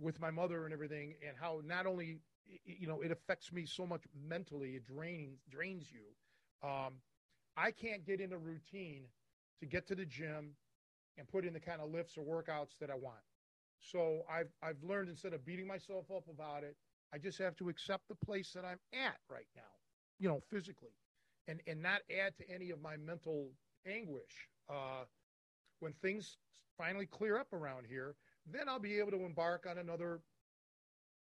[0.00, 2.20] with my mother and everything, and how not only
[2.64, 6.68] you know it affects me so much mentally, it drains drains you.
[6.68, 6.94] Um,
[7.56, 9.04] I can't get in a routine
[9.60, 10.56] to get to the gym
[11.18, 13.22] and put in the kind of lifts or workouts that I want.
[13.80, 16.76] So I've I've learned instead of beating myself up about it,
[17.12, 19.62] I just have to accept the place that I'm at right now,
[20.18, 20.94] you know, physically,
[21.48, 23.50] and and not add to any of my mental
[23.86, 24.48] anguish.
[24.68, 25.04] Uh,
[25.80, 26.38] when things
[26.76, 28.16] finally clear up around here,
[28.46, 30.20] then I'll be able to embark on another,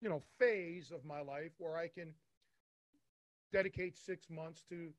[0.00, 2.14] you know, phase of my life where I can
[3.52, 4.90] dedicate six months to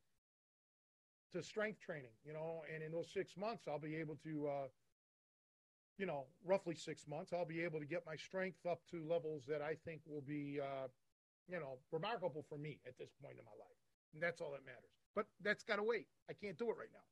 [1.32, 4.68] to strength training, you know, and in those six months I'll be able to uh,
[6.00, 9.44] you know, roughly six months, I'll be able to get my strength up to levels
[9.48, 10.88] that I think will be, uh,
[11.50, 13.78] you know, remarkable for me at this point in my life.
[14.14, 14.96] And that's all that matters.
[15.14, 16.08] But that's got to wait.
[16.30, 17.04] I can't do it right now.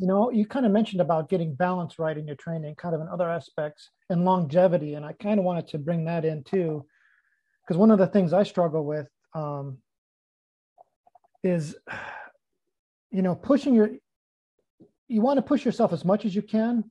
[0.00, 3.02] You know, you kind of mentioned about getting balance right in your training, kind of
[3.02, 4.94] in other aspects and longevity.
[4.94, 6.86] And I kind of wanted to bring that in too,
[7.62, 9.76] because one of the things I struggle with um,
[11.44, 11.76] is
[13.10, 13.90] you know, pushing your,
[15.08, 16.84] you want to push yourself as much as you can,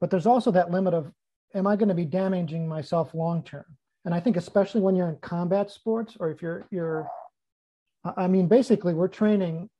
[0.00, 1.12] but there's also that limit of,
[1.54, 3.66] am I going to be damaging myself long term?
[4.04, 7.08] And I think especially when you're in combat sports or if you're you're,
[8.16, 9.70] I mean, basically we're training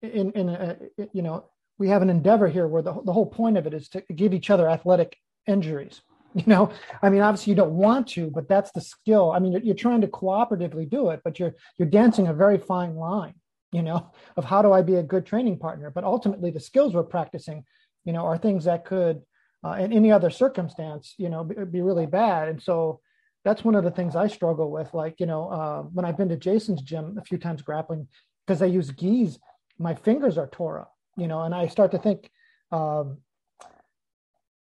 [0.00, 0.76] in in a,
[1.12, 1.44] you know
[1.78, 4.34] we have an endeavor here where the the whole point of it is to give
[4.34, 5.16] each other athletic
[5.46, 6.02] injuries.
[6.36, 6.70] You know,
[7.00, 9.32] I mean, obviously you don't want to, but that's the skill.
[9.32, 12.58] I mean, you're, you're trying to cooperatively do it, but you're you're dancing a very
[12.58, 13.32] fine line
[13.72, 15.90] you know, of how do I be a good training partner?
[15.90, 17.64] But ultimately, the skills we're practicing,
[18.04, 19.22] you know, are things that could,
[19.64, 22.48] uh, in any other circumstance, you know, be, be, really bad.
[22.48, 23.00] And so
[23.44, 24.94] that's one of the things I struggle with.
[24.94, 28.08] Like, you know, uh, when I've been to Jason's gym a few times grappling,
[28.46, 29.38] because I use gis,
[29.78, 32.30] my fingers are tore up, you know, and I start to think,
[32.72, 33.18] um,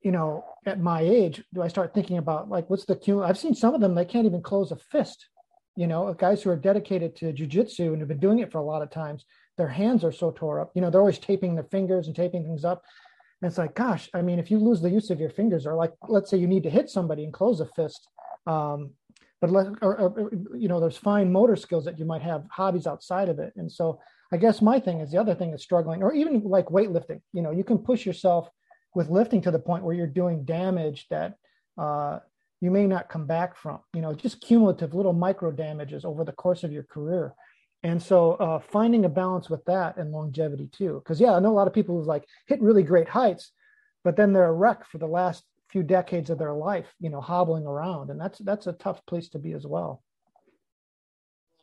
[0.03, 3.23] you know, at my age, do I start thinking about like, what's the cue?
[3.23, 5.27] I've seen some of them, they can't even close a fist
[5.77, 8.63] you know, guys who are dedicated to jujitsu and have been doing it for a
[8.63, 9.25] lot of times,
[9.57, 10.73] their hands are so tore up.
[10.75, 12.83] You know, they're always taping their fingers and taping things up.
[13.41, 15.75] And it's like, gosh, I mean, if you lose the use of your fingers, or
[15.75, 18.09] like, let's say you need to hit somebody and close a fist,
[18.47, 18.91] um,
[19.41, 22.87] but let, or, or, you know, there's fine motor skills that you might have, hobbies
[22.87, 23.55] outside of it.
[23.57, 24.01] And so,
[24.33, 27.21] I guess my thing is the other thing is struggling, or even like weightlifting.
[27.33, 28.49] You know, you can push yourself
[28.95, 31.35] with lifting to the point where you're doing damage that
[31.79, 32.21] uh,
[32.61, 36.33] you may not come back from you know just cumulative little micro damages over the
[36.33, 37.35] course of your career.
[37.83, 41.01] And so uh, finding a balance with that and longevity too.
[41.03, 43.53] Because yeah i know a lot of people who've like hit really great heights
[44.05, 47.21] but then they're a wreck for the last few decades of their life you know
[47.21, 48.11] hobbling around.
[48.11, 50.03] And that's that's a tough place to be as well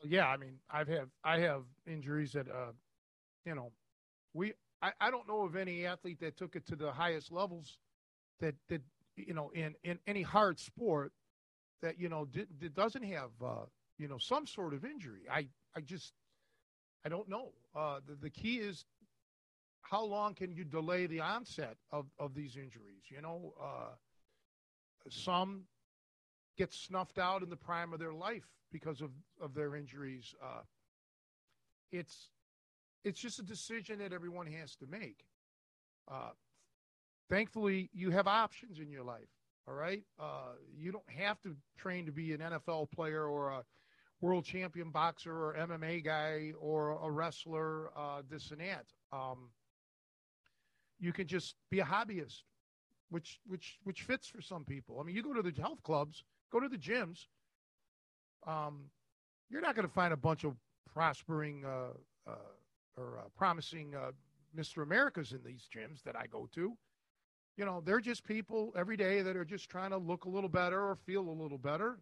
[0.04, 2.72] yeah, I mean, I've have I have injuries that uh,
[3.46, 3.72] you know,
[4.34, 7.78] we I, I don't know of any athlete that took it to the highest levels
[8.40, 8.82] that that
[9.16, 11.12] you know in in any hard sport
[11.82, 13.66] that you know did, that doesn't have uh,
[13.98, 15.22] you know some sort of injury.
[15.32, 16.14] I I just
[17.06, 17.54] I don't know.
[17.76, 18.86] Uh, the the key is
[19.82, 23.04] how long can you delay the onset of of these injuries?
[23.10, 23.96] You know, uh,
[25.10, 25.64] some
[26.58, 30.34] get snuffed out in the prime of their life because of of their injuries.
[30.44, 30.62] Uh,
[31.92, 32.30] it's
[33.04, 35.26] it's just a decision that everyone has to make.
[36.10, 36.32] Uh,
[37.30, 39.30] thankfully, you have options in your life.
[39.68, 43.64] All right, uh, you don't have to train to be an NFL player or a
[44.22, 48.86] world champion boxer or MMA guy or a wrestler, uh, this and that.
[49.12, 49.50] Um,
[51.00, 52.44] you can just be a hobbyist,
[53.10, 55.00] which which which fits for some people.
[55.00, 57.26] I mean, you go to the health clubs, go to the gyms.
[58.46, 58.90] Um,
[59.50, 60.56] you're not going to find a bunch of
[60.94, 62.36] prospering uh, uh,
[62.98, 64.12] or uh, promising uh,
[64.58, 64.84] Mr.
[64.84, 66.74] Americas in these gyms that I go to.
[67.58, 70.50] You know, they're just people every day that are just trying to look a little
[70.50, 71.98] better or feel a little better.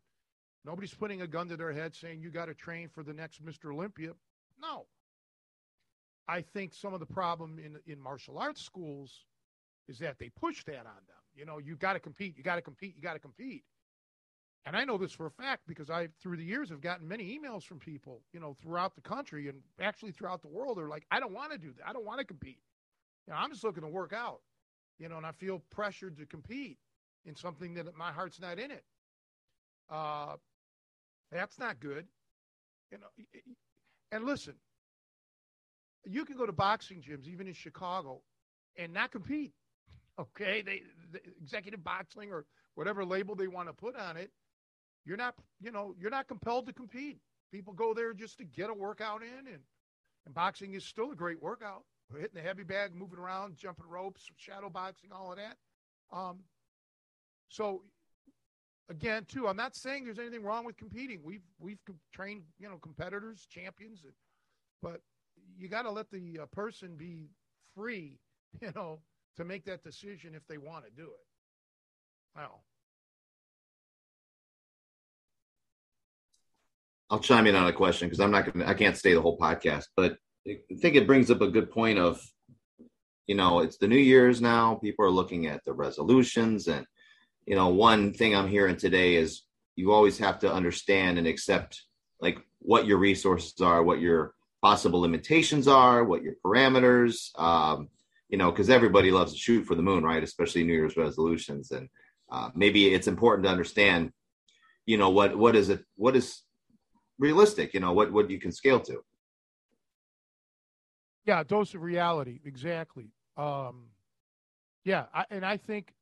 [0.66, 3.46] Nobody's putting a gun to their head saying you got to train for the next
[3.46, 3.72] Mr.
[3.74, 4.12] Olympia.
[4.60, 4.86] No.
[6.28, 9.26] I think some of the problem in in martial arts schools
[9.88, 11.24] is that they push that on them.
[11.36, 13.64] You know, you got to compete, you got to compete, you got to compete.
[14.66, 17.38] And I know this for a fact because I, through the years, have gotten many
[17.38, 20.78] emails from people, you know, throughout the country and actually throughout the world.
[20.78, 21.88] They're like, I don't want to do that.
[21.88, 22.60] I don't want to compete.
[23.28, 24.42] You know, I'm just looking to work out,
[25.00, 26.80] you know, and I feel pressured to compete
[27.26, 28.84] in something that my heart's not in it.
[29.90, 30.36] Uh,
[31.32, 32.08] that's not good.
[32.92, 33.08] You know,
[34.12, 34.56] and listen,
[36.06, 38.22] you can go to boxing gyms, even in Chicago,
[38.78, 39.54] and not compete.
[40.18, 42.46] Okay, they the executive boxing or
[42.76, 44.32] whatever label they want to put on it.
[45.06, 47.20] You're not, you know, you're not compelled to compete.
[47.52, 49.62] People go there just to get a workout in, and
[50.26, 51.84] and boxing is still a great workout.
[52.12, 55.58] Hitting the heavy bag, moving around, jumping ropes, shadow boxing, all of that.
[56.16, 56.40] Um,
[57.50, 57.82] so
[58.90, 61.22] again, too, I'm not saying there's anything wrong with competing.
[61.24, 61.80] We've we've
[62.14, 64.04] trained, you know, competitors, champions,
[64.82, 65.02] but
[65.58, 67.30] you got to let the uh, person be
[67.76, 68.20] free,
[68.62, 69.00] you know,
[69.38, 71.26] to make that decision if they want to do it.
[72.36, 72.64] Well,
[77.16, 79.22] I'll chime in on a question because I'm not going to, I can't stay the
[79.22, 82.22] whole podcast, but I think it brings up a good point of,
[83.26, 84.76] you know, it's the New Year's now.
[84.84, 86.68] People are looking at the resolutions.
[86.68, 86.86] And,
[87.46, 89.44] you know, one thing I'm hearing today is
[89.78, 91.84] you always have to understand and accept
[92.20, 97.88] like what your resources are, what your possible limitations are, what your parameters, um,
[98.28, 100.22] you know, because everybody loves to shoot for the moon, right?
[100.22, 101.88] Especially New Year's resolutions, and
[102.30, 104.12] uh, maybe it's important to understand,
[104.86, 106.42] you know, what what is it, what is
[107.18, 109.04] realistic, you know, what what you can scale to.
[111.26, 113.12] Yeah, dose of reality, exactly.
[113.36, 113.88] Um,
[114.84, 115.94] yeah, I, and I think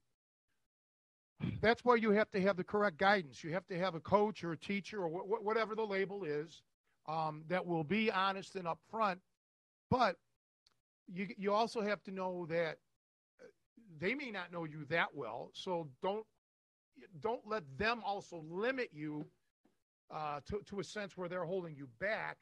[1.61, 3.43] that's why you have to have the correct guidance.
[3.43, 6.61] You have to have a coach or a teacher or wh- whatever the label is
[7.07, 9.17] um, that will be honest and upfront.
[9.89, 10.17] But
[11.11, 12.77] you you also have to know that
[13.41, 13.45] uh,
[13.99, 16.25] they may not know you that well, so don't
[17.21, 19.25] don't let them also limit you
[20.13, 22.37] uh, to to a sense where they're holding you back.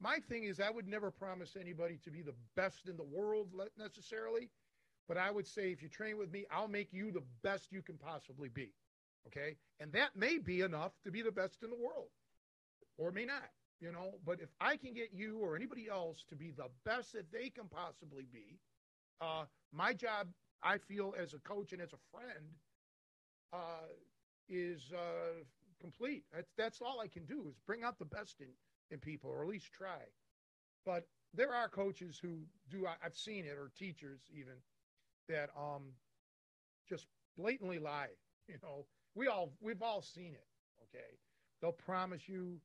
[0.00, 3.48] My thing is, I would never promise anybody to be the best in the world
[3.78, 4.50] necessarily,
[5.06, 7.82] but I would say if you train with me, I'll make you the best you
[7.82, 8.72] can possibly be.
[9.28, 12.08] Okay, and that may be enough to be the best in the world,
[12.98, 13.50] or may not
[13.80, 17.12] you know but if i can get you or anybody else to be the best
[17.12, 18.60] that they can possibly be
[19.20, 20.28] uh, my job
[20.62, 22.46] i feel as a coach and as a friend
[23.52, 23.88] uh,
[24.48, 25.42] is uh,
[25.82, 28.48] complete that's, that's all i can do is bring out the best in,
[28.90, 30.00] in people or at least try
[30.86, 32.38] but there are coaches who
[32.70, 34.54] do I, i've seen it or teachers even
[35.28, 35.82] that um
[36.88, 37.06] just
[37.36, 38.08] blatantly lie
[38.48, 40.46] you know we all we've all seen it
[40.82, 41.18] okay
[41.60, 42.58] they'll promise you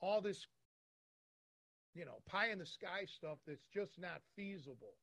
[0.00, 0.46] all this,
[1.94, 4.94] you know, pie in the sky stuff that's just not feasible.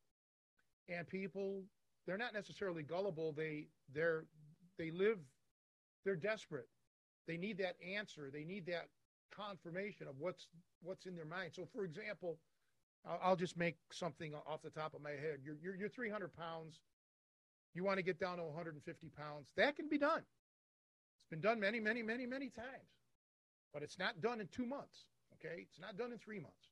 [0.88, 1.62] And people,
[2.06, 3.32] they're not necessarily gullible.
[3.32, 4.24] They they're
[4.78, 5.18] they live,
[6.04, 6.68] they're desperate.
[7.26, 8.30] They need that answer.
[8.32, 8.88] They need that
[9.34, 10.48] confirmation of what's
[10.82, 11.52] what's in their mind.
[11.54, 12.38] So, for example,
[13.22, 15.40] I'll, just make something off the top of my head.
[15.44, 16.80] You're, you're you're 300 pounds.
[17.74, 19.48] You want to get down to 150 pounds.
[19.56, 20.18] That can be done.
[20.18, 22.92] It's been done many, many, many, many times
[23.72, 25.06] but it's not done in two months.
[25.34, 26.70] Okay, it's not done in three months.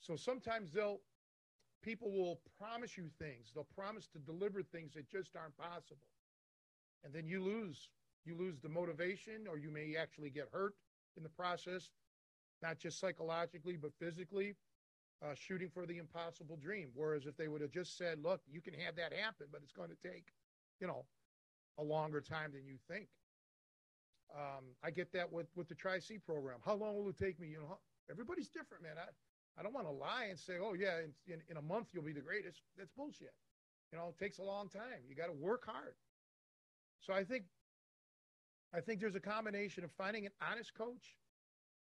[0.00, 1.00] So sometimes they'll
[1.82, 3.52] people will promise you things.
[3.54, 6.08] They'll promise to deliver things that just aren't possible,
[7.04, 7.88] and then you lose.
[8.24, 10.74] You lose the motivation, or you may actually get hurt
[11.16, 11.90] in the process.
[12.62, 14.54] not just psychologically, but physically,
[15.22, 16.90] uh, shooting for the impossible dream.
[16.94, 19.72] Whereas if they would have just said, look, you can have that happen, but it's
[19.72, 20.26] going to take,
[20.80, 21.04] you know,
[21.78, 23.08] a longer time than you think.
[24.34, 26.58] Um, I get that with, with the Tri C program.
[26.64, 27.48] How long will it take me?
[27.48, 27.78] You know,
[28.10, 28.94] everybody's different, man.
[28.96, 31.88] I, I don't want to lie and say, oh, yeah, in, in, in a month
[31.92, 32.62] you'll be the greatest.
[32.78, 33.34] That's bullshit.
[33.92, 35.04] You know, it takes a long time.
[35.08, 35.94] You got to work hard.
[37.00, 37.44] So I think
[38.74, 41.16] I think there's a combination of finding an honest coach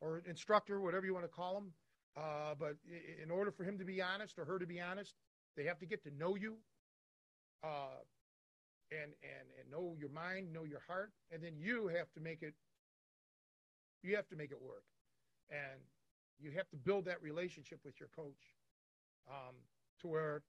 [0.01, 1.73] or instructor, whatever you want to call them.
[2.17, 2.77] Uh, but
[3.23, 5.15] in order for him to be honest or her to be honest,
[5.57, 6.55] they have to get to know you,
[7.63, 8.01] uh,
[8.91, 12.43] and and and know your mind, know your heart, and then you have to make
[12.43, 12.55] it.
[14.03, 14.85] You have to make it work,
[15.51, 15.81] and
[16.39, 18.55] you have to build that relationship with your coach,
[19.29, 19.57] um,
[20.01, 20.43] to where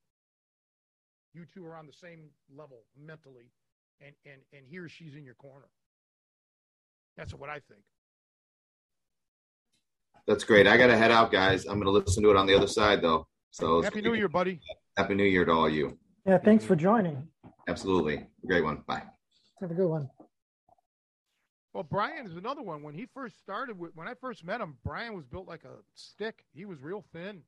[1.34, 3.52] you two are on the same level mentally,
[4.00, 5.68] and and and he or she's in your corner.
[7.18, 7.82] That's what I think.
[10.28, 10.68] That's great.
[10.68, 11.66] I got to head out, guys.
[11.66, 13.28] I'm going to listen to it on the other side, though.
[13.52, 14.60] So happy New Year, buddy.
[14.98, 15.98] Happy New Year to all you.
[16.26, 17.28] Yeah, thanks for joining.
[17.68, 18.28] Absolutely.
[18.46, 18.84] Great one.
[18.86, 19.04] Bye.
[19.62, 20.10] Have a good one.
[21.74, 22.84] Well, Brian is another one.
[22.84, 25.78] When he first started, with, when I first met him, Brian was built like a
[25.96, 26.44] stick.
[26.54, 27.42] He was real thin,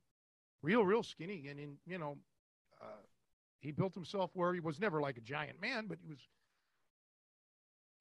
[0.62, 1.48] real, real skinny.
[1.50, 2.18] And in, you know,
[2.82, 3.02] uh,
[3.60, 6.20] he built himself where he was never like a giant man, but he was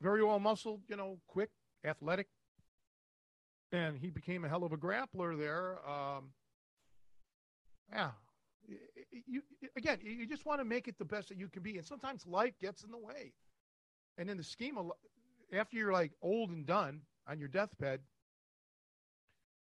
[0.01, 1.51] very well muscled, you know, quick,
[1.85, 2.29] athletic.
[3.73, 5.79] And he became a hell of a grappler there.
[5.89, 6.31] Um,
[7.93, 8.11] yeah.
[9.27, 9.43] You,
[9.77, 11.77] again, you just want to make it the best that you can be.
[11.77, 13.33] And sometimes life gets in the way.
[14.17, 14.93] And in the scheme of,
[15.53, 18.01] after you're like old and done on your deathbed,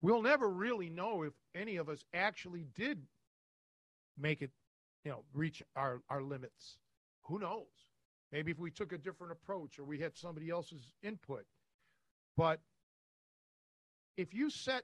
[0.01, 3.01] we'll never really know if any of us actually did
[4.17, 4.51] make it,
[5.03, 6.78] you know, reach our, our limits.
[7.23, 7.65] Who knows?
[8.36, 11.45] Maybe if we took a different approach or we had somebody else's input.
[12.36, 12.59] But
[14.17, 14.83] if you set,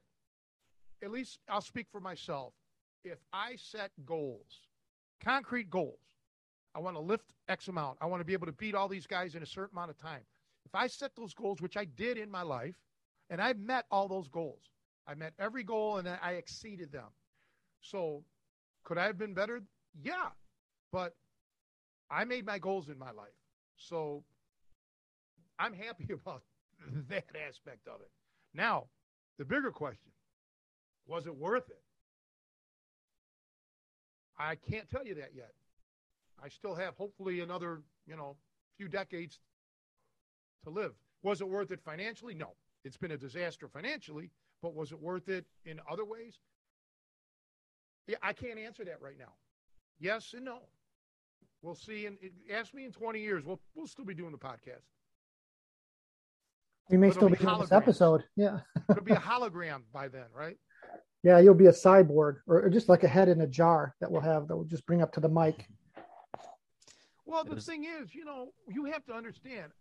[1.04, 2.54] at least I'll speak for myself,
[3.04, 4.70] if I set goals,
[5.22, 6.00] concrete goals,
[6.74, 9.06] I want to lift X amount, I want to be able to beat all these
[9.06, 10.22] guys in a certain amount of time.
[10.66, 12.76] If I set those goals, which I did in my life,
[13.30, 14.62] and I met all those goals,
[15.06, 17.10] I met every goal and I exceeded them.
[17.82, 18.24] So
[18.86, 19.62] could I have been better?
[20.02, 20.30] Yeah.
[20.94, 21.18] But
[22.10, 23.41] I made my goals in my life.
[23.88, 24.24] So
[25.60, 26.44] I'm happy about
[27.10, 28.12] that aspect of it.
[28.54, 28.86] Now,
[29.38, 30.12] the bigger question
[31.08, 31.82] was it worth it?
[34.38, 35.52] I can't tell you that yet.
[36.44, 38.38] I still have hopefully another, you know,
[38.78, 39.40] few decades
[40.64, 40.94] to live.
[41.22, 42.34] Was it worth it financially?
[42.34, 42.54] No.
[42.84, 46.40] It's been a disaster financially, but was it worth it in other ways?
[48.08, 49.34] Yeah, I can't answer that right now.
[50.00, 50.62] Yes and no.
[51.62, 52.06] We'll see.
[52.06, 52.18] And
[52.52, 53.44] ask me in 20 years.
[53.46, 54.86] We'll we'll still be doing the podcast.
[56.90, 58.24] We may It'll still be, be doing this episode.
[58.36, 58.60] Yeah.
[58.90, 60.58] It'll be a hologram by then, right?
[61.24, 64.22] Yeah, you'll be a cyborg or, just like a head in a jar that we'll
[64.22, 65.68] have that we'll just bring up to the mic.
[67.26, 69.72] Well, the thing is, you know, you have to understand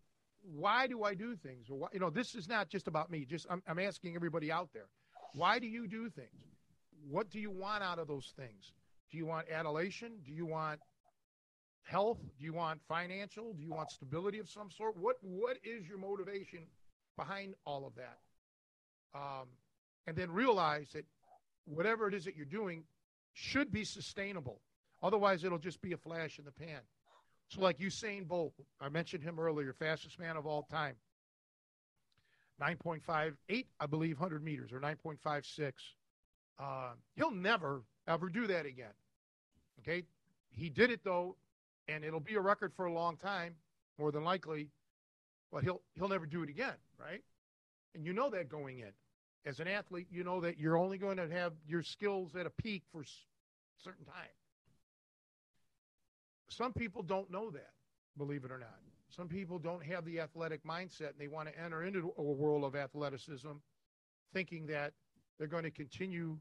[0.42, 1.68] why do I do things?
[1.70, 3.24] Or why, you know, this is not just about me.
[3.24, 4.88] Just I'm, I'm asking everybody out there,
[5.34, 6.46] why do you do things?
[7.08, 8.72] What do you want out of those things?
[9.10, 10.12] Do you want adulation?
[10.24, 10.80] Do you want
[11.82, 12.18] health?
[12.38, 13.52] Do you want financial?
[13.52, 14.96] Do you want stability of some sort?
[14.96, 16.60] What What is your motivation
[17.16, 18.18] behind all of that?
[19.14, 19.48] Um,
[20.06, 21.04] and then realize that
[21.64, 22.84] whatever it is that you're doing
[23.32, 24.60] should be sustainable.
[25.02, 26.80] Otherwise, it'll just be a flash in the pan.
[27.48, 30.94] So, like Usain Bolt, I mentioned him earlier, fastest man of all time.
[32.60, 35.72] 9.58, I believe, 100 meters, or 9.56.
[36.58, 38.92] Uh, he'll never, ever do that again.
[39.80, 40.04] Okay?
[40.50, 41.36] He did it, though,
[41.88, 43.54] and it'll be a record for a long time,
[43.98, 44.68] more than likely.
[45.52, 47.22] But he'll he'll never do it again, right?
[47.94, 48.92] And you know that going in.
[49.46, 52.50] As an athlete, you know that you're only going to have your skills at a
[52.50, 53.06] peak for a
[53.82, 54.14] certain time.
[56.50, 57.70] Some people don't know that,
[58.18, 58.78] believe it or not.
[59.08, 62.64] Some people don't have the athletic mindset and they want to enter into a world
[62.64, 63.50] of athleticism
[64.32, 64.92] thinking that
[65.38, 66.36] they're going to continue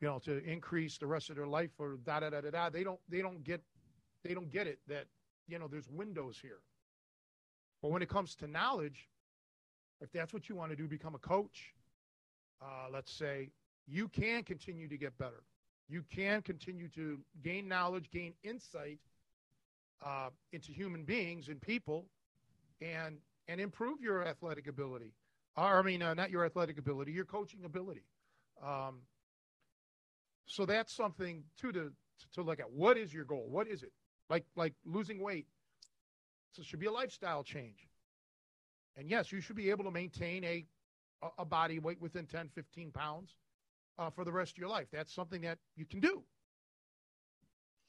[0.00, 2.70] you know, to increase the rest of their life or da da da da da.
[2.70, 3.62] They don't they don't get
[4.24, 5.06] they don't get it that
[5.46, 6.60] you know there's windows here.
[7.82, 9.08] But when it comes to knowledge,
[10.00, 11.74] if that's what you want to do, become a coach.
[12.60, 13.50] Uh, let's say
[13.86, 15.42] you can continue to get better.
[15.88, 19.00] You can continue to gain knowledge, gain insight
[20.04, 22.06] uh, into human beings and people,
[22.80, 23.18] and
[23.48, 25.12] and improve your athletic ability.
[25.56, 28.04] I mean, uh, not your athletic ability, your coaching ability.
[28.64, 29.00] Um,
[30.46, 31.92] so that's something too to
[32.34, 32.70] to look at.
[32.70, 33.46] What is your goal?
[33.48, 33.92] What is it?
[34.28, 35.46] Like like losing weight.
[36.52, 37.88] So it should be a lifestyle change.
[38.96, 40.66] And yes, you should be able to maintain a
[41.22, 43.36] a, a body weight within 10, 15 pounds
[43.98, 44.88] uh, for the rest of your life.
[44.92, 46.22] That's something that you can do.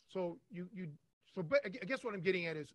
[0.08, 0.88] So you you
[1.36, 2.74] so but I guess what I'm getting at is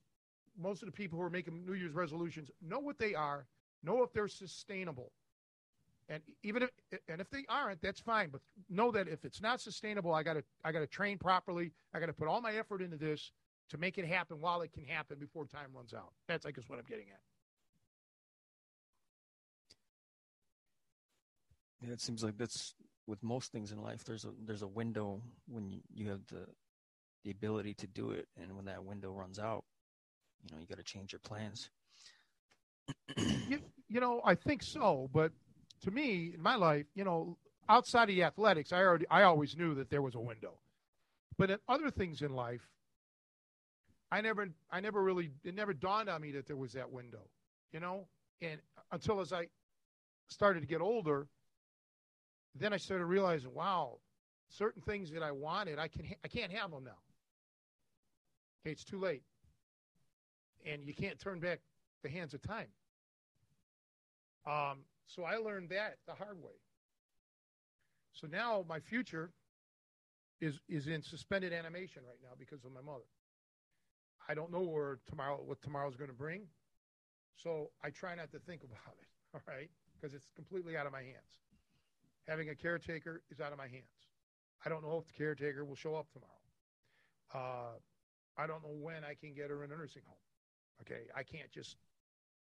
[0.58, 3.46] most of the people who are making New Year's resolutions know what they are,
[3.82, 5.12] know if they're sustainable.
[6.08, 6.70] And even if
[7.08, 8.30] and if they aren't, that's fine.
[8.30, 8.40] But
[8.70, 11.72] know that if it's not sustainable, I gotta I gotta train properly.
[11.94, 13.32] I gotta put all my effort into this
[13.70, 16.12] to make it happen while it can happen before time runs out.
[16.26, 17.20] That's I guess what I'm getting at.
[21.80, 22.74] Yeah, it seems like that's
[23.06, 24.04] with most things in life.
[24.04, 26.46] There's a there's a window when you, you have the
[27.24, 29.64] the ability to do it, and when that window runs out,
[30.42, 31.68] you know you got to change your plans.
[33.48, 35.32] you, you know, I think so, but
[35.82, 37.36] to me, in my life, you know,
[37.68, 40.54] outside of the athletics, I already I always knew that there was a window.
[41.36, 42.68] But in other things in life,
[44.10, 47.22] I never I never really it never dawned on me that there was that window,
[47.72, 48.06] you know?
[48.40, 48.60] And
[48.92, 49.48] until as I
[50.28, 51.26] started to get older,
[52.54, 53.98] then I started realizing, wow,
[54.48, 56.98] certain things that I wanted, I can I can't have them now.
[58.62, 59.22] Okay, it's too late.
[60.66, 61.60] And you can't turn back
[62.02, 62.66] the hands of time.
[64.46, 66.52] Um, so I learned that the hard way.
[68.12, 69.30] So now my future
[70.40, 73.08] is is in suspended animation right now because of my mother.
[74.28, 76.42] I don't know where tomorrow what tomorrow's going to bring.
[77.36, 79.70] So I try not to think about it, all right?
[79.94, 81.40] Because it's completely out of my hands.
[82.28, 83.88] Having a caretaker is out of my hands.
[84.64, 86.32] I don't know if the caretaker will show up tomorrow.
[87.34, 87.78] Uh,
[88.36, 90.16] I don't know when I can get her in a nursing home.
[90.82, 91.76] Okay, I can't just.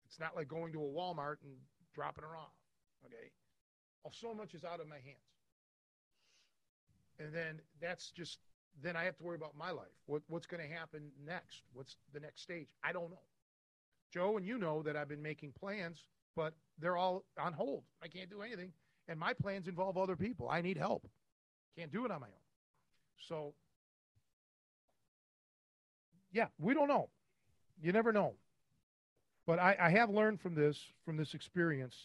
[0.05, 1.53] It's not like going to a Walmart and
[1.98, 2.54] dropping her off.
[3.06, 3.32] Okay,
[4.04, 5.34] well, so much is out of my hands,
[7.20, 8.39] and then that's just.
[8.84, 9.88] Then I have to worry about my life.
[10.06, 11.64] What, what's going to happen next?
[11.74, 12.68] What's the next stage?
[12.84, 13.26] I don't know.
[14.14, 17.82] Joe and you know that I've been making plans, but they're all on hold.
[18.04, 18.72] I can't do anything,
[19.08, 20.48] and my plans involve other people.
[20.48, 21.10] I need help.
[21.76, 22.45] Can't do it on my own.
[23.28, 23.56] So,
[26.32, 27.10] yeah, we don't know.
[27.82, 28.36] You never know.
[29.48, 31.95] But I, I have learned from this, from this experience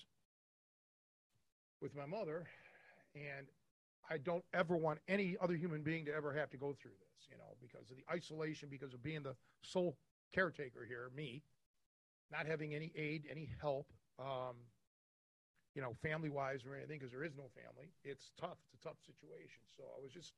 [1.81, 2.47] with my mother,
[3.17, 3.49] and
[4.09, 7.29] I don't ever want any other human being to ever have to go through this,
[7.29, 9.97] you know, because of the isolation, because of being the sole
[10.33, 11.43] caretaker here, me,
[12.31, 13.89] not having any aid, any help,
[14.21, 14.55] um,
[15.75, 17.91] you know, family wise or anything, because there is no family.
[18.05, 18.59] It's tough.
[18.73, 19.63] It's a tough situation.
[19.77, 20.33] So I was just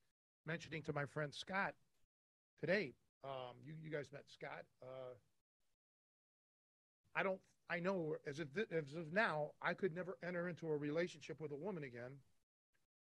[0.47, 1.75] mentioning to my friend Scott
[2.61, 2.95] today.
[3.23, 4.65] Um, you, you guys met Scott.
[4.83, 5.15] Uh,
[7.15, 7.41] I don't.
[7.71, 11.51] I know as of, as of now, I could never enter into a relationship with
[11.51, 12.13] a woman again.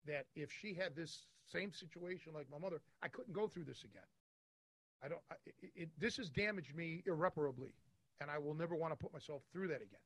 [0.06, 3.84] That if she had this same situation like my mother, I couldn't go through this
[3.84, 4.02] again.
[5.04, 5.22] I don't.
[5.32, 7.74] I, it, it, this has damaged me irreparably,
[8.20, 10.04] and I will never want to put myself through that again.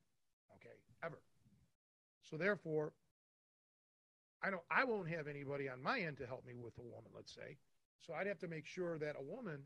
[0.56, 1.18] Okay, ever.
[2.22, 2.92] So therefore,
[4.42, 4.62] I don't.
[4.70, 7.10] I won't have anybody on my end to help me with a woman.
[7.14, 7.56] Let's say.
[8.06, 9.60] So I'd have to make sure that a woman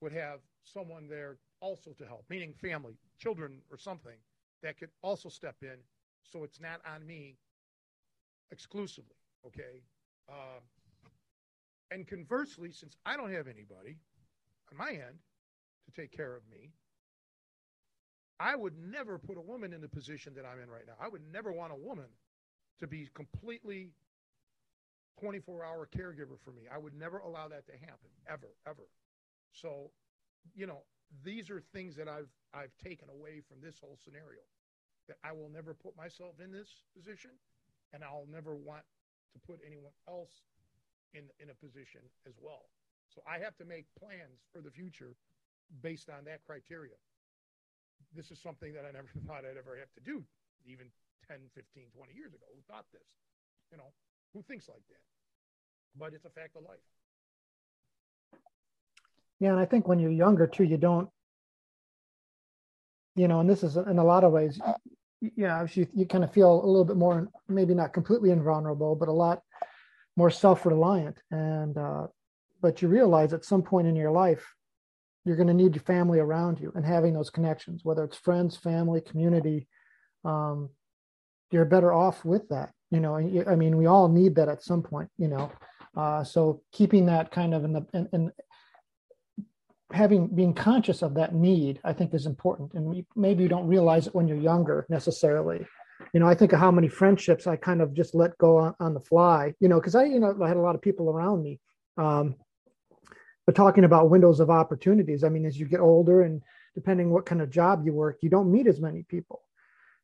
[0.00, 4.16] would have someone there also to help, meaning family, children, or something
[4.62, 5.76] that could also step in
[6.22, 7.36] so it's not on me
[8.50, 9.16] exclusively.
[9.46, 9.82] Okay.
[10.28, 10.62] Um,
[11.90, 13.96] and conversely, since I don't have anybody
[14.70, 15.18] on my end
[15.86, 16.70] to take care of me,
[18.40, 20.94] I would never put a woman in the position that I'm in right now.
[21.00, 22.06] I would never want a woman
[22.80, 23.90] to be completely
[25.20, 26.62] 24 hour caregiver for me.
[26.72, 28.86] I would never allow that to happen, ever, ever.
[29.52, 29.90] So,
[30.54, 30.82] you know,
[31.24, 34.44] these are things that I've I've taken away from this whole scenario.
[35.08, 37.30] That I will never put myself in this position,
[37.92, 38.84] and I'll never want
[39.32, 40.44] to put anyone else
[41.14, 42.68] in in a position as well.
[43.08, 45.16] So I have to make plans for the future
[45.80, 46.96] based on that criteria.
[48.14, 50.24] This is something that I never thought I'd ever have to do,
[50.64, 50.92] even
[51.26, 52.44] 10, 15, 20 years ago.
[52.52, 53.08] Who thought this?
[53.72, 53.92] You know,
[54.32, 55.04] who thinks like that?
[55.96, 56.84] But it's a fact of life.
[59.40, 61.08] Yeah, and I think when you're younger too, you don't,
[63.14, 64.60] you know, and this is in a lot of ways,
[65.20, 69.08] yeah, you, you kind of feel a little bit more, maybe not completely invulnerable, but
[69.08, 69.42] a lot
[70.16, 71.16] more self-reliant.
[71.30, 72.06] And, uh,
[72.60, 74.44] but you realize at some point in your life,
[75.24, 78.56] you're going to need your family around you and having those connections, whether it's friends,
[78.56, 79.68] family, community.
[80.24, 80.70] Um,
[81.50, 82.72] you're better off with that.
[82.90, 85.10] You know, I mean, we all need that at some point.
[85.18, 85.52] You know,
[85.96, 88.32] uh, so keeping that kind of in the in, in
[89.92, 92.74] having being conscious of that need i think is important.
[92.74, 95.66] And maybe you don't realize it when you're younger necessarily.
[96.12, 98.74] You know i think of how many friendships i kind of just let go on,
[98.78, 101.10] on the fly you know because i you know i had a lot of people
[101.10, 101.58] around me
[101.96, 102.36] um,
[103.46, 106.40] but talking about windows of opportunities i mean as you get older and
[106.76, 109.42] depending what kind of job you work you don't meet as many people.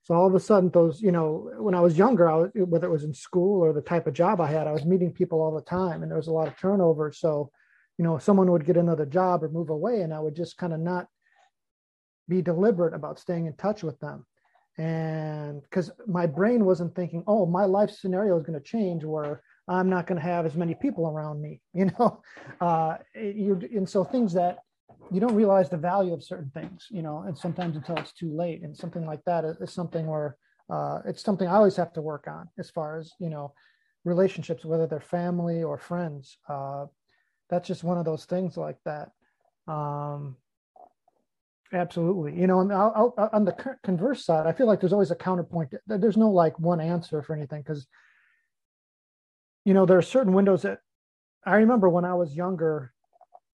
[0.05, 2.87] So all of a sudden, those, you know, when I was younger, I was, whether
[2.87, 5.41] it was in school or the type of job I had, I was meeting people
[5.41, 7.11] all the time and there was a lot of turnover.
[7.11, 7.51] So,
[7.99, 10.72] you know, someone would get another job or move away and I would just kind
[10.72, 11.07] of not
[12.28, 14.26] be deliberate about staying in touch with them.
[14.76, 19.42] And because my brain wasn't thinking, oh, my life scenario is going to change where
[19.68, 22.22] I'm not going to have as many people around me, you know?
[22.61, 24.59] Uh, you, and so things that
[25.11, 28.34] you don't realize the value of certain things, you know, and sometimes until it's too
[28.34, 28.62] late.
[28.62, 30.36] And something like that is, something where
[30.70, 33.53] uh, it's something I always have to work on as far as, you know,
[34.05, 36.38] relationships, whether they're family or friends.
[36.49, 36.86] Uh,
[37.51, 39.11] that's just one of those things like that.
[39.66, 40.36] Um,
[41.72, 42.38] absolutely.
[42.38, 45.16] You know, and I'll, I'll, on the converse side, I feel like there's always a
[45.16, 45.74] counterpoint.
[45.86, 47.86] There's no like one answer for anything because,
[49.64, 50.80] you know, there are certain windows that
[51.47, 52.92] I remember when I was younger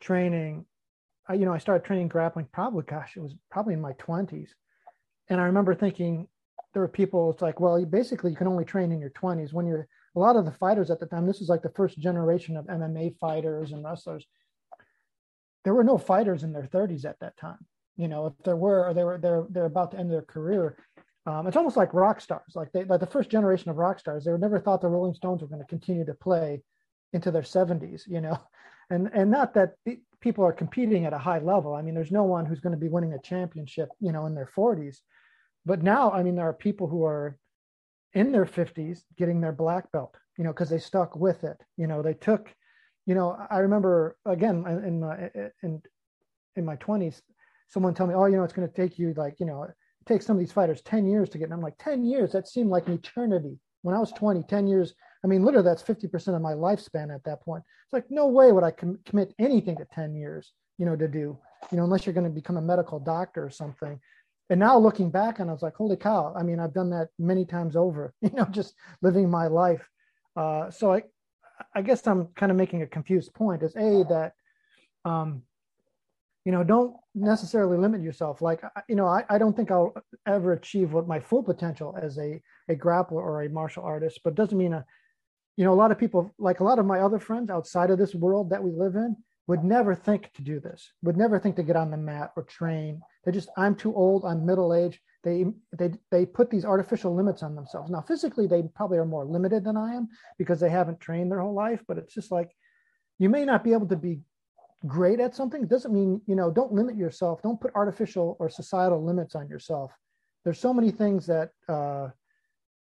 [0.01, 0.67] training
[1.31, 4.49] I, you know, I started training grappling probably, gosh, it was probably in my 20s.
[5.29, 6.27] And I remember thinking
[6.73, 9.53] there were people, it's like, well, you basically you can only train in your 20s.
[9.53, 9.87] When you're,
[10.17, 12.67] a lot of the fighters at the time, this was like the first generation of
[12.67, 14.27] MMA fighters and wrestlers.
[15.65, 17.59] There were no fighters in their 30s at that time.
[17.97, 20.79] You know, if there were, or they were, they're, they're about to end their career.
[21.27, 24.25] Um, it's almost like rock stars, like they, like the first generation of rock stars.
[24.25, 26.63] They never thought the Rolling Stones were going to continue to play
[27.13, 28.39] into their 70s, you know,
[28.91, 29.75] and and not that
[30.21, 31.75] people are competing at a high level.
[31.75, 34.35] I mean, there's no one who's going to be winning a championship, you know, in
[34.35, 34.99] their 40s.
[35.67, 37.37] But now, I mean, there are people who are
[38.15, 41.61] in their 50s getting their black belt, you know, because they stuck with it.
[41.77, 42.55] You know, they took,
[43.07, 45.31] you know, I remember again in my
[45.63, 45.83] in
[46.57, 47.23] in my 20s,
[47.69, 49.71] someone tell me, oh, you know, it's going to take you like, you know, it
[50.07, 51.45] takes some of these fighters 10 years to get.
[51.45, 52.33] And I'm like, 10 years?
[52.33, 53.59] That seemed like an eternity.
[53.83, 57.25] When I was 20, 10 years I mean, literally, that's 50% of my lifespan at
[57.25, 57.63] that point.
[57.85, 61.09] It's like, no way would I com- commit anything to 10 years, you know, to
[61.09, 61.39] do,
[61.71, 64.01] you know, unless you're going to become a medical doctor or something.
[64.51, 66.35] And now looking back, and I was like, holy cow.
[66.37, 69.89] I mean, I've done that many times over, you know, just living my life.
[70.37, 71.05] Uh, so I,
[71.75, 74.33] I guess I'm kind of making a confused point is A, that,
[75.05, 75.43] um,
[76.45, 78.43] you know, don't necessarily limit yourself.
[78.43, 79.95] Like, you know, I, I don't think I'll
[80.27, 84.35] ever achieve what my full potential as a, a grappler or a martial artist, but
[84.35, 84.85] doesn't mean a,
[85.57, 87.99] you know, a lot of people, like a lot of my other friends outside of
[87.99, 89.17] this world that we live in,
[89.51, 92.45] would never think to do this, would never think to get on the mat or
[92.45, 93.01] train.
[93.25, 95.01] They just, I'm too old, I'm middle aged.
[95.25, 95.45] They,
[95.77, 97.91] they, they put these artificial limits on themselves.
[97.91, 101.41] Now, physically, they probably are more limited than I am because they haven't trained their
[101.41, 102.53] whole life, but it's just like,
[103.19, 104.21] you may not be able to be
[104.87, 105.65] great at something.
[105.65, 107.43] It doesn't mean, you know, don't limit yourself.
[107.43, 109.91] Don't put artificial or societal limits on yourself.
[110.45, 112.11] There's so many things that, uh,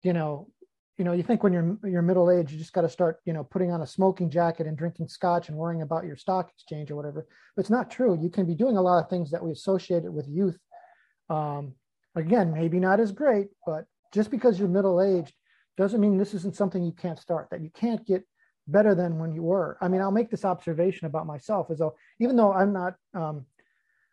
[0.03, 0.49] you know,
[0.99, 3.33] you know, you think when you're you're middle age, you just got to start, you
[3.33, 6.91] know, putting on a smoking jacket and drinking scotch and worrying about your stock exchange
[6.91, 7.27] or whatever.
[7.57, 8.19] But it's not true.
[8.21, 10.59] You can be doing a lot of things that we associate with youth.
[11.31, 11.75] Um,
[12.15, 15.35] again, maybe not as great, but just because you're middle aged
[15.79, 17.49] doesn't mean this isn't something you can't start.
[17.51, 18.25] That you can't get
[18.69, 19.79] better than when you were.
[19.81, 23.47] I mean, I'll make this observation about myself as though even though I'm not, um,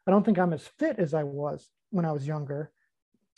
[0.07, 2.71] I don't think I'm as fit as I was when I was younger.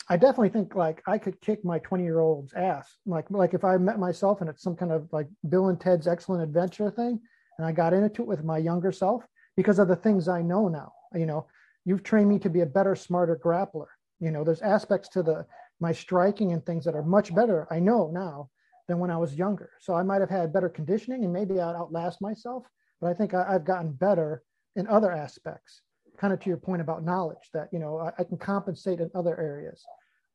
[0.08, 2.98] I definitely think like I could kick my 20 year old's ass.
[3.06, 6.08] Like like if I met myself and it's some kind of like Bill and Ted's
[6.08, 7.20] Excellent Adventure thing,
[7.58, 9.26] and I got into it with my younger self
[9.56, 10.92] because of the things I know now.
[11.14, 11.46] You know,
[11.84, 13.86] you've trained me to be a better, smarter grappler.
[14.20, 15.46] You know, there's aspects to the
[15.80, 17.66] my striking and things that are much better.
[17.70, 18.50] I know now
[18.88, 19.70] than when I was younger.
[19.80, 22.64] So I might have had better conditioning and maybe I'd outlast myself.
[23.00, 24.42] But I think I, have gotten better
[24.76, 25.82] in other aspects
[26.22, 29.10] kind of to your point about knowledge that you know I, I can compensate in
[29.12, 29.84] other areas.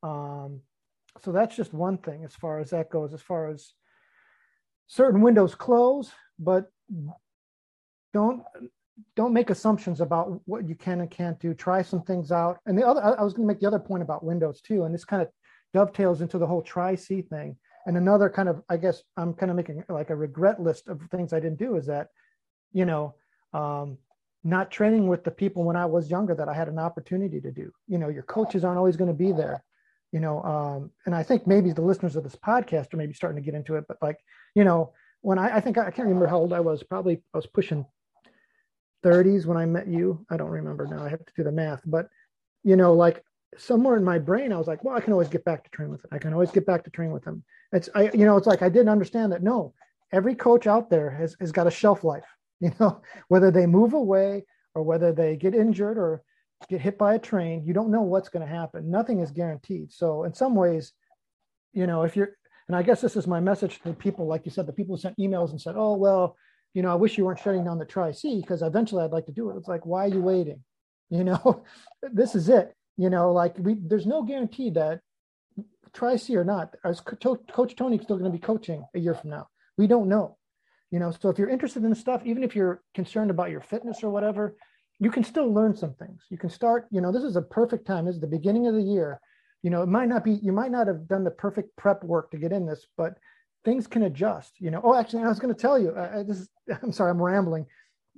[0.03, 0.59] Um,
[1.22, 3.14] so that's just one thing as far as that goes.
[3.14, 3.72] As far as
[4.88, 6.69] certain windows close, but
[8.14, 8.43] don't
[9.15, 11.53] don't make assumptions about what you can and can't do.
[11.53, 12.59] Try some things out.
[12.65, 14.93] And the other, I was going to make the other point about windows too, and
[14.93, 15.30] this kind of
[15.73, 17.55] dovetails into the whole Tri-C thing.
[17.85, 20.99] And another kind of, I guess, I'm kind of making like a regret list of
[21.11, 22.07] things I didn't do is that,
[22.73, 23.15] you know,
[23.53, 23.97] um,
[24.48, 27.52] not training with the people when I was younger that I had an opportunity to
[27.52, 27.69] do.
[27.88, 29.61] You know, your coaches aren't always going to be there.
[30.14, 33.41] You know, um, and I think maybe the listeners of this podcast are maybe starting
[33.44, 33.84] to get into it.
[33.90, 34.18] But like,
[34.56, 36.82] you know, when I, I think I can't remember how old I was.
[36.82, 37.86] Probably I was pushing
[39.03, 40.26] 30s when I met you.
[40.30, 41.03] I don't remember now.
[41.03, 41.82] I have to do the math.
[41.86, 42.07] But
[42.64, 43.26] you know, like
[43.57, 45.90] somewhere in my brain, I was like, well, I can always get back to train
[45.90, 46.10] with it.
[46.14, 47.44] I can always get back to train with him.
[47.74, 49.44] It's I, you know, it's like I didn't understand that.
[49.44, 49.74] No,
[50.14, 52.24] every coach out there has has got a shelf life
[52.62, 56.22] you know whether they move away or whether they get injured or
[56.70, 58.90] get hit by a train you don't know what's going to happen.
[58.90, 59.92] Nothing is guaranteed.
[59.92, 60.94] So in some ways
[61.74, 62.32] you know if you're
[62.68, 65.02] and i guess this is my message to people like you said the people who
[65.02, 66.36] sent emails and said oh well
[66.74, 69.32] you know i wish you weren't shutting down the Tri-C because eventually i'd like to
[69.32, 69.58] do it.
[69.58, 70.64] It's like why are you waiting?
[71.10, 71.64] You know
[72.02, 72.76] this is it.
[72.98, 75.00] You know like we there's no guarantee that
[75.94, 79.48] Tri C or not, Coach Tony still going to be coaching a year from now?
[79.78, 80.38] We don't know.
[80.91, 84.03] You know, so if you're interested in stuff, even if you're concerned about your fitness
[84.03, 84.55] or whatever,
[84.99, 86.23] you can still learn some things.
[86.30, 88.05] You can start, you know, this is a perfect time.
[88.05, 89.19] This is the beginning of the year.
[89.64, 92.31] You know, it might not be, you might not have done the perfect prep work
[92.31, 93.18] to get in this, but
[93.65, 94.81] things can adjust, you know.
[94.84, 96.49] Oh, actually, I was going to tell you, uh, this is,
[96.81, 97.65] I'm sorry, I'm rambling.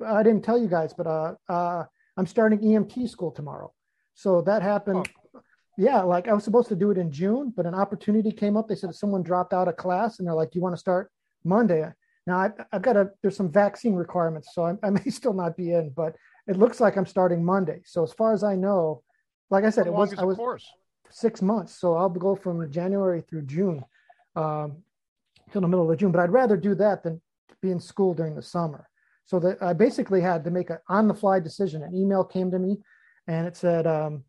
[0.06, 1.86] I didn't tell you guys, but uh, uh,
[2.18, 3.74] I'm starting EMT school tomorrow.
[4.14, 5.10] So that happened.
[5.36, 5.42] Oh.
[5.78, 8.68] Yeah, like I was supposed to do it in June, but an opportunity came up.
[8.68, 11.10] They said someone dropped out of class and they're like, do you want to start
[11.46, 11.90] Monday?
[12.30, 15.58] Now I, have got a, there's some vaccine requirements, so I, I, may still not
[15.58, 16.16] be in, but
[16.48, 17.82] it looks like I'm starting Monday.
[17.86, 19.04] So as far as I know,
[19.50, 20.72] like I said, How it was, I was course?
[21.10, 21.76] six months.
[21.76, 23.84] So I'll go from January through June,
[24.36, 24.78] um,
[25.52, 27.20] till the middle of June, but I'd rather do that than
[27.62, 28.88] be in school during the summer.
[29.26, 31.84] So that I basically had to make an on the fly decision.
[31.84, 32.78] An email came to me
[33.28, 34.24] and it said, um,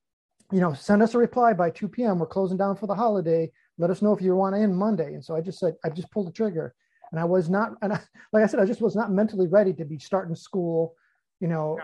[0.53, 2.19] you know, send us a reply by 2 p.m.
[2.19, 3.51] We're closing down for the holiday.
[3.79, 5.15] Let us know if you want to end Monday.
[5.15, 6.75] And so I just said, I just pulled the trigger.
[7.11, 8.01] And I was not, and I,
[8.33, 10.95] like I said, I just was not mentally ready to be starting school,
[11.41, 11.79] you know.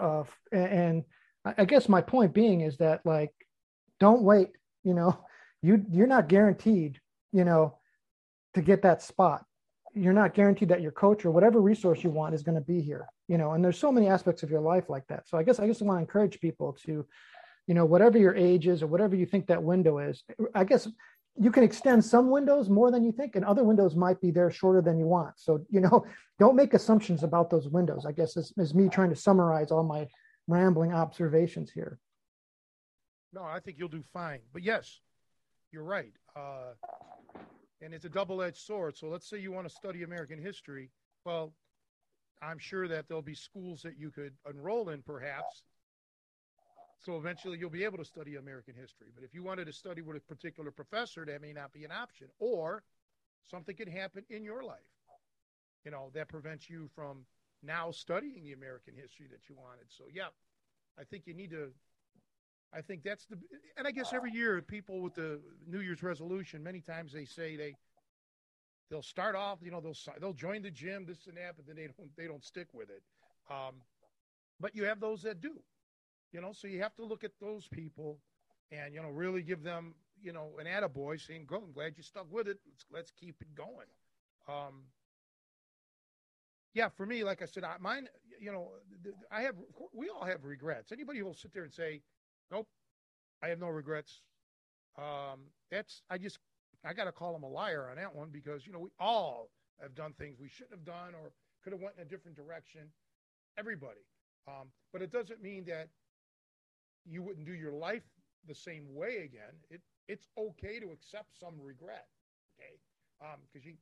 [0.52, 1.04] Uh, and
[1.44, 3.32] I guess my point being is that like,
[4.00, 4.50] don't wait.
[4.84, 5.18] You know,
[5.62, 7.00] you you're not guaranteed,
[7.32, 7.78] you know,
[8.54, 9.44] to get that spot.
[9.94, 12.80] You're not guaranteed that your coach or whatever resource you want is going to be
[12.80, 13.08] here.
[13.28, 15.28] You know, and there's so many aspects of your life like that.
[15.28, 17.04] So I guess I just want to encourage people to,
[17.66, 20.22] you know, whatever your age is or whatever you think that window is.
[20.54, 20.86] I guess
[21.38, 24.50] you can extend some windows more than you think and other windows might be there
[24.50, 25.38] shorter than you want.
[25.38, 26.04] So you know
[26.38, 29.82] don't make assumptions about those windows i guess is, is me trying to summarize all
[29.82, 30.06] my
[30.48, 31.98] rambling observations here.
[33.32, 34.40] No i think you'll do fine.
[34.52, 35.00] But yes
[35.72, 36.72] you're right uh,
[37.82, 38.96] and it's a double-edged sword.
[38.96, 40.90] So let's say you want to study american history.
[41.24, 41.52] Well
[42.42, 45.62] i'm sure that there'll be schools that you could enroll in perhaps
[46.98, 49.08] so eventually you'll be able to study American history.
[49.14, 51.92] But if you wanted to study with a particular professor, that may not be an
[51.92, 52.28] option.
[52.38, 52.82] Or
[53.44, 54.78] something could happen in your life,
[55.84, 57.26] you know, that prevents you from
[57.62, 59.86] now studying the American history that you wanted.
[59.88, 60.28] So yeah,
[60.98, 61.70] I think you need to.
[62.74, 63.38] I think that's the,
[63.78, 67.56] and I guess every year people with the New Year's resolution, many times they say
[67.56, 67.74] they,
[68.90, 71.76] they'll start off, you know, they'll they'll join the gym, this and that, but then
[71.76, 73.02] they don't they don't stick with it.
[73.48, 73.76] Um,
[74.58, 75.60] but you have those that do.
[76.32, 78.18] You know, so you have to look at those people
[78.70, 82.02] and, you know, really give them, you know, an attaboy saying, go, I'm glad you
[82.02, 82.58] stuck with it.
[82.66, 83.86] Let's, let's keep it going.
[84.48, 84.84] Um,
[86.74, 88.08] yeah, for me, like I said, I, mine,
[88.40, 88.72] you know,
[89.30, 89.54] I have,
[89.94, 90.92] we all have regrets.
[90.92, 92.02] Anybody who will sit there and say,
[92.50, 92.68] nope,
[93.42, 94.20] I have no regrets.
[94.98, 95.40] Um,
[95.70, 96.38] that's, I just,
[96.84, 99.50] I got to call him a liar on that one because, you know, we all
[99.80, 101.32] have done things we shouldn't have done or
[101.62, 102.82] could have went in a different direction.
[103.58, 104.04] Everybody.
[104.46, 105.88] Um, but it doesn't mean that
[107.08, 108.02] you wouldn't do your life
[108.46, 109.54] the same way again.
[109.70, 112.06] It it's okay to accept some regret,
[112.58, 112.78] okay?
[113.52, 113.74] Because um, you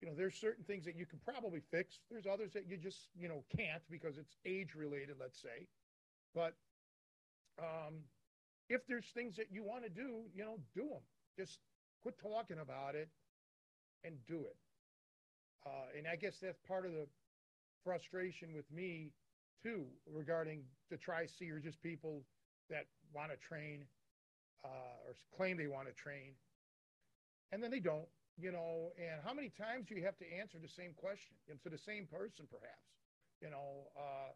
[0.00, 2.00] you know there's certain things that you can probably fix.
[2.10, 5.66] There's others that you just you know can't because it's age related, let's say.
[6.34, 6.54] But
[7.58, 7.94] um,
[8.68, 11.02] if there's things that you want to do, you know, do them.
[11.38, 11.60] Just
[12.02, 13.08] quit talking about it
[14.04, 14.56] and do it.
[15.66, 17.06] Uh, and I guess that's part of the
[17.84, 19.10] frustration with me
[19.64, 22.22] too regarding the Tri-C or just people
[22.68, 22.84] that
[23.14, 23.84] want to train
[24.64, 26.36] uh, or claim they want to train,
[27.52, 28.08] and then they don't.
[28.36, 31.68] You know, and how many times do you have to answer the same question to
[31.70, 32.90] the same person, perhaps?
[33.40, 34.34] You know, uh,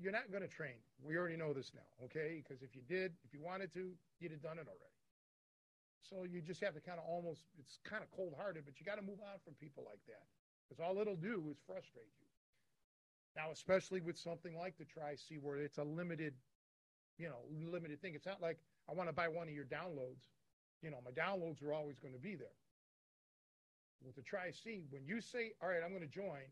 [0.00, 0.80] you're not going to train.
[1.04, 2.40] We already know this now, okay?
[2.40, 5.00] Because if you did, if you wanted to, you'd have done it already.
[6.00, 8.84] So you just have to kind of almost, it's kind of cold hearted, but you
[8.84, 10.24] got to move on from people like that
[10.64, 12.23] because all it'll do is frustrate you.
[13.36, 16.34] Now, especially with something like the Tri-C where it's a limited,
[17.18, 18.14] you know, limited thing.
[18.14, 18.58] It's not like
[18.88, 20.22] I want to buy one of your downloads.
[20.82, 22.54] You know, my downloads are always going to be there.
[24.04, 26.44] With the Tri-C, when you say, all right, I'm going to join,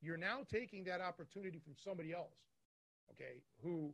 [0.00, 2.38] you're now taking that opportunity from somebody else,
[3.12, 3.92] okay, who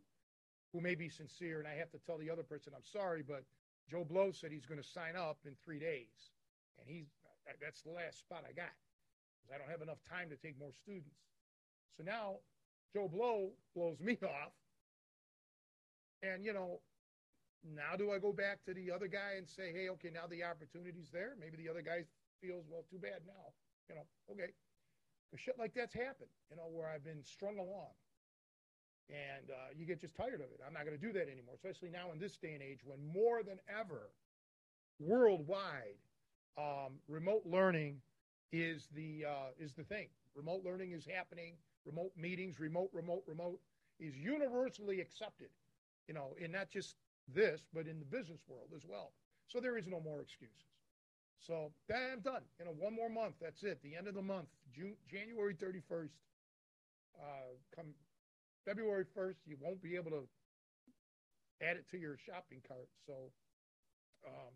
[0.73, 1.59] who may be sincere.
[1.59, 3.43] And I have to tell the other person, I'm sorry, but
[3.91, 6.37] Joe Blow said he's going to sign up in three days.
[6.79, 7.09] And he's
[7.63, 8.77] that's the last spot I got
[9.49, 11.17] I don't have enough time to take more students.
[11.97, 12.37] So now
[12.93, 14.53] Joe Blow blows me off.
[16.23, 16.81] And, you know,
[17.65, 20.43] now do I go back to the other guy and say, hey, okay, now the
[20.45, 21.35] opportunity's there?
[21.39, 22.05] Maybe the other guy
[22.41, 23.55] feels, well, too bad now.
[23.89, 24.53] You know, okay.
[25.31, 27.93] But shit like that's happened, you know, where I've been strung along.
[29.11, 30.61] And uh, you get just tired of it.
[30.67, 32.99] I'm not going to do that anymore, especially now in this day and age when
[33.13, 34.11] more than ever,
[35.01, 35.97] worldwide,
[36.59, 38.01] um, remote learning
[38.53, 40.09] is the uh, is the thing.
[40.35, 43.61] Remote learning is happening remote meetings, remote, remote, remote,
[44.01, 45.49] is universally accepted,
[46.07, 46.97] you know, in not just
[47.33, 49.13] this, but in the business world as well.
[49.49, 50.67] So there is no more excuses.
[51.41, 52.43] So that I'm done.
[52.59, 53.35] You know, one more month.
[53.41, 53.81] That's it.
[53.83, 56.11] The end of the month, June, January 31st.
[57.19, 57.87] Uh, come
[58.65, 60.29] February 1st, you won't be able to
[61.63, 62.89] add it to your shopping cart.
[63.07, 63.33] So,
[64.27, 64.53] um,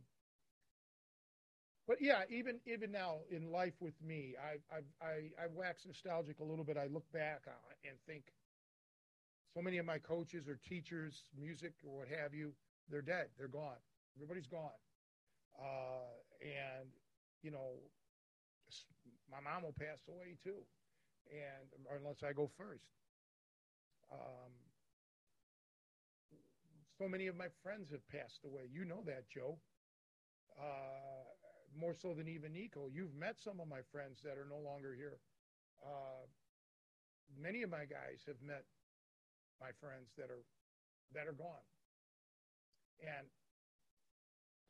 [1.86, 6.40] but yeah, even even now in life with me, I I I, I wax nostalgic
[6.40, 6.76] a little bit.
[6.76, 7.42] I look back
[7.88, 8.24] and think,
[9.54, 12.54] so many of my coaches or teachers, music or what have you,
[12.88, 13.28] they're dead.
[13.38, 13.78] They're gone.
[14.16, 14.78] Everybody's gone.
[15.58, 16.88] Uh, and
[17.42, 17.78] you know,
[19.30, 20.64] my mom will pass away too,
[21.30, 22.84] and unless I go first.
[24.12, 24.52] Um,
[26.98, 28.68] so many of my friends have passed away.
[28.70, 29.58] You know that, Joe.
[30.58, 31.31] Uh,
[31.78, 32.88] more so than even Nico.
[32.92, 35.18] You've met some of my friends that are no longer here.
[35.82, 36.26] Uh,
[37.40, 38.64] many of my guys have met
[39.60, 40.44] my friends that are
[41.14, 41.66] that are gone,
[43.00, 43.26] and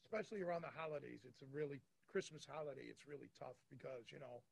[0.05, 1.81] especially around the holidays, it's a really
[2.11, 2.89] Christmas holiday.
[2.91, 4.43] It's really tough because you know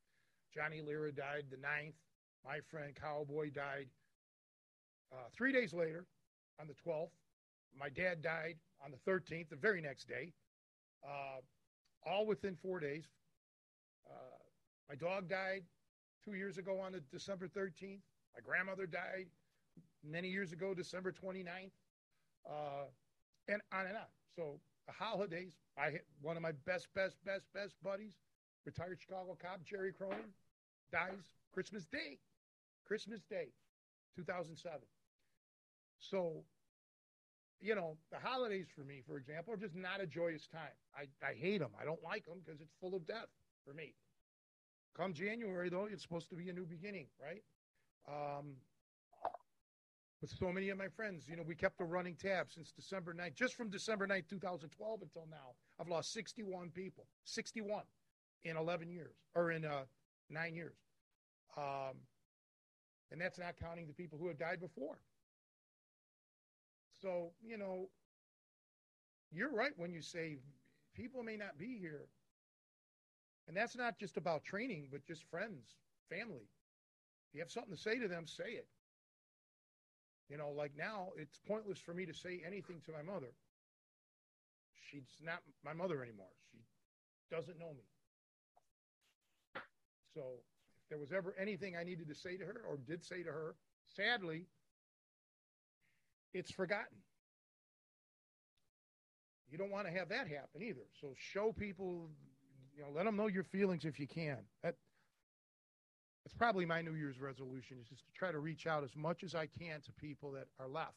[0.55, 1.99] Johnny Lira died the 9th.
[2.45, 3.89] My friend Cowboy died
[5.13, 6.07] uh, three days later
[6.61, 7.13] on the 12th.
[7.79, 10.33] My dad died on the 13th, the very next day.
[11.05, 11.41] Uh,
[12.05, 13.05] all within four days.
[14.09, 14.39] Uh,
[14.89, 15.63] my dog died
[16.25, 18.01] two years ago on the December 13th.
[18.35, 19.27] My grandmother died
[20.05, 21.71] many years ago, December 29th,
[22.49, 22.85] uh,
[23.49, 24.11] and on and on.
[24.37, 28.15] So the holidays, I hit one of my best, best, best, best buddies,
[28.65, 30.33] retired Chicago cop Jerry Cronin,
[30.93, 32.19] dies Christmas Day,
[32.87, 33.49] Christmas Day,
[34.17, 34.79] 2007.
[35.99, 36.45] So
[37.61, 40.75] you know, the holidays for me, for example, are just not a joyous time.
[40.97, 41.71] I, I hate them.
[41.81, 43.29] I don't like them because it's full of death
[43.65, 43.95] for me.
[44.97, 47.43] Come January, though, it's supposed to be a new beginning, right?
[48.09, 48.55] Um,
[50.21, 53.15] with so many of my friends, you know, we kept a running tab since December
[53.15, 55.55] 9th, just from December 9th, 2012 until now.
[55.79, 57.85] I've lost 61 people, 61
[58.45, 59.85] in 11 years, or in uh,
[60.29, 60.77] nine years.
[61.57, 61.97] Um,
[63.11, 64.99] and that's not counting the people who have died before.
[67.01, 67.89] So, you know,
[69.33, 70.39] you're right when you say
[70.95, 72.07] people may not be here.
[73.49, 75.77] And that's not just about training, but just friends,
[76.09, 76.49] family.
[77.29, 78.67] If you have something to say to them, say it.
[80.29, 83.33] You know, like now, it's pointless for me to say anything to my mother.
[84.91, 86.31] She's not my mother anymore.
[86.53, 87.85] She doesn't know me.
[90.15, 90.21] So
[90.83, 93.31] if there was ever anything I needed to say to her or did say to
[93.31, 93.55] her,
[93.97, 94.47] sadly,
[96.33, 96.99] it's forgotten.
[99.51, 100.87] You don't want to have that happen either.
[101.01, 102.09] So show people,
[102.77, 104.39] you know, let them know your feelings if you can.
[104.63, 104.77] That
[106.25, 109.25] that's probably my New Year's resolution is just to try to reach out as much
[109.25, 110.95] as I can to people that are left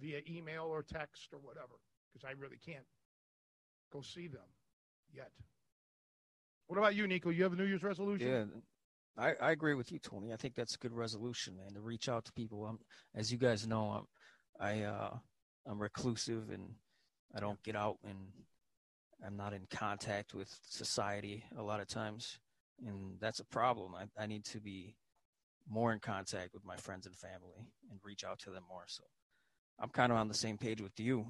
[0.00, 1.74] via email or text or whatever,
[2.12, 2.86] because I really can't
[3.92, 4.48] go see them
[5.12, 5.30] yet.
[6.66, 7.30] What about you, Nico?
[7.30, 8.28] You have a New Year's resolution?
[8.28, 10.32] Yeah, I, I agree with you, Tony.
[10.32, 12.64] I think that's a good resolution, man, to reach out to people.
[12.64, 12.78] I'm,
[13.14, 14.04] as you guys know, I'm,
[14.60, 15.16] I uh,
[15.66, 16.74] I'm reclusive and
[17.34, 18.18] I don't get out and
[19.24, 22.38] I'm not in contact with society a lot of times,
[22.86, 23.94] and that's a problem.
[23.94, 24.96] I, I need to be
[25.68, 28.84] more in contact with my friends and family and reach out to them more.
[28.86, 29.02] So
[29.80, 31.26] I'm kind of on the same page with you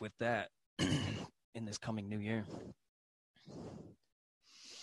[0.00, 0.48] with that
[1.54, 2.44] in this coming new year.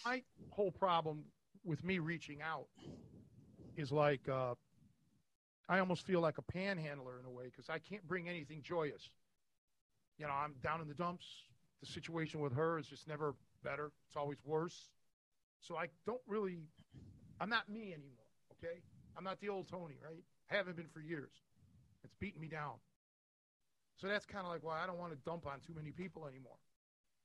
[0.06, 0.22] My
[0.52, 1.26] whole problem
[1.66, 2.68] with me reaching out
[3.76, 4.54] is like uh,
[5.70, 9.12] I almost feel like a panhandler in a way because I can't bring anything joyous.
[10.18, 11.28] You know, I'm down in the dumps.
[11.82, 13.92] The situation with her is just never better.
[14.08, 14.90] It's always worse.
[15.62, 16.64] So I don't really,
[17.40, 18.26] I'm not me anymore.
[18.54, 18.82] Okay.
[19.16, 20.24] I'm not the old Tony, right?
[20.52, 21.32] I haven't been for years.
[22.04, 22.74] It's beating me down.
[23.98, 26.26] So that's kind of like why I don't want to dump on too many people
[26.26, 26.58] anymore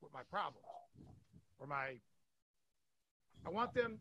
[0.01, 0.67] with my problems
[1.57, 1.95] or my.
[3.45, 3.97] I want them.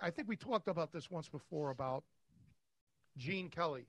[0.00, 2.02] I think we talked about this once before about
[3.16, 3.86] Gene Kelly,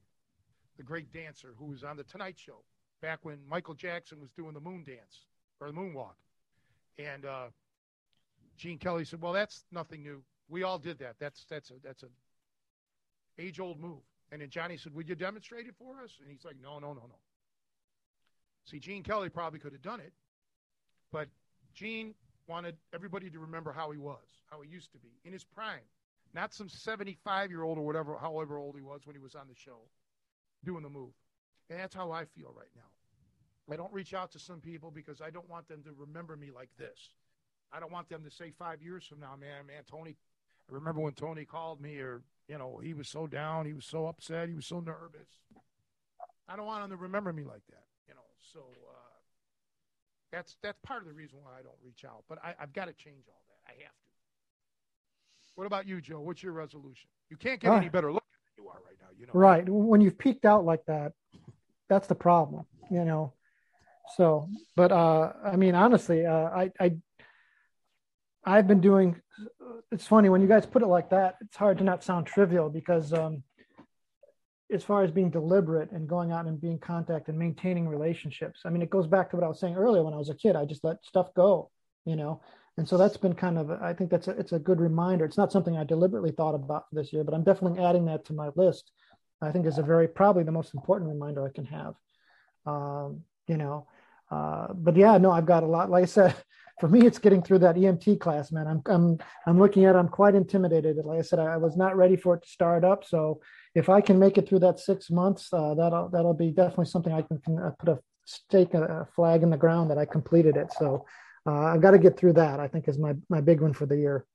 [0.78, 2.64] the great dancer who was on the Tonight Show
[3.02, 5.26] back when Michael Jackson was doing the moon dance
[5.60, 6.16] or the moonwalk.
[6.98, 7.48] And uh,
[8.58, 10.24] Gene Kelly said, "Well, that's nothing new.
[10.48, 11.16] We all did that.
[11.20, 12.08] That's that's a that's a
[13.40, 16.46] age old move." And then Johnny said, "Would you demonstrate it for us?" And he's
[16.46, 17.20] like, "No, no, no, no."
[18.66, 20.14] See, Gene Kelly probably could have done it,
[21.12, 21.28] but
[21.74, 22.16] Gene
[22.48, 25.82] wanted everybody to remember how he was, how he used to be in his prime
[26.36, 29.48] not some 75 year old or whatever, however old he was when he was on
[29.48, 29.80] the show
[30.64, 31.14] doing the move.
[31.70, 33.74] And that's how I feel right now.
[33.74, 36.52] I don't reach out to some people because I don't want them to remember me
[36.54, 37.10] like this.
[37.74, 40.18] I don't want them to say five years from now, man, man, Tony.
[40.70, 43.86] I remember when Tony called me, or you know, he was so down, he was
[43.86, 45.30] so upset, he was so nervous.
[46.48, 48.22] I don't want them to remember me like that, you know.
[48.54, 49.16] So, uh,
[50.32, 52.24] That's that's part of the reason why I don't reach out.
[52.30, 53.74] But I, I've got to change all that.
[53.74, 54.05] I have to.
[55.56, 56.20] What about you, Joe?
[56.20, 57.10] What's your resolution?
[57.30, 59.08] You can't get Uh, any better looking than you are right now.
[59.18, 59.34] You know.
[59.34, 59.68] Right.
[59.68, 61.14] When you've peaked out like that,
[61.90, 63.34] that's the problem, you know.
[64.16, 66.98] So, but uh, I mean, honestly, uh, I, I,
[68.44, 69.20] I've been doing.
[69.92, 71.36] It's funny when you guys put it like that.
[71.42, 73.44] It's hard to not sound trivial because, um,
[74.72, 78.70] as far as being deliberate and going out and being contact and maintaining relationships, I
[78.70, 80.04] mean, it goes back to what I was saying earlier.
[80.04, 81.70] When I was a kid, I just let stuff go,
[82.04, 82.42] you know.
[82.78, 83.72] And so that's been kind of.
[83.72, 85.24] I think that's a, it's a good reminder.
[85.26, 88.34] It's not something I deliberately thought about this year, but I'm definitely adding that to
[88.34, 88.92] my list.
[89.42, 91.96] I think is a very probably the most important reminder I can have.
[92.66, 93.88] Um, you know,
[94.32, 95.90] uh, but yeah, no, I've got a lot.
[95.90, 96.36] Like I said,
[96.80, 98.68] for me, it's getting through that EMT class, man.
[98.68, 99.96] I'm I'm I'm looking at.
[99.96, 100.98] I'm quite intimidated.
[100.98, 103.06] Like I said, I, I was not ready for it to start up.
[103.06, 103.40] So
[103.74, 107.14] if I can make it through that six months, uh, that'll that'll be definitely something
[107.14, 110.58] I can, can uh, put a stake, a flag in the ground that I completed
[110.58, 110.74] it.
[110.78, 111.06] So
[111.46, 112.60] uh, I've got to get through that.
[112.60, 114.26] I think is my my big one for the year.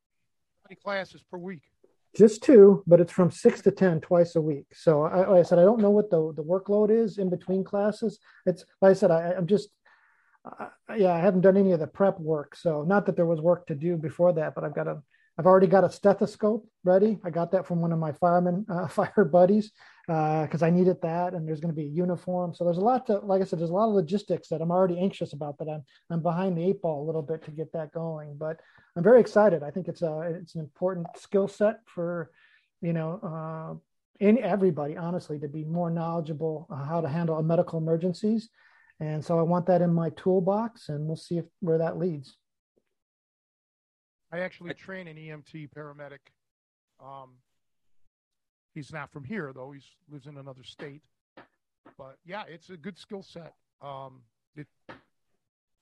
[0.63, 1.63] How many classes per week?
[2.17, 4.67] just two, but it's from six to ten twice a week.
[4.73, 7.65] So I, like I said, I don't know what the the workload is in between
[7.65, 8.19] classes.
[8.47, 9.69] It's like I said, I, I'm just
[10.45, 12.57] uh, yeah, I haven't done any of the prep work.
[12.57, 15.03] So not that there was work to do before that, but I've got a
[15.39, 17.19] I've already got a stethoscope ready.
[17.25, 19.71] I got that from one of my firemen uh, fire buddies
[20.11, 22.53] because uh, I needed that, and there's going to be a uniform.
[22.53, 24.73] So there's a lot to like I said, there's a lot of logistics that I'm
[24.73, 25.57] already anxious about.
[25.59, 28.59] That I'm I'm behind the eight ball a little bit to get that going, but
[28.97, 29.63] I'm very excited.
[29.63, 32.33] I think it's a it's an important skill set for
[32.83, 38.49] you know uh, in everybody honestly to be more knowledgeable how to handle medical emergencies,
[38.99, 42.37] and so I want that in my toolbox, and we'll see if where that leads.
[44.33, 46.19] I actually train an EMT paramedic.
[46.99, 47.35] Um,
[48.75, 49.81] he's not from here though; he
[50.11, 51.03] lives in another state.
[51.99, 53.55] But yeah, it's a good skill set.
[53.83, 54.21] Um,
[54.57, 54.67] it,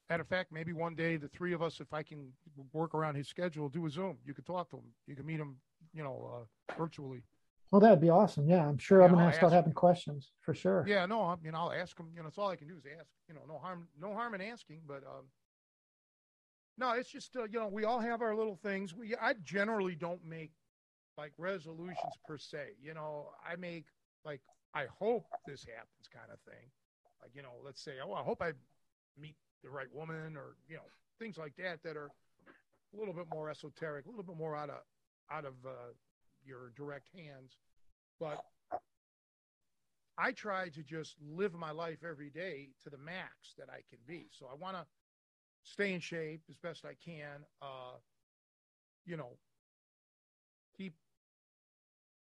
[0.08, 2.32] Matter of fact, maybe one day the three of us, if I can
[2.72, 4.16] work around his schedule, do a Zoom.
[4.24, 4.84] You could talk to him.
[5.06, 5.56] You can meet him,
[5.92, 7.22] you know, uh, virtually.
[7.70, 8.48] Well, that'd be awesome.
[8.48, 10.86] Yeah, I'm sure Yeah, I'm gonna I'll start having questions for sure.
[10.88, 12.06] Yeah, no, I mean, I'll ask him.
[12.16, 13.10] You know, it's all I can do is ask.
[13.28, 14.80] You know, no harm, no harm in asking.
[14.86, 15.26] But um,
[16.78, 18.94] no, it's just uh, you know, we all have our little things.
[18.94, 20.52] We I generally don't make
[21.18, 22.76] like resolutions per se.
[22.80, 23.86] You know, I make
[24.24, 24.40] like
[24.74, 26.70] I hope this happens kind of thing.
[27.20, 28.52] Like you know, let's say, oh, I hope I
[29.20, 30.82] meet the right woman, or you know,
[31.18, 32.10] things like that that are
[32.94, 34.82] a little bit more esoteric, a little bit more out of
[35.30, 35.92] out of uh,
[36.46, 37.56] your direct hands.
[38.20, 38.42] But
[40.16, 43.98] I try to just live my life every day to the max that I can
[44.06, 44.26] be.
[44.30, 44.84] So I want to
[45.64, 47.44] stay in shape as best I can.
[47.60, 47.98] Uh,
[49.04, 49.36] you know,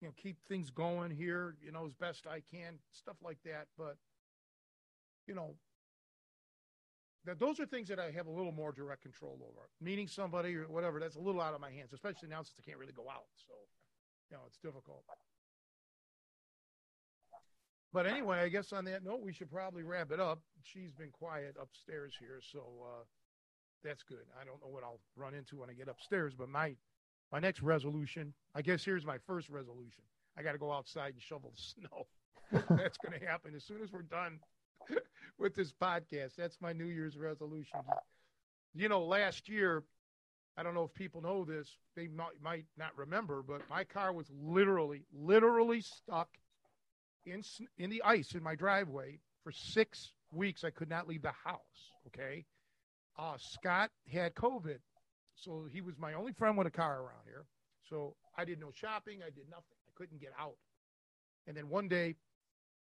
[0.06, 1.56] you know keep things going here.
[1.60, 3.66] You know, as best I can, stuff like that.
[3.76, 3.96] But
[5.26, 5.56] you know,
[7.24, 9.68] that those are things that I have a little more direct control over.
[9.80, 12.62] Meeting somebody or whatever, that's a little out of my hands, especially now since I
[12.62, 13.26] can't really go out.
[13.34, 13.54] So,
[14.30, 15.02] you know, it's difficult.
[17.92, 20.38] But anyway, I guess on that note, we should probably wrap it up.
[20.62, 23.04] She's been quiet upstairs here, so uh,
[23.82, 24.26] that's good.
[24.40, 26.76] I don't know what I'll run into when I get upstairs, but my
[27.32, 30.02] my next resolution, I guess here's my first resolution.
[30.38, 32.06] I got to go outside and shovel the snow.
[32.76, 34.38] that's going to happen as soon as we're done
[35.38, 36.36] with this podcast.
[36.36, 37.80] That's my New Year's resolution.
[38.74, 39.82] You know, last year,
[40.56, 44.12] I don't know if people know this, they might, might not remember, but my car
[44.12, 46.28] was literally, literally stuck
[47.26, 47.42] in
[47.78, 50.64] in the ice in my driveway for six weeks.
[50.64, 51.92] I could not leave the house.
[52.06, 52.44] Okay,
[53.18, 54.78] uh, Scott had COVID,
[55.36, 57.44] so he was my only friend with a car around here.
[57.88, 59.20] So I did no shopping.
[59.22, 59.76] I did nothing.
[59.86, 60.56] I couldn't get out.
[61.46, 62.16] And then one day,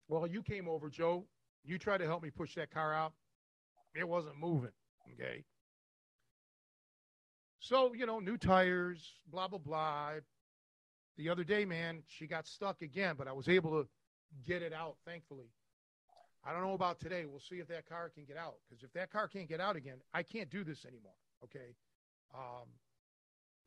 [0.09, 1.25] well, you came over, Joe.
[1.65, 3.13] You tried to help me push that car out.
[3.95, 4.73] It wasn't moving.
[5.15, 5.45] Okay.
[7.61, 10.13] So, you know, new tires, blah, blah, blah.
[11.17, 13.89] The other day, man, she got stuck again, but I was able to
[14.47, 15.51] get it out, thankfully.
[16.45, 17.25] I don't know about today.
[17.27, 18.55] We'll see if that car can get out.
[18.69, 21.13] Because if that car can't get out again, I can't do this anymore.
[21.45, 21.75] Okay.
[22.35, 22.69] Um,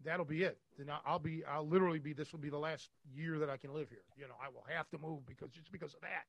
[0.03, 0.57] that'll be it.
[0.77, 3.73] Then I'll be, I'll literally be, this will be the last year that I can
[3.73, 4.03] live here.
[4.17, 6.25] You know, I will have to move because just because of that.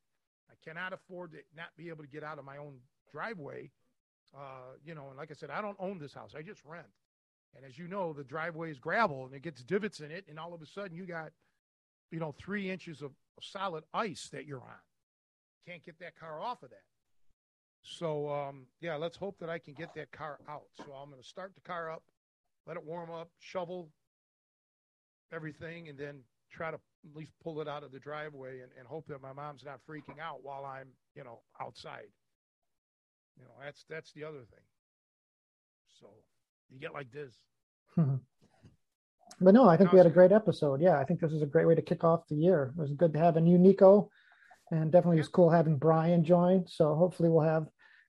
[0.50, 2.74] I cannot afford to not be able to get out of my own
[3.10, 3.70] driveway.
[4.34, 6.34] Uh, you know, and like I said, I don't own this house.
[6.36, 6.86] I just rent.
[7.54, 10.24] And as you know, the driveway is gravel and it gets divots in it.
[10.28, 11.32] And all of a sudden you got,
[12.10, 14.80] you know, three inches of solid ice that you're on.
[15.66, 16.84] Can't get that car off of that.
[17.82, 20.68] So, um, yeah, let's hope that I can get that car out.
[20.76, 22.02] So I'm going to start the car up,
[22.66, 23.90] let it warm up, shovel
[25.32, 26.20] everything, and then
[26.50, 29.32] try to at least pull it out of the driveway and, and hope that my
[29.32, 32.08] mom's not freaking out while I'm, you know, outside.
[33.38, 34.64] You know, that's that's the other thing.
[36.00, 36.08] So
[36.70, 37.34] you get like this.
[37.98, 38.16] Mm-hmm.
[39.40, 40.80] but no, I think we had a great episode.
[40.80, 42.72] Yeah, I think this is a great way to kick off the year.
[42.76, 44.10] It was good to have a new Nico,
[44.70, 46.66] and definitely was cool having Brian join.
[46.66, 47.66] So hopefully we'll have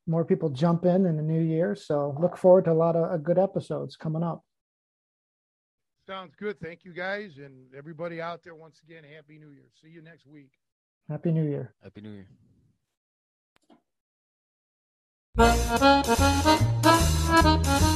[0.08, 1.76] more people jump in in the new year.
[1.76, 4.44] So look forward to a lot of uh, good episodes coming up.
[6.06, 6.60] Sounds good.
[6.60, 8.56] Thank you guys and everybody out there.
[8.56, 9.70] Once again, Happy New Year.
[9.82, 10.52] See you next week.
[11.10, 11.74] Happy New Year.
[11.82, 12.28] Happy New Year.